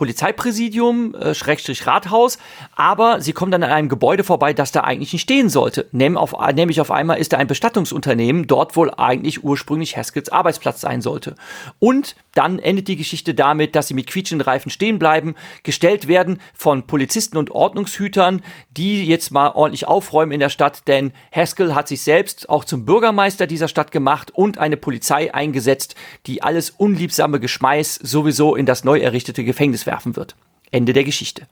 [0.01, 2.39] Polizeipräsidium, äh, Schrägstrich Rathaus,
[2.75, 5.89] aber sie kommen dann an einem Gebäude vorbei, das da eigentlich nicht stehen sollte.
[5.93, 10.81] Nehm auf, nämlich auf einmal ist da ein Bestattungsunternehmen, dort wohl eigentlich ursprünglich Haskins Arbeitsplatz
[10.81, 11.35] sein sollte.
[11.81, 16.41] Und dann endet die Geschichte damit, dass sie mit quietschenden Reifen stehen bleiben, gestellt werden
[16.55, 18.41] von Polizisten und Ordnungshütern,
[18.71, 22.87] die jetzt mal ordentlich aufräumen in der Stadt, denn Haskell hat sich selbst auch zum
[22.87, 25.95] Bürgermeister dieser Stadt gemacht und eine Polizei eingesetzt,
[26.27, 30.37] die alles unliebsame Geschmeiß sowieso in das neu errichtete Gefängnis werfen wird.
[30.71, 31.47] Ende der Geschichte.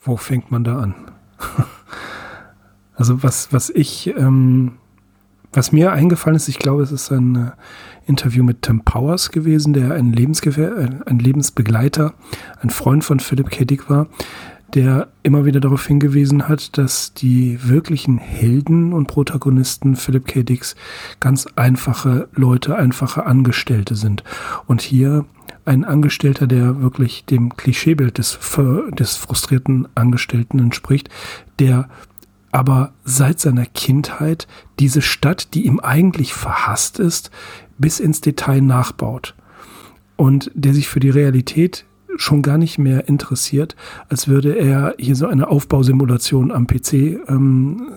[0.00, 0.94] Wo fängt man da an?
[2.94, 4.78] also was, was ich ähm,
[5.52, 7.50] Was mir eingefallen ist, ich glaube, es ist ein äh,
[8.06, 12.14] Interview mit Tim Powers gewesen, der ein, Lebensgefähr äh, ein Lebensbegleiter,
[12.60, 13.64] ein Freund von Philip K.
[13.64, 14.08] Dick war,
[14.74, 20.42] der immer wieder darauf hingewiesen hat, dass die wirklichen Helden und Protagonisten Philip K.
[20.42, 20.74] Dicks
[21.20, 24.24] ganz einfache Leute, einfache Angestellte sind.
[24.66, 25.24] Und hier
[25.64, 28.38] ein Angestellter, der wirklich dem Klischeebild des,
[28.98, 31.08] des frustrierten Angestellten entspricht,
[31.58, 31.88] der
[32.52, 34.46] aber seit seiner Kindheit
[34.78, 37.30] diese Stadt, die ihm eigentlich verhasst ist,
[37.78, 39.34] bis ins Detail nachbaut.
[40.16, 41.84] Und der sich für die Realität
[42.16, 43.74] schon gar nicht mehr interessiert,
[44.08, 46.92] als würde er hier so eine Aufbausimulation am PC
[47.28, 47.88] ähm,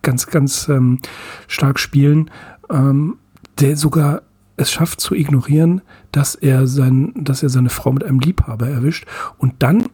[0.00, 1.00] ganz, ganz ähm,
[1.48, 2.30] stark spielen,
[2.70, 3.18] ähm,
[3.60, 4.22] der sogar
[4.58, 5.80] es schafft zu ignorieren,
[6.12, 9.06] dass er, sein, dass er seine Frau mit einem Liebhaber erwischt.
[9.38, 9.84] Und dann,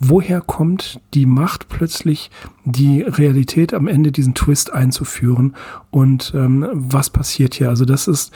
[0.00, 2.30] woher kommt die Macht plötzlich,
[2.64, 5.54] die Realität am Ende diesen Twist einzuführen?
[5.90, 7.68] Und ähm, was passiert hier?
[7.68, 8.32] Also das ist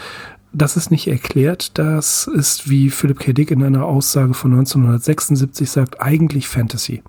[0.53, 1.79] das ist nicht erklärt.
[1.79, 3.33] Das ist, wie Philip K.
[3.33, 7.03] Dick in einer Aussage von 1976 sagt, eigentlich Fantasy.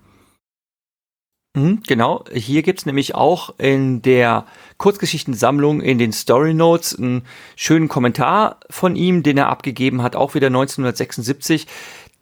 [1.54, 4.46] Mhm, genau, hier gibt's nämlich auch in der
[4.76, 7.22] Kurzgeschichtensammlung in den Story Notes einen
[7.56, 11.66] schönen Kommentar von ihm, den er abgegeben hat, auch wieder 1976.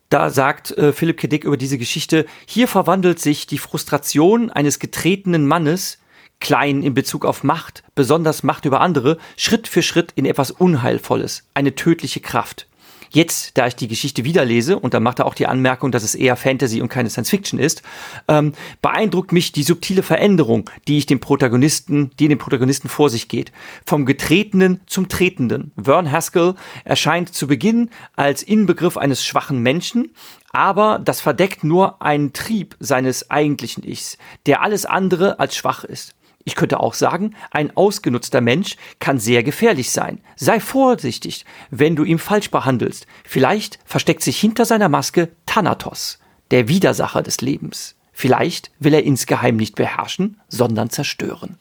[0.09, 1.27] Da sagt äh, Philipp K.
[1.27, 5.99] Dick über diese Geschichte, hier verwandelt sich die Frustration eines getretenen Mannes
[6.41, 11.45] klein in Bezug auf Macht, besonders Macht über andere, Schritt für Schritt in etwas Unheilvolles,
[11.53, 12.67] eine tödliche Kraft.
[13.11, 16.03] Jetzt, da ich die Geschichte wieder lese, und da macht er auch die Anmerkung, dass
[16.03, 17.83] es eher Fantasy und keine Science Fiction ist,
[18.29, 18.53] ähm,
[18.83, 23.53] beeindruckt mich die subtile Veränderung, die ich dem Protagonisten, die dem Protagonisten vor sich geht.
[23.87, 25.73] Vom Getretenen zum Tretenden.
[25.77, 26.55] Vern Haskell
[26.85, 30.11] erscheint zu Beginn als Inbegriff eines schwachen Menschen,
[30.53, 36.15] aber das verdeckt nur einen Trieb seines eigentlichen Ichs, der alles andere als schwach ist.
[36.45, 40.21] Ich könnte auch sagen, ein ausgenutzter Mensch kann sehr gefährlich sein.
[40.37, 43.07] Sei vorsichtig, wenn du ihn falsch behandelst.
[43.25, 46.19] Vielleicht versteckt sich hinter seiner Maske Thanatos,
[46.51, 47.97] der Widersacher des Lebens.
[48.13, 51.59] Vielleicht will er insgeheim nicht beherrschen, sondern zerstören.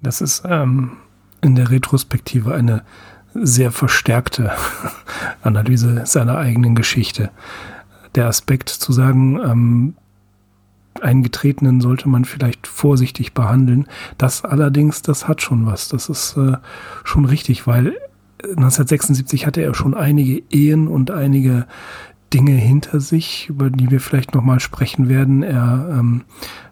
[0.00, 0.96] Das ist ähm,
[1.40, 2.84] in der Retrospektive eine
[3.34, 4.52] sehr verstärkte
[5.42, 7.30] Analyse seiner eigenen Geschichte.
[8.14, 9.96] Der Aspekt zu sagen, ähm,
[11.00, 13.86] Eingetretenen sollte man vielleicht vorsichtig behandeln.
[14.18, 15.88] Das allerdings, das hat schon was.
[15.88, 16.56] Das ist äh,
[17.04, 17.96] schon richtig, weil
[18.42, 21.66] 1976 hatte er schon einige Ehen und einige
[22.32, 25.42] Dinge hinter sich, über die wir vielleicht nochmal sprechen werden.
[25.42, 26.22] Er ähm,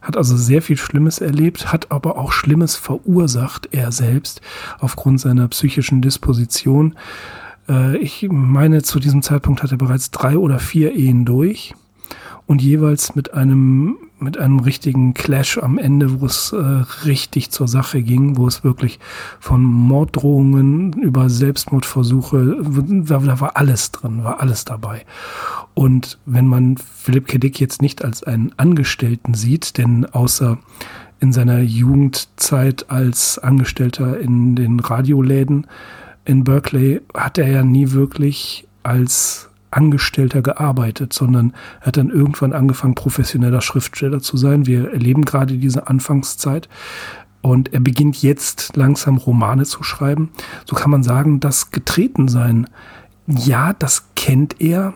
[0.01, 4.41] hat also sehr viel Schlimmes erlebt, hat aber auch Schlimmes verursacht, er selbst,
[4.81, 6.97] aufgrund seiner psychischen Disposition.
[7.69, 11.75] Äh, ich meine, zu diesem Zeitpunkt hat er bereits drei oder vier Ehen durch
[12.47, 16.57] und jeweils mit einem mit einem richtigen Clash am Ende, wo es äh,
[17.05, 18.99] richtig zur Sache ging, wo es wirklich
[19.41, 22.57] von Morddrohungen über Selbstmordversuche,
[23.07, 25.05] da, da war alles drin, war alles dabei.
[25.75, 30.59] Und wenn man Philipp Kedick jetzt nicht als einen Angestellten sieht, denn außer
[31.21, 35.67] in seiner Jugendzeit als Angestellter in den Radioläden
[36.25, 42.53] in Berkeley hat er ja nie wirklich als Angestellter gearbeitet, sondern er hat dann irgendwann
[42.53, 44.67] angefangen, professioneller Schriftsteller zu sein.
[44.67, 46.69] Wir erleben gerade diese Anfangszeit.
[47.43, 50.31] Und er beginnt jetzt langsam Romane zu schreiben.
[50.65, 52.69] So kann man sagen, das Getretensein,
[53.27, 54.95] ja, das kennt er,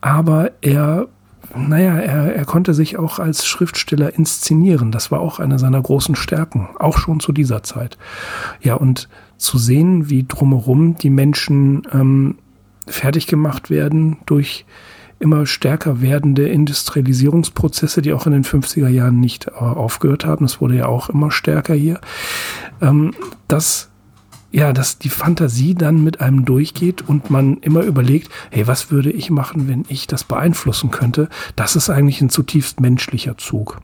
[0.00, 1.08] aber er,
[1.54, 4.92] naja, er, er konnte sich auch als Schriftsteller inszenieren.
[4.92, 7.98] Das war auch eine seiner großen Stärken, auch schon zu dieser Zeit.
[8.60, 12.36] Ja, und zu sehen, wie drumherum die Menschen ähm,
[12.90, 14.64] fertig gemacht werden durch
[15.20, 20.46] immer stärker werdende Industrialisierungsprozesse, die auch in den 50er Jahren nicht äh, aufgehört haben.
[20.46, 22.00] Das wurde ja auch immer stärker hier.
[22.80, 23.14] Ähm,
[23.46, 23.90] dass,
[24.50, 29.12] ja, dass die Fantasie dann mit einem durchgeht und man immer überlegt, hey, was würde
[29.12, 31.28] ich machen, wenn ich das beeinflussen könnte?
[31.54, 33.82] Das ist eigentlich ein zutiefst menschlicher Zug.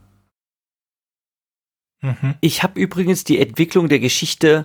[2.01, 2.35] Mhm.
[2.41, 4.65] Ich habe übrigens die Entwicklung der Geschichte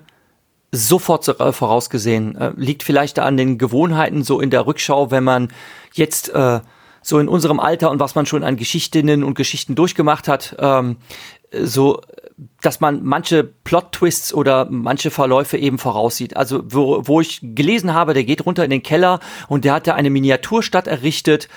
[0.72, 2.36] sofort äh, vorausgesehen.
[2.36, 5.50] Äh, liegt vielleicht an den Gewohnheiten so in der Rückschau, wenn man
[5.94, 6.62] jetzt äh,
[7.02, 10.98] so in unserem Alter und was man schon an Geschichtinnen und Geschichten durchgemacht hat, ähm,
[11.52, 12.02] so
[12.62, 16.38] dass man manche Plot-Twists oder manche Verläufe eben voraussieht.
[16.38, 19.88] Also wo, wo ich gelesen habe, der geht runter in den Keller und der hat
[19.88, 21.50] da eine Miniaturstadt errichtet,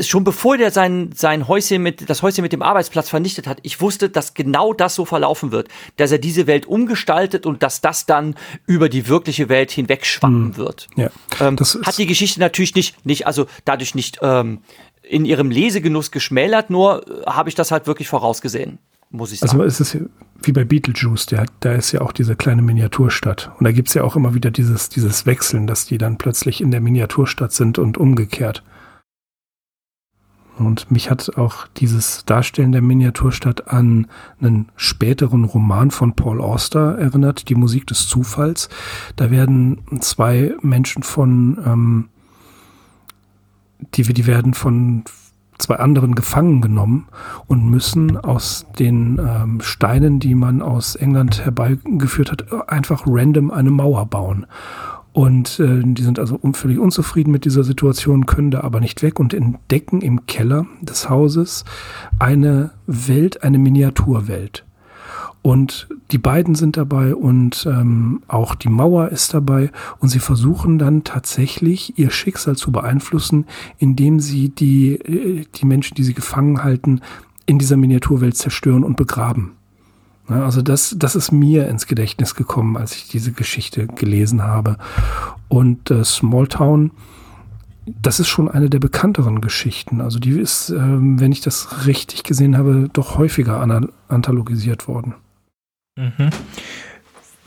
[0.00, 3.80] schon bevor der sein, sein Häuschen mit, das Häuschen mit dem Arbeitsplatz vernichtet hat, ich
[3.80, 8.06] wusste, dass genau das so verlaufen wird, dass er diese Welt umgestaltet und dass das
[8.06, 8.34] dann
[8.66, 10.56] über die wirkliche Welt hinweg schwappen hm.
[10.56, 10.88] wird.
[10.96, 11.10] Ja,
[11.40, 14.58] ähm, hat die Geschichte natürlich nicht, nicht, also dadurch nicht ähm,
[15.02, 18.78] in ihrem Lesegenuss geschmälert, nur äh, habe ich das halt wirklich vorausgesehen,
[19.10, 19.62] muss ich also sagen.
[19.62, 20.02] Also es ist
[20.42, 23.52] wie bei Beetlejuice, der, da ist ja auch diese kleine Miniaturstadt.
[23.58, 26.70] Und da gibt's ja auch immer wieder dieses, dieses Wechseln, dass die dann plötzlich in
[26.70, 28.62] der Miniaturstadt sind und umgekehrt.
[30.58, 34.06] Und mich hat auch dieses Darstellen der Miniaturstadt an
[34.40, 38.68] einen späteren Roman von Paul Auster erinnert, Die Musik des Zufalls.
[39.16, 42.08] Da werden zwei Menschen von, ähm,
[43.94, 45.04] die, die werden von
[45.58, 47.08] zwei anderen gefangen genommen
[47.46, 53.70] und müssen aus den ähm, Steinen, die man aus England herbeigeführt hat, einfach random eine
[53.70, 54.46] Mauer bauen.
[55.16, 59.18] Und äh, die sind also völlig unzufrieden mit dieser Situation, können da aber nicht weg
[59.18, 61.64] und entdecken im Keller des Hauses
[62.18, 64.66] eine Welt, eine Miniaturwelt.
[65.40, 69.70] Und die beiden sind dabei und ähm, auch die Mauer ist dabei
[70.00, 73.46] und sie versuchen dann tatsächlich ihr Schicksal zu beeinflussen,
[73.78, 77.00] indem sie die, äh, die Menschen, die sie gefangen halten,
[77.46, 79.55] in dieser Miniaturwelt zerstören und begraben.
[80.28, 84.76] Ne, also das, das ist mir ins Gedächtnis gekommen, als ich diese Geschichte gelesen habe.
[85.48, 86.90] Und äh, Smalltown,
[87.86, 90.00] das ist schon eine der bekannteren Geschichten.
[90.00, 93.60] Also die ist, äh, wenn ich das richtig gesehen habe, doch häufiger
[94.08, 95.14] anthologisiert worden.
[95.96, 96.30] Mhm.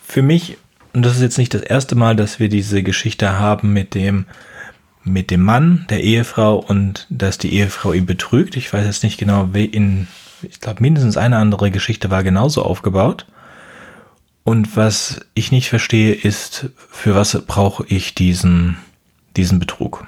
[0.01, 0.57] Für mich,
[0.93, 4.26] und das ist jetzt nicht das erste Mal, dass wir diese Geschichte haben mit dem,
[5.03, 8.56] mit dem Mann, der Ehefrau und dass die Ehefrau ihn betrügt.
[8.56, 10.07] Ich weiß jetzt nicht genau, in
[10.44, 13.26] ich glaube, mindestens eine andere Geschichte war genauso aufgebaut.
[14.44, 18.78] Und was ich nicht verstehe, ist, für was brauche ich diesen,
[19.36, 20.07] diesen Betrug?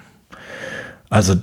[1.10, 1.36] Also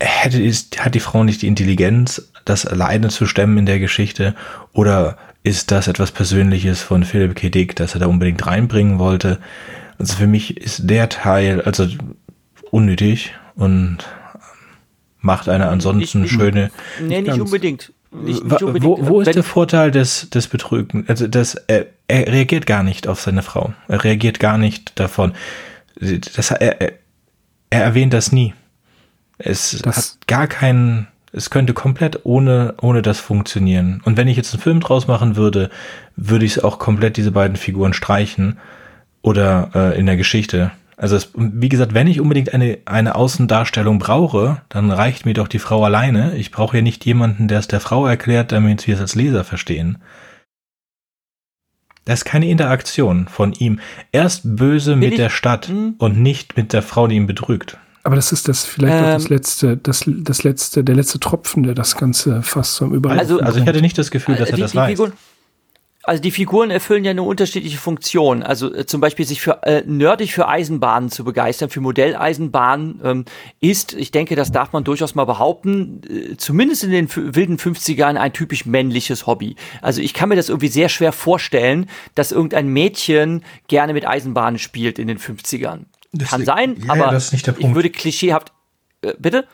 [0.00, 4.34] hätte, ist, hat die Frau nicht die Intelligenz, das alleine zu stemmen in der Geschichte?
[4.72, 7.48] Oder ist das etwas Persönliches von Philipp K.
[7.50, 9.38] Dick, das er da unbedingt reinbringen wollte?
[9.98, 11.88] Also für mich ist der Teil also
[12.70, 13.98] unnötig und
[15.20, 16.70] macht eine ansonsten nicht, schöne.
[17.00, 17.92] Nee, nicht unbedingt.
[18.10, 18.84] Nicht, nicht unbedingt.
[18.84, 21.04] Wo, wo ist der Vorteil des, des Betrügen?
[21.08, 23.74] Also das, er, er reagiert gar nicht auf seine Frau.
[23.88, 25.34] Er reagiert gar nicht davon.
[26.00, 26.92] Das, er, er,
[27.70, 28.54] er erwähnt das nie.
[29.38, 34.00] Es das hat gar keinen, es könnte komplett ohne, ohne das funktionieren.
[34.04, 35.70] Und wenn ich jetzt einen Film draus machen würde,
[36.16, 38.58] würde ich es auch komplett diese beiden Figuren streichen
[39.22, 40.70] oder äh, in der Geschichte.
[40.98, 45.46] Also es, wie gesagt, wenn ich unbedingt eine, eine Außendarstellung brauche, dann reicht mir doch
[45.46, 46.36] die Frau alleine.
[46.36, 49.44] Ich brauche ja nicht jemanden, der es der Frau erklärt, damit wir es als Leser
[49.44, 49.98] verstehen.
[52.04, 53.78] Das ist keine Interaktion von ihm.
[54.10, 55.16] Erst böse Bin mit ich?
[55.18, 55.94] der Stadt hm?
[55.98, 57.78] und nicht mit der Frau, die ihn betrügt.
[58.02, 59.36] Aber das ist das vielleicht ähm, auch das ähm.
[59.36, 63.60] letzte, das, das letzte, der letzte Tropfen, der das Ganze fast zum Überlaufen Also, also
[63.60, 64.88] ich hatte nicht das Gefühl, dass äh, er das die weiß.
[64.88, 65.12] Figur,
[66.08, 68.42] also die Figuren erfüllen ja eine unterschiedliche Funktion.
[68.42, 73.24] Also äh, zum Beispiel sich für äh, nerdig für Eisenbahnen zu begeistern, für Modelleisenbahnen ähm,
[73.60, 78.16] ist, ich denke, das darf man durchaus mal behaupten, äh, zumindest in den wilden 50ern
[78.16, 79.56] ein typisch männliches Hobby.
[79.82, 84.58] Also ich kann mir das irgendwie sehr schwer vorstellen, dass irgendein Mädchen gerne mit Eisenbahnen
[84.58, 85.80] spielt in den 50ern.
[86.12, 87.68] Das kann sein, ja, aber das ist nicht der Punkt.
[87.68, 88.52] ich würde klischeehaft,
[89.02, 89.46] äh, bitte?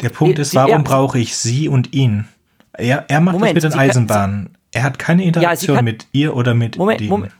[0.00, 2.28] Der Punkt ist, warum brauche ich sie und ihn?
[2.72, 4.57] Er, er macht Moment, das mit den Eisenbahnen.
[4.78, 7.08] Er hat keine Interaktion ja, mit ihr oder mit Moment, dem.
[7.08, 7.32] Moment.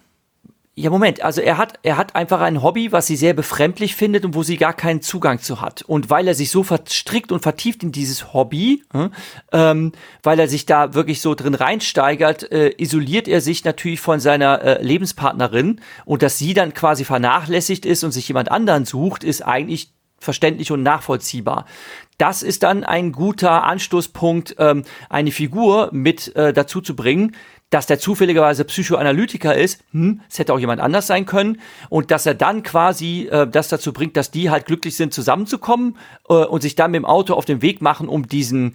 [0.75, 4.25] Ja, Moment, also er hat, er hat einfach ein Hobby, was sie sehr befremdlich findet
[4.25, 5.83] und wo sie gar keinen Zugang zu hat.
[5.83, 9.11] Und weil er sich so verstrickt und vertieft in dieses Hobby, hm,
[9.53, 9.93] ähm,
[10.25, 14.63] weil er sich da wirklich so drin reinsteigert, äh, isoliert er sich natürlich von seiner
[14.63, 19.43] äh, Lebenspartnerin und dass sie dann quasi vernachlässigt ist und sich jemand anderen sucht, ist
[19.43, 21.67] eigentlich verständlich und nachvollziehbar.
[22.19, 27.37] Das ist dann ein guter Anstoßpunkt, ähm, eine Figur mit äh, dazu zu bringen,
[27.71, 32.27] dass der zufälligerweise Psychoanalytiker ist, hm, es hätte auch jemand anders sein können, und dass
[32.27, 35.97] er dann quasi äh, das dazu bringt, dass die halt glücklich sind, zusammenzukommen
[36.29, 38.75] äh, und sich dann mit dem Auto auf den Weg machen, um diesen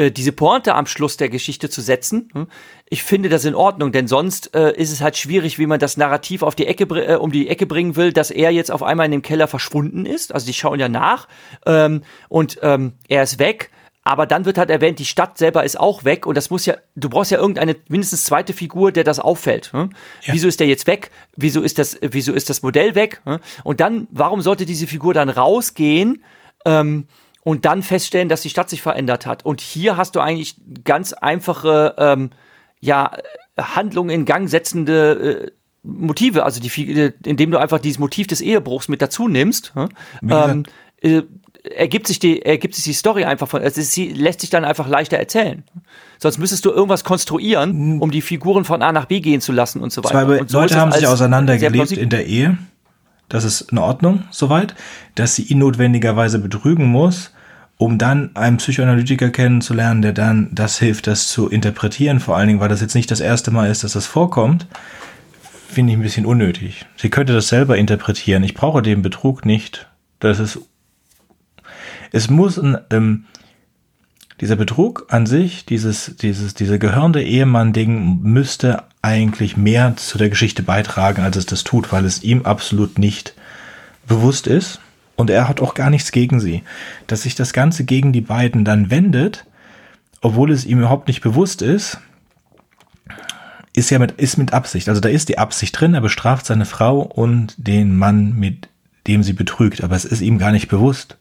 [0.00, 2.30] äh, diese Pointe am Schluss der Geschichte zu setzen.
[2.32, 2.46] Hm?
[2.88, 5.98] Ich finde das in Ordnung, denn sonst äh, ist es halt schwierig, wie man das
[5.98, 9.06] Narrativ auf die Ecke äh, um die Ecke bringen will, dass er jetzt auf einmal
[9.06, 10.32] in dem Keller verschwunden ist.
[10.32, 11.28] Also die schauen ja nach
[11.66, 13.70] ähm, und ähm, er ist weg.
[14.02, 16.76] Aber dann wird halt erwähnt, die Stadt selber ist auch weg und das muss ja,
[16.96, 19.70] du brauchst ja irgendeine mindestens zweite Figur, der das auffällt.
[19.74, 19.90] Hm?
[20.22, 20.32] Ja.
[20.32, 21.10] Wieso ist der jetzt weg?
[21.36, 23.20] Wieso ist das, wieso ist das Modell weg?
[23.24, 23.38] Hm?
[23.62, 26.24] Und dann, warum sollte diese Figur dann rausgehen?
[26.64, 27.06] Ähm,
[27.42, 29.44] und dann feststellen, dass die Stadt sich verändert hat.
[29.44, 32.30] Und hier hast du eigentlich ganz einfache, ähm,
[32.80, 33.12] ja,
[33.58, 35.50] Handlungen in Gang setzende äh,
[35.82, 39.72] Motive, also die, indem du einfach dieses Motiv des Ehebruchs mit dazu nimmst,
[40.28, 40.64] ähm,
[41.00, 41.22] äh,
[41.74, 44.88] ergibt sich die ergibt sich die Story einfach von also sie lässt sich dann einfach
[44.88, 45.64] leichter erzählen.
[46.18, 48.02] Sonst müsstest du irgendwas konstruieren hm.
[48.02, 50.26] um die Figuren von A nach B gehen zu lassen und so weiter.
[50.26, 52.58] Zwei und so Leute haben sich auseinandergelebt in der Ehe
[53.30, 54.74] das ist in Ordnung soweit,
[55.14, 57.32] dass sie ihn notwendigerweise betrügen muss
[57.80, 62.60] um dann einen Psychoanalytiker kennenzulernen, der dann das hilft, das zu interpretieren, vor allen Dingen,
[62.60, 64.66] weil das jetzt nicht das erste Mal ist, dass das vorkommt,
[65.66, 66.84] finde ich ein bisschen unnötig.
[66.96, 68.44] Sie könnte das selber interpretieren.
[68.44, 69.88] Ich brauche den Betrug nicht.
[70.18, 70.58] Das ist,
[72.12, 73.24] es muss ein, ähm,
[74.40, 80.62] dieser Betrug an sich, dieses, dieses, dieser gehörnde Ehemann-Ding müsste eigentlich mehr zu der Geschichte
[80.62, 83.34] beitragen, als es das tut, weil es ihm absolut nicht
[84.06, 84.80] bewusst ist.
[85.16, 86.62] Und er hat auch gar nichts gegen sie.
[87.06, 89.44] Dass sich das Ganze gegen die beiden dann wendet,
[90.22, 91.98] obwohl es ihm überhaupt nicht bewusst ist,
[93.74, 94.88] ist ja mit, ist mit Absicht.
[94.88, 98.68] Also da ist die Absicht drin, er bestraft seine Frau und den Mann, mit
[99.06, 101.18] dem sie betrügt, aber es ist ihm gar nicht bewusst.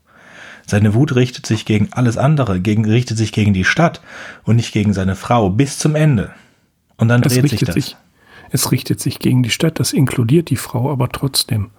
[0.70, 4.02] Seine Wut richtet sich gegen alles andere, gegen, richtet sich gegen die Stadt
[4.44, 6.32] und nicht gegen seine Frau bis zum Ende.
[6.98, 7.74] Und dann es dreht sich das.
[7.74, 7.98] Sich,
[8.52, 11.72] es richtet sich gegen die Stadt, das inkludiert die Frau aber trotzdem.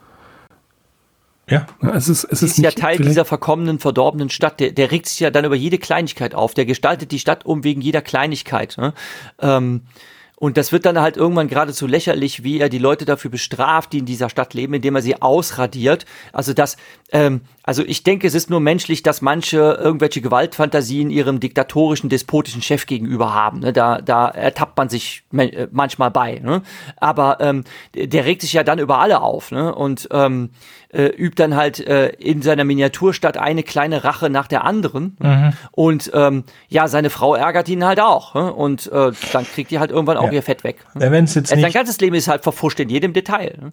[1.49, 1.67] Ja.
[1.95, 4.59] Es ist, es ist, ist ja Teil dieser verkommenen, verdorbenen Stadt.
[4.59, 6.55] Der, der regt sich ja dann über jede Kleinigkeit auf.
[6.55, 8.77] Der gestaltet die Stadt um wegen jeder Kleinigkeit.
[8.77, 8.93] Ne?
[9.41, 9.83] Ähm,
[10.41, 13.99] und das wird dann halt irgendwann geradezu lächerlich, wie er die Leute dafür bestraft, die
[13.99, 16.07] in dieser Stadt leben, indem er sie ausradiert.
[16.33, 16.79] Also das,
[17.13, 22.63] ähm, also ich denke, es ist nur menschlich, dass manche irgendwelche Gewaltfantasien ihrem diktatorischen, despotischen
[22.63, 23.59] Chef gegenüber haben.
[23.59, 23.75] Ne?
[23.75, 26.39] Da, da ertappt man sich äh, manchmal bei.
[26.39, 26.63] Ne?
[26.97, 27.65] Aber ähm,
[27.95, 29.51] der regt sich ja dann über alle auf.
[29.51, 29.75] Ne?
[29.75, 30.53] Und ähm,
[30.93, 35.17] äh, übt dann halt äh, in seiner Miniaturstadt eine kleine Rache nach der anderen.
[35.21, 35.53] Mhm.
[35.73, 38.35] Und ähm, ja, seine Frau ärgert ihn halt auch.
[38.35, 38.53] Ne?
[38.53, 40.33] Und äh, dann kriegt die halt irgendwann auch ja.
[40.33, 40.85] ihr Fett weg.
[40.95, 41.11] Ne?
[41.11, 43.57] Wenn's jetzt also sein ganzes Leben ist halt verfuscht in jedem Detail.
[43.61, 43.71] Ne?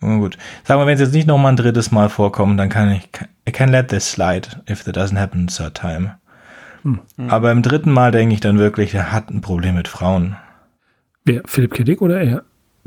[0.00, 0.38] Na gut.
[0.64, 3.08] Sagen wir, wenn es jetzt nicht noch mal ein drittes Mal vorkommt, dann kann ich,
[3.48, 6.16] I can let this slide if that doesn't happen third time.
[6.82, 7.00] Hm.
[7.28, 10.36] Aber im dritten Mal denke ich dann wirklich, er hat ein Problem mit Frauen.
[11.24, 11.42] Wer?
[11.44, 12.44] Philipp Kiddick oder er?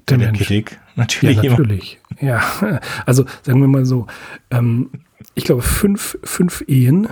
[0.10, 1.42] Der, der Kiddick, natürlich.
[1.42, 2.00] Ja, natürlich.
[2.22, 2.42] Ja,
[3.06, 4.06] also sagen wir mal so,
[4.52, 4.92] ähm,
[5.34, 7.10] ich glaube, fünf, fünf Ehen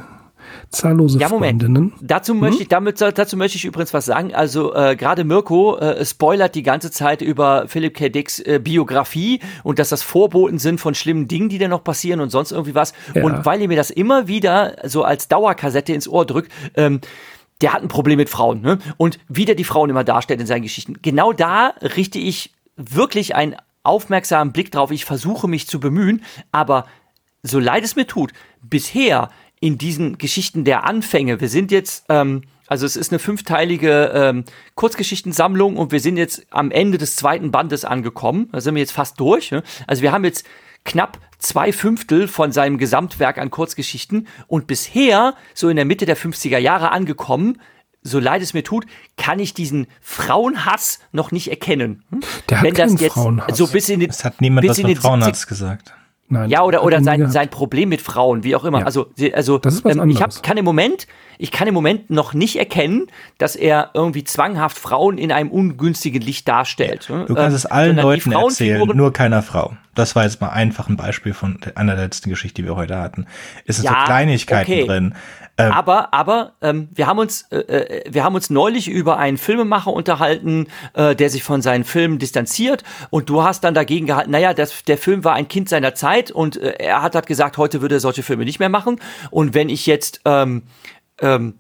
[0.70, 1.62] zahllose ja, Moment.
[1.62, 1.94] Freundinnen.
[2.02, 2.62] Dazu möchte hm?
[2.62, 4.34] ich, damit, dazu möchte ich übrigens was sagen.
[4.34, 8.10] Also äh, gerade Mirko äh, spoilert die ganze Zeit über Philip K.
[8.10, 12.20] Dicks äh, Biografie und dass das Vorboten sind von schlimmen Dingen, die da noch passieren
[12.20, 12.94] und sonst irgendwie was.
[13.14, 13.24] Ja.
[13.24, 17.02] Und weil ihr mir das immer wieder so als Dauerkassette ins Ohr drückt, ähm,
[17.62, 18.80] der hat ein Problem mit Frauen, ne?
[18.98, 20.98] Und wie der die Frauen immer darstellt in seinen Geschichten.
[21.04, 22.52] Genau da richte ich
[22.90, 24.92] wirklich einen aufmerksamen Blick drauf.
[24.92, 26.86] Ich versuche mich zu bemühen, aber
[27.44, 28.32] so leid es mir tut,
[28.62, 29.30] bisher
[29.60, 34.44] in diesen Geschichten der Anfänge, wir sind jetzt, ähm, also es ist eine fünfteilige ähm,
[34.76, 38.50] Kurzgeschichtensammlung und wir sind jetzt am Ende des zweiten Bandes angekommen.
[38.52, 39.52] Da sind wir jetzt fast durch.
[39.52, 39.62] Ne?
[39.88, 40.48] Also wir haben jetzt
[40.84, 46.18] knapp zwei Fünftel von seinem Gesamtwerk an Kurzgeschichten und bisher, so in der Mitte der
[46.18, 47.62] 50er Jahre angekommen,
[48.04, 48.86] so leid es mir tut,
[49.18, 52.04] kann ich diesen Frauenhass noch nicht erkennen.
[52.10, 52.22] Hm?
[52.50, 53.58] Der hat Wenn das jetzt Frauenhass.
[53.58, 55.94] so bis in den, es hat niemand was von Frauenhass gesagt.
[56.32, 58.80] Nein, ja, oder, oder sein, sein Problem mit Frauen, wie auch immer.
[58.80, 58.86] Ja.
[58.86, 61.06] Also, also ähm, ich hab, kann im Moment,
[61.38, 63.08] ich kann im Moment noch nicht erkennen,
[63.38, 67.10] dass er irgendwie zwanghaft Frauen in einem ungünstigen Licht darstellt.
[67.10, 69.76] Du kannst ähm, es allen Leuten erzählen, nur keiner Frau.
[69.94, 72.98] Das war jetzt mal einfach ein Beispiel von einer der letzten Geschichten, die wir heute
[72.98, 73.28] hatten.
[73.66, 74.86] Es sind ja, so Kleinigkeiten okay.
[74.88, 75.16] drin.
[75.68, 79.38] Ähm, aber aber ähm, wir haben uns äh, äh, wir haben uns neulich über einen
[79.38, 82.84] Filmemacher unterhalten, äh, der sich von seinen Filmen distanziert.
[83.10, 86.32] Und du hast dann dagegen gehalten, naja, das, der Film war ein Kind seiner Zeit.
[86.32, 89.00] Und äh, er hat halt gesagt, heute würde er solche Filme nicht mehr machen.
[89.30, 90.64] Und wenn ich jetzt ähm,
[91.20, 91.56] ähm,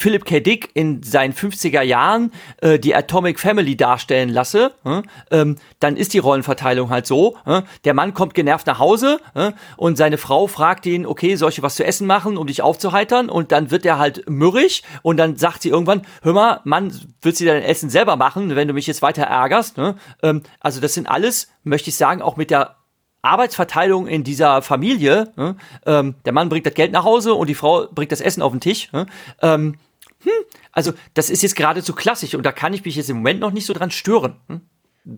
[0.00, 0.40] Philip K.
[0.40, 2.32] Dick in seinen 50er Jahren
[2.62, 7.36] äh, die Atomic Family darstellen lasse, äh, ähm, dann ist die Rollenverteilung halt so.
[7.44, 11.50] Äh, der Mann kommt genervt nach Hause äh, und seine Frau fragt ihn, okay, soll
[11.50, 13.28] ich was zu essen machen, um dich aufzuheitern?
[13.28, 17.42] Und dann wird er halt mürrig und dann sagt sie irgendwann, hör mal, Mann, willst
[17.42, 19.76] du dein Essen selber machen, wenn du mich jetzt weiter ärgerst?
[19.76, 19.96] Ne?
[20.22, 22.76] Ähm, also das sind alles, möchte ich sagen, auch mit der
[23.20, 25.30] Arbeitsverteilung in dieser Familie.
[25.36, 25.56] Ne?
[25.84, 28.52] Ähm, der Mann bringt das Geld nach Hause und die Frau bringt das Essen auf
[28.52, 28.90] den Tisch.
[28.92, 29.04] Ne?
[29.42, 29.76] Ähm,
[30.22, 30.30] hm,
[30.72, 33.52] also das ist jetzt geradezu klassisch und da kann ich mich jetzt im Moment noch
[33.52, 34.36] nicht so dran stören.
[34.48, 34.60] Hm?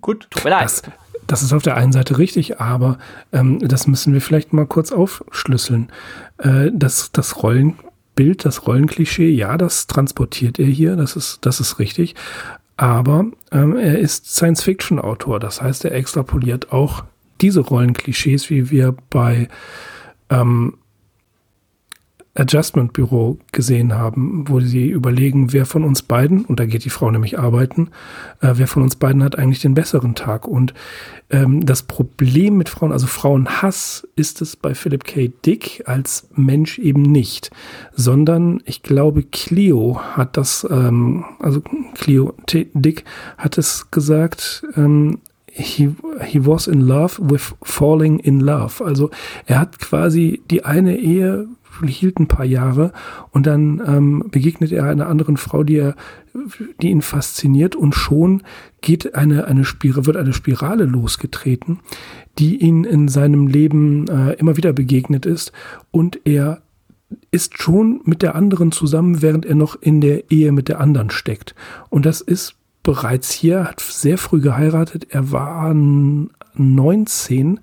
[0.00, 0.64] Gut, tut mir leid.
[0.64, 0.82] Das,
[1.26, 2.98] das, ist auf der einen Seite richtig, aber
[3.32, 5.90] ähm, das müssen wir vielleicht mal kurz aufschlüsseln.
[6.38, 11.78] Äh, das, das Rollenbild, das Rollenklischee, ja, das transportiert er hier, das ist, das ist
[11.78, 12.14] richtig.
[12.76, 17.04] Aber ähm, er ist Science-Fiction-Autor, das heißt, er extrapoliert auch
[17.40, 19.48] diese Rollenklischees, wie wir bei
[20.30, 20.78] ähm,
[22.34, 26.90] Adjustment Büro gesehen haben, wo sie überlegen, wer von uns beiden, und da geht die
[26.90, 27.90] Frau nämlich arbeiten,
[28.40, 30.48] äh, wer von uns beiden hat eigentlich den besseren Tag.
[30.48, 30.72] Und
[31.28, 35.30] ähm, das Problem mit Frauen, also Frauenhass, ist es bei Philip K.
[35.44, 37.50] Dick als Mensch eben nicht,
[37.92, 41.60] sondern ich glaube, Clio hat das, ähm, also
[41.94, 43.04] Clio T Dick
[43.36, 45.18] hat es gesagt, ähm,
[45.52, 45.90] he,
[46.24, 48.82] he was in love with falling in love.
[48.82, 49.10] Also
[49.44, 51.46] er hat quasi die eine Ehe
[51.86, 52.93] hielt ein paar Jahre
[53.31, 55.97] und dann ähm, begegnet er einer anderen Frau, die er,
[56.81, 58.43] die ihn fasziniert und schon
[58.81, 61.81] geht eine, eine Spirale, wird eine Spirale losgetreten,
[62.39, 65.53] die ihn in seinem Leben äh, immer wieder begegnet ist
[65.90, 66.62] und er
[67.31, 71.11] ist schon mit der anderen zusammen, während er noch in der Ehe mit der anderen
[71.11, 71.55] steckt.
[71.90, 75.09] Und das ist bereits hier, hat sehr früh geheiratet.
[75.11, 77.61] Er war 19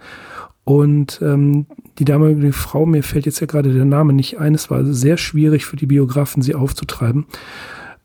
[0.70, 1.66] und ähm,
[1.98, 5.18] die damalige Frau, mir fällt jetzt ja gerade der Name nicht ein, es war sehr
[5.18, 7.26] schwierig für die Biografen, sie aufzutreiben.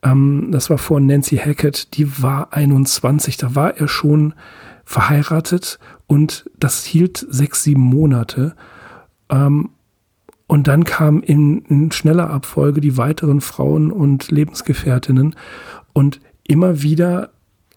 [0.03, 4.33] Ähm, das war vor Nancy Hackett, die war 21, da war er schon
[4.87, 8.57] verheiratet und das hielt sechs, sieben Monate.
[9.29, 9.69] Ähm,
[10.47, 15.37] und dann kamen in, in schneller Abfolge die weiteren Frauen und Lebensgefährtinnen
[15.93, 17.29] und immer wieder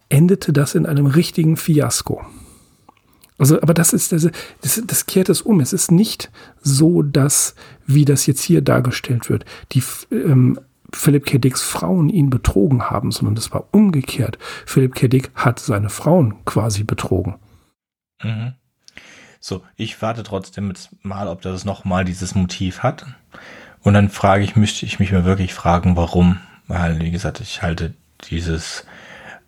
[0.07, 2.21] endete das in einem richtigen Fiasko.
[3.37, 4.29] Also, aber das ist, das,
[4.61, 5.59] das, das kehrt es um.
[5.59, 6.31] Es ist nicht
[6.61, 7.55] so, dass,
[7.85, 10.59] wie das jetzt hier dargestellt wird, die ähm,
[10.93, 11.37] Philipp K.
[11.37, 14.37] Dicks Frauen ihn betrogen haben, sondern das war umgekehrt.
[14.65, 15.07] Philipp K.
[15.07, 17.35] Dick hat seine Frauen quasi betrogen.
[18.23, 18.53] Mhm.
[19.39, 23.05] So, ich warte trotzdem jetzt mal, ob das nochmal dieses Motiv hat.
[23.81, 26.39] Und dann frage ich, müsste ich mich mal wirklich fragen, warum.
[26.67, 27.93] Weil, wie gesagt, ich halte
[28.29, 28.85] dieses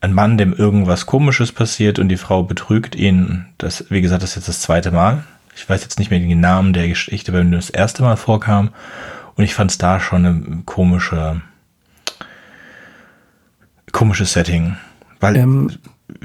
[0.01, 3.45] ein Mann, dem irgendwas Komisches passiert und die Frau betrügt ihn.
[3.57, 5.23] Das, wie gesagt, das ist jetzt das zweite Mal.
[5.55, 8.69] Ich weiß jetzt nicht mehr den Namen der Geschichte, weil mir das erste Mal vorkam.
[9.35, 11.41] Und ich fand es da schon eine komische,
[13.91, 14.77] komisches Setting.
[15.19, 15.71] Weil ähm,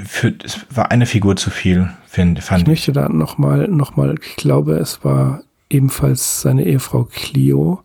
[0.05, 2.63] für, es war eine Figur zu viel, find, fand ich.
[2.63, 7.83] Ich möchte da nochmal, noch mal, ich glaube, es war ebenfalls seine Ehefrau Clio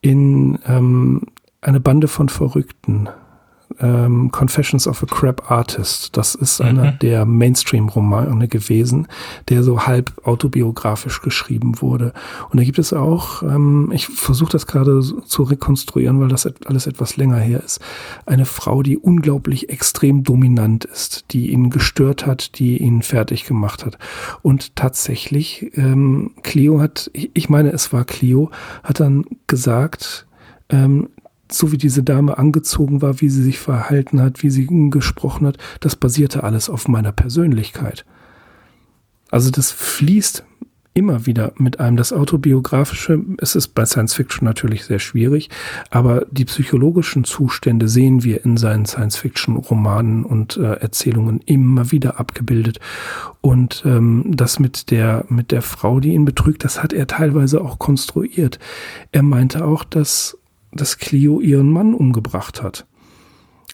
[0.00, 1.22] in ähm,
[1.60, 3.08] eine Bande von Verrückten
[3.80, 6.16] ähm, Confessions of a Crap Artist.
[6.16, 6.66] Das ist mhm.
[6.66, 9.08] einer der Mainstream-Romane gewesen,
[9.48, 12.12] der so halb autobiografisch geschrieben wurde.
[12.50, 16.86] Und da gibt es auch, ähm, ich versuche das gerade zu rekonstruieren, weil das alles
[16.86, 17.80] etwas länger her ist,
[18.24, 23.84] eine Frau, die unglaublich extrem dominant ist, die ihn gestört hat, die ihn fertig gemacht
[23.84, 23.98] hat.
[24.42, 28.50] Und tatsächlich, ähm, Cleo hat, ich meine, es war Cleo,
[28.82, 30.26] hat dann gesagt,
[30.68, 31.08] ähm,
[31.50, 35.58] so wie diese Dame angezogen war, wie sie sich verhalten hat, wie sie gesprochen hat,
[35.80, 38.04] das basierte alles auf meiner Persönlichkeit.
[39.30, 40.44] Also das fließt
[40.96, 41.98] immer wieder mit einem.
[41.98, 45.50] Das Autobiografische, es ist bei Science Fiction natürlich sehr schwierig,
[45.90, 51.92] aber die psychologischen Zustände sehen wir in seinen Science Fiction Romanen und äh, Erzählungen immer
[51.92, 52.80] wieder abgebildet.
[53.42, 57.60] Und ähm, das mit der, mit der Frau, die ihn betrügt, das hat er teilweise
[57.60, 58.58] auch konstruiert.
[59.12, 60.38] Er meinte auch, dass
[60.72, 62.86] dass Clio ihren Mann umgebracht hat.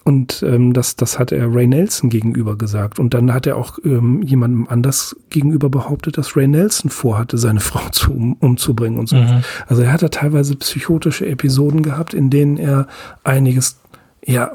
[0.04, 2.98] Und ähm, das, das hat er Ray Nelson gegenüber gesagt.
[2.98, 7.60] Und dann hat er auch ähm, jemandem anders gegenüber behauptet, dass Ray Nelson vorhatte, seine
[7.60, 9.16] Frau zu, um, umzubringen und so.
[9.16, 9.44] Mhm.
[9.68, 12.88] Also er hat da teilweise psychotische Episoden gehabt, in denen er
[13.22, 13.80] einiges,
[14.24, 14.50] ja,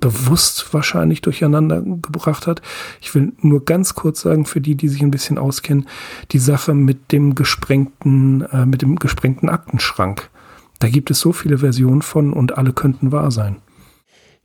[0.00, 2.62] bewusst wahrscheinlich durcheinander gebracht hat.
[3.00, 5.88] Ich will nur ganz kurz sagen, für die, die sich ein bisschen auskennen,
[6.30, 10.30] die Sache mit dem gesprengten, äh, mit dem gesprengten Aktenschrank.
[10.78, 13.56] Da gibt es so viele Versionen von und alle könnten wahr sein.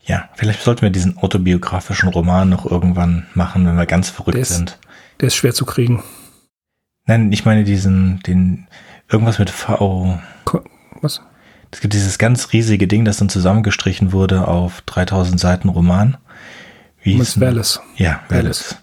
[0.05, 4.41] Ja, vielleicht sollten wir diesen autobiografischen Roman noch irgendwann machen, wenn wir ganz verrückt der
[4.41, 4.80] ist, sind.
[5.22, 6.03] Der ist schwer zu kriegen.
[7.05, 8.68] Nein, ich meine diesen, den,
[9.10, 10.19] irgendwas mit V.
[11.01, 11.22] Was?
[11.72, 16.18] Es gibt dieses ganz riesige Ding, das dann zusammengestrichen wurde auf 3000 Seiten Roman.
[17.01, 17.81] Wie Miss Wallace.
[17.95, 18.77] Ja, Wallace.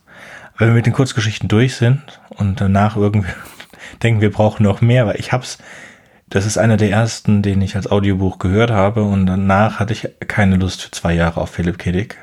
[0.59, 3.31] Wenn wir mit den Kurzgeschichten durch sind und danach irgendwie
[4.03, 5.59] denken, wir brauchen noch mehr, weil ich hab's
[6.31, 10.09] das ist einer der ersten, den ich als Audiobuch gehört habe und danach hatte ich
[10.27, 12.17] keine Lust für zwei Jahre auf Philipp Kiddick.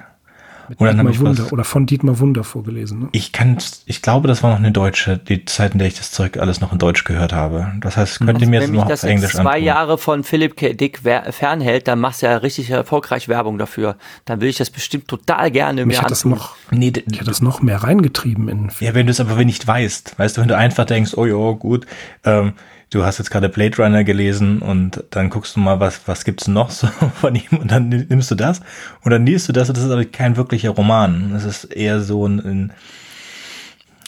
[0.70, 3.00] Mit und Dietmar Wunder was, oder von Dietmar Wunder vorgelesen.
[3.00, 3.10] Ne?
[3.14, 6.12] Ich kann, ich glaube, das war noch eine deutsche, die Zeit, in der ich das
[6.12, 7.72] Zeug alles noch in Deutsch gehört habe.
[7.80, 9.64] Das heißt, könnt ihr mir jetzt noch auf Englisch zwei antun.
[9.64, 10.74] Jahre von Philipp K.
[10.74, 13.96] Dick fernhält, dann machst du ja richtig erfolgreich Werbung dafür.
[14.26, 17.28] Dann will ich das bestimmt total gerne Mich mir hat das noch, nee, ich hat
[17.28, 18.70] das noch mehr reingetrieben in.
[18.82, 21.52] Ja, wenn du es aber nicht weißt, weißt du, wenn du einfach denkst, oh ja,
[21.54, 21.86] gut,
[22.26, 22.54] ähm,
[22.90, 26.48] du hast jetzt gerade Blade Runner gelesen und dann guckst du mal, was, was gibt's
[26.48, 28.62] noch so von ihm und dann nimmst du das
[29.02, 31.34] und dann liest du das und das ist aber kein wirklicher Roman.
[31.36, 32.74] Es ist eher so ein, ein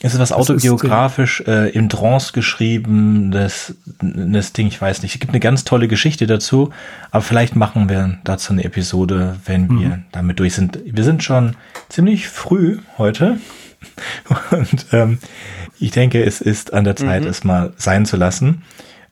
[0.02, 5.16] es ist was autobiografisch äh, im Trance geschrieben, das, das Ding, ich weiß nicht.
[5.16, 6.72] Es gibt eine ganz tolle Geschichte dazu,
[7.12, 9.80] aber vielleicht machen wir dazu eine Episode, wenn mhm.
[9.82, 10.80] wir damit durch sind.
[10.86, 11.58] Wir sind schon
[11.90, 13.40] ziemlich früh heute
[14.52, 15.20] und ähm,
[15.80, 17.30] ich denke, es ist an der Zeit, mhm.
[17.30, 18.64] es mal sein zu lassen.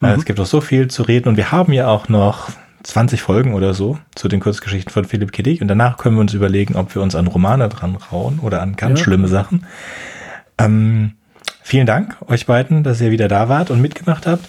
[0.02, 0.20] Äh, mhm.
[0.20, 2.50] Es gibt noch so viel zu reden und wir haben ja auch noch
[2.84, 6.34] 20 Folgen oder so zu den Kurzgeschichten von Philipp Kiddick und danach können wir uns
[6.34, 9.04] überlegen, ob wir uns an Romane dran rauen oder an ganz ja.
[9.04, 9.66] schlimme Sachen.
[10.58, 11.14] Ähm,
[11.62, 14.48] vielen Dank euch beiden, dass ihr wieder da wart und mitgemacht habt.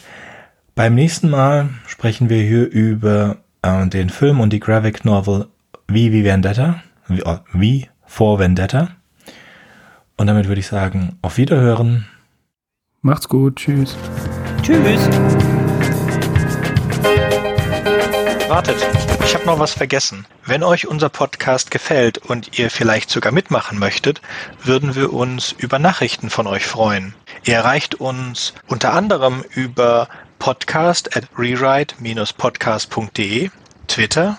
[0.75, 5.47] Beim nächsten Mal sprechen wir hier über äh, den Film und die Graphic Novel
[5.89, 8.91] Wie wie Vendetta, wie, oh, wie vor Vendetta.
[10.19, 12.07] Und damit würde ich sagen, auf Wiederhören.
[13.03, 13.97] Macht's gut, tschüss.
[14.63, 15.09] Tschüss.
[18.49, 18.77] Wartet,
[19.25, 20.27] ich habe noch was vergessen.
[20.45, 24.21] Wenn euch unser Podcast gefällt und ihr vielleicht sogar mitmachen möchtet,
[24.65, 27.15] würden wir uns über Nachrichten von euch freuen.
[27.45, 30.09] Ihr erreicht uns unter anderem über
[30.41, 33.51] podcast at rewrite-podcast.de,
[33.87, 34.39] Twitter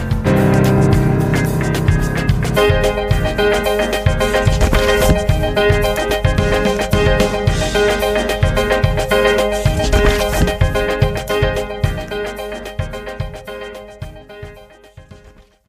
[2.53, 3.00] Thank you.